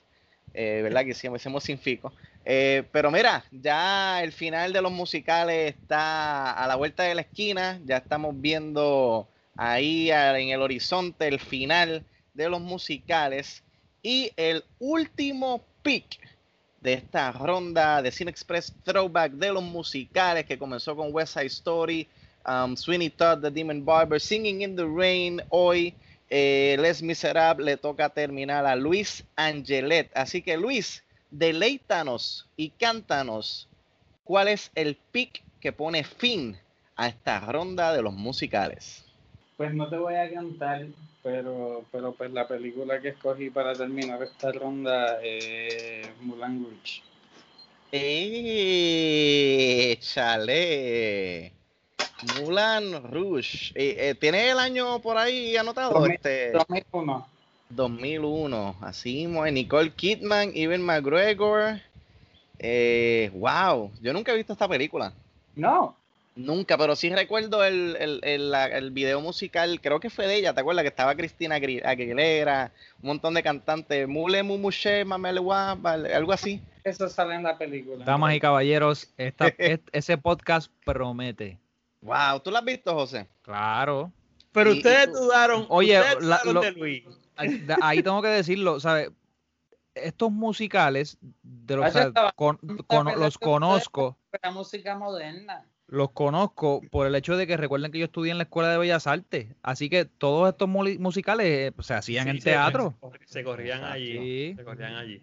[0.54, 1.04] eh, ¿verdad?
[1.04, 2.12] Que hicimos, hicimos sin Fico.
[2.44, 7.22] Eh, pero mira, ya el final de los musicales está a la vuelta de la
[7.22, 13.64] esquina, ya estamos viendo ahí en el horizonte el final de los musicales
[14.02, 16.20] y el último pick
[16.80, 21.46] de esta ronda de Cine Express Throwback de los musicales que comenzó con West Side
[21.46, 22.06] Story,
[22.46, 25.92] um, Sweeney Todd, The Demon Barber, Singing in the Rain, hoy
[26.30, 30.10] eh, Les Miserables le toca terminar a Luis Angelet.
[30.14, 33.68] Así que Luis, deleítanos y cántanos
[34.24, 36.56] cuál es el pick que pone fin
[36.96, 39.04] a esta ronda de los musicales.
[39.56, 40.86] Pues no te voy a cantar,
[41.22, 47.02] pero, pero pues la película que escogí para terminar esta ronda es Mulan Rouge.
[47.90, 48.38] ¡Échale!
[52.40, 53.72] Mulan Rouge.
[53.74, 55.92] Eh, eh, ¿Tiene el año por ahí anotado?
[55.94, 57.28] 2000, Este, 2001.
[57.70, 58.76] 2001.
[58.80, 61.80] Así mismo, eh, Nicole Kidman, Evan McGregor.
[62.58, 65.12] Eh, wow, yo nunca he visto esta película.
[65.54, 65.94] No,
[66.34, 70.60] Nunca, pero sí recuerdo el, el, el, video musical, creo que fue de ella, ¿te
[70.60, 70.84] acuerdas?
[70.84, 72.70] Que estaba Cristina Aguilera,
[73.02, 76.62] un montón de cantantes, Mule Mumuche, Mamelewa, algo así.
[76.84, 78.04] eso sale en la película.
[78.04, 81.58] Damas y caballeros, esta, es- ese podcast promete.
[82.00, 83.28] Wow, ¿tú lo has visto, José?
[83.42, 84.12] Claro.
[84.52, 87.04] Pero Y- y ustedes tú- dudaron, Oye, ustedes la- dudaron lo- de Luis.
[87.36, 89.10] Ahí ahí tengo que decirlo, ¿sabes?
[89.94, 92.56] Estos musicales, de los, Vaya, o sea, estaba- con-
[92.86, 95.64] con- los conozco, La música moderna.
[95.88, 98.78] los conozco por el hecho de que recuerden que yo estudié en la Escuela de
[98.78, 102.94] Bellas Artes, así que todos estos musicales eh, se hacían Sí, en se- teatro.
[103.26, 104.12] Se, se corrían allí.
[104.18, 104.54] Sí.
[104.56, 105.18] Se corrían allí.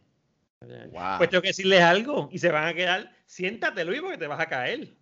[0.59, 0.91] Se corrían allí.
[0.91, 1.17] Wow.
[1.17, 3.11] Pues tengo que decirles algo y se van a quedar.
[3.25, 4.93] Siéntate, Luis, porque te vas a caer.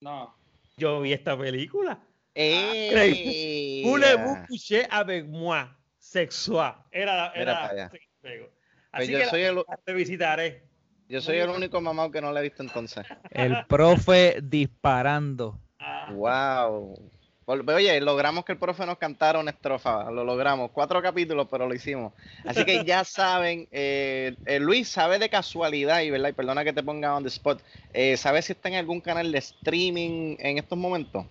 [0.00, 0.34] No.
[0.78, 1.98] Yo vi esta película.
[2.34, 3.82] ¡Ey!
[3.84, 5.66] Voulez-vous coucher avec moi?
[5.98, 6.74] Sexual.
[6.90, 7.90] Era, era para allá.
[7.90, 7.98] sí.
[8.22, 8.50] Pues
[8.92, 10.62] Así yo que soy la- el- te visitaré.
[11.08, 13.04] Yo soy el único mamado que no lo he visto entonces.
[13.30, 15.58] El profe disparando.
[15.78, 17.10] Ah, Wow.
[17.50, 20.70] Oye, logramos que el profe nos cantara una estrofa, lo logramos.
[20.70, 22.12] Cuatro capítulos, pero lo hicimos.
[22.44, 26.74] Así que ya saben, eh, eh, Luis sabe de casualidad, y verdad, y perdona que
[26.74, 27.62] te ponga on the spot,
[27.94, 31.24] eh, ¿sabe si está en algún canal de streaming en estos momentos?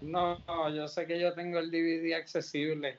[0.00, 2.98] No, no, yo sé que yo tengo el DVD accesible.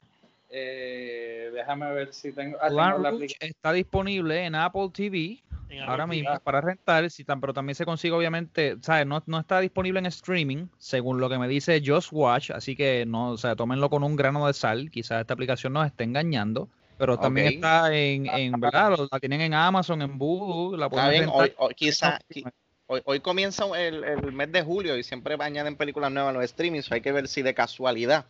[0.50, 2.58] Eh, déjame ver si tengo.
[2.60, 6.44] ah, tengo la está disponible en Apple TV en ahora Apple mismo TV.
[6.44, 9.06] para rentar, si tan- pero también se consigue obviamente, ¿sabes?
[9.06, 13.06] No, no está disponible en streaming, según lo que me dice Just Watch, así que
[13.06, 16.68] no, o sea, tómenlo con un grano de sal, quizás esta aplicación nos esté engañando,
[16.98, 18.98] pero también está en, en ¿verdad?
[19.12, 21.42] La tienen en Amazon, en Voodoo, la pueden bien, rentar.
[21.42, 22.52] hoy, hoy- quizá, qui-
[22.88, 26.50] hoy, hoy comienza el, el mes de julio y siempre añaden películas nuevas en los
[26.50, 28.26] streamings, hay que ver si de casualidad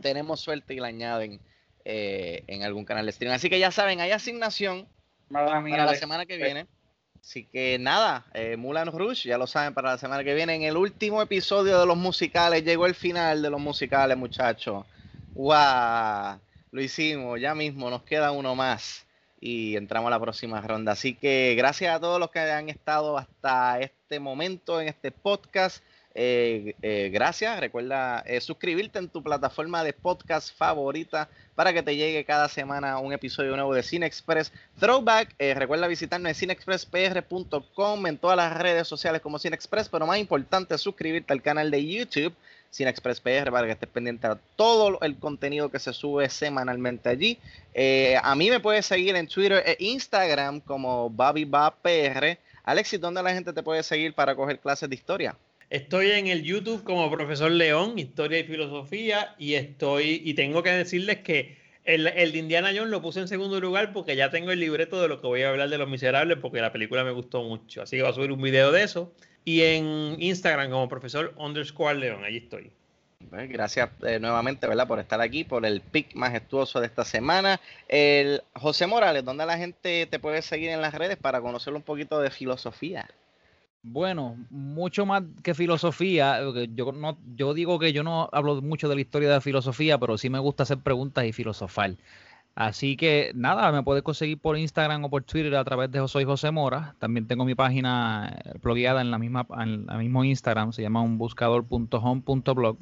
[0.00, 1.40] tenemos suerte y la añaden
[1.84, 3.34] eh, en algún canal de streaming.
[3.34, 4.86] Así que ya saben, hay asignación
[5.28, 6.66] Mala para la semana que viene.
[7.20, 10.62] Así que nada, eh, Mulan Rush, ya lo saben, para la semana que viene, en
[10.62, 14.84] el último episodio de los musicales, llegó el final de los musicales, muchachos.
[15.32, 16.38] ¡Guau!
[16.72, 19.06] Lo hicimos, ya mismo, nos queda uno más
[19.40, 20.92] y entramos a la próxima ronda.
[20.92, 25.82] Así que gracias a todos los que han estado hasta este momento en este podcast.
[26.14, 27.58] Eh, eh, gracias.
[27.58, 32.98] Recuerda eh, suscribirte en tu plataforma de podcast favorita para que te llegue cada semana
[32.98, 35.34] un episodio nuevo de Cine Express Throwback.
[35.38, 40.76] recuerda visitarnos en cinexpresspr.com en todas las redes sociales como Cine Express, pero más importante,
[40.78, 42.34] suscribirte al canal de YouTube
[42.70, 47.08] Cine Express PR para que estés pendiente a todo el contenido que se sube semanalmente
[47.08, 47.38] allí.
[48.22, 52.38] a mí me puedes seguir en Twitter e Instagram como Bobby PR.
[52.64, 55.36] Alexis, ¿dónde la gente te puede seguir para coger clases de historia?
[55.72, 60.68] Estoy en el YouTube como profesor León, Historia y Filosofía, y estoy, y tengo que
[60.68, 64.50] decirles que el, el, de Indiana Jones lo puse en segundo lugar porque ya tengo
[64.50, 67.10] el libreto de lo que voy a hablar de Los Miserables, porque la película me
[67.10, 67.80] gustó mucho.
[67.80, 69.14] Así que voy a subir un video de eso.
[69.46, 72.70] Y en Instagram como profesor underscore León, allí estoy.
[73.30, 74.86] Pues, gracias eh, nuevamente, ¿verdad?
[74.86, 77.62] Por estar aquí, por el pick majestuoso de esta semana.
[77.88, 81.80] El José Morales, ¿dónde la gente te puede seguir en las redes para conocer un
[81.80, 83.08] poquito de filosofía?
[83.84, 86.40] Bueno, mucho más que filosofía.
[86.74, 89.98] Yo, no, yo digo que yo no hablo mucho de la historia de la filosofía,
[89.98, 91.96] pero sí me gusta hacer preguntas y filosofar.
[92.54, 96.24] Así que nada, me puedes conseguir por Instagram o por Twitter a través de Soy
[96.24, 96.94] José Mora.
[97.00, 101.02] También tengo mi página eh, blogueada en la misma, en el mismo Instagram, se llama
[101.02, 102.78] unbuscador.home.blog.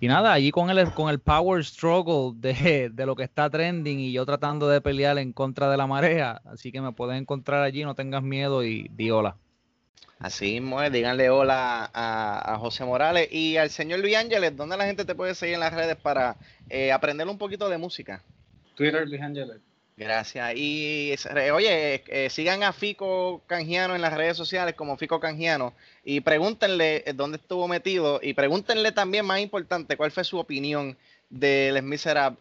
[0.00, 4.00] Y nada, allí con el, con el power struggle de, de, lo que está trending
[4.00, 6.40] y yo tratando de pelear en contra de la marea.
[6.46, 9.36] Así que me puedes encontrar allí, no tengas miedo y di hola.
[10.18, 14.86] Así mismo es, díganle hola a, José Morales y al señor Luis Ángeles, ¿dónde la
[14.86, 16.36] gente te puede seguir en las redes para
[16.70, 18.22] eh, aprender un poquito de música?
[18.74, 19.58] Twitter Luis Ángeles.
[19.98, 20.54] Gracias.
[20.56, 21.14] Y
[21.52, 25.74] oye, eh, sigan a Fico Canjiano en las redes sociales como Fico Canjiano
[26.04, 30.96] y pregúntenle eh, dónde estuvo metido y pregúntenle también, más importante, cuál fue su opinión
[31.28, 32.40] de Les Miserables.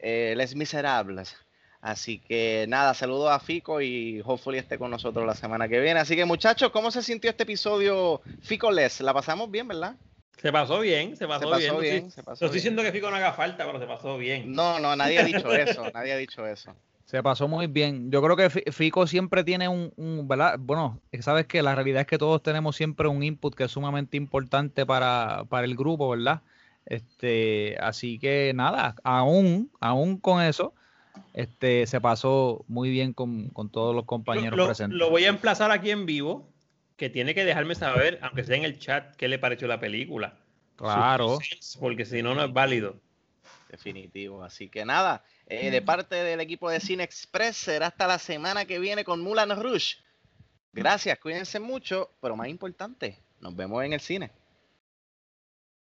[0.00, 1.36] Les Miserables.
[1.82, 5.98] Así que nada, saludos a Fico y hopefully esté con nosotros la semana que viene.
[5.98, 9.00] Así que muchachos, ¿cómo se sintió este episodio Fico Les?
[9.00, 9.96] La pasamos bien, ¿verdad?
[10.40, 11.50] Se pasó bien, se pasó,
[11.80, 12.08] bien.
[12.24, 14.52] no estoy diciendo que Fico no haga falta, pero se pasó bien.
[14.52, 16.72] No, no, nadie ha dicho eso, nadie ha dicho eso.
[17.04, 18.12] Se pasó muy bien.
[18.12, 20.54] Yo creo que Fico siempre tiene un, un, ¿verdad?
[20.60, 24.16] Bueno, sabes que la realidad es que todos tenemos siempre un input que es sumamente
[24.16, 26.42] importante para, para el grupo, ¿verdad?
[26.86, 30.74] Este, así que nada, aún, aún con eso,
[31.34, 34.98] este, se pasó muy bien con, todos los compañeros presentes.
[34.98, 36.48] Lo voy a emplazar aquí en vivo,
[36.96, 40.38] que tiene que dejarme saber, aunque sea en el chat, qué le pareció la película.
[40.76, 41.38] Claro.
[41.80, 42.96] Porque si no, no es válido.
[43.68, 44.44] Definitivo.
[44.44, 48.66] Así que nada, eh, de parte del equipo de Cine Express, será hasta la semana
[48.66, 49.94] que viene con Mulan Rush.
[50.72, 54.30] Gracias, cuídense mucho, pero más importante, nos vemos en el cine.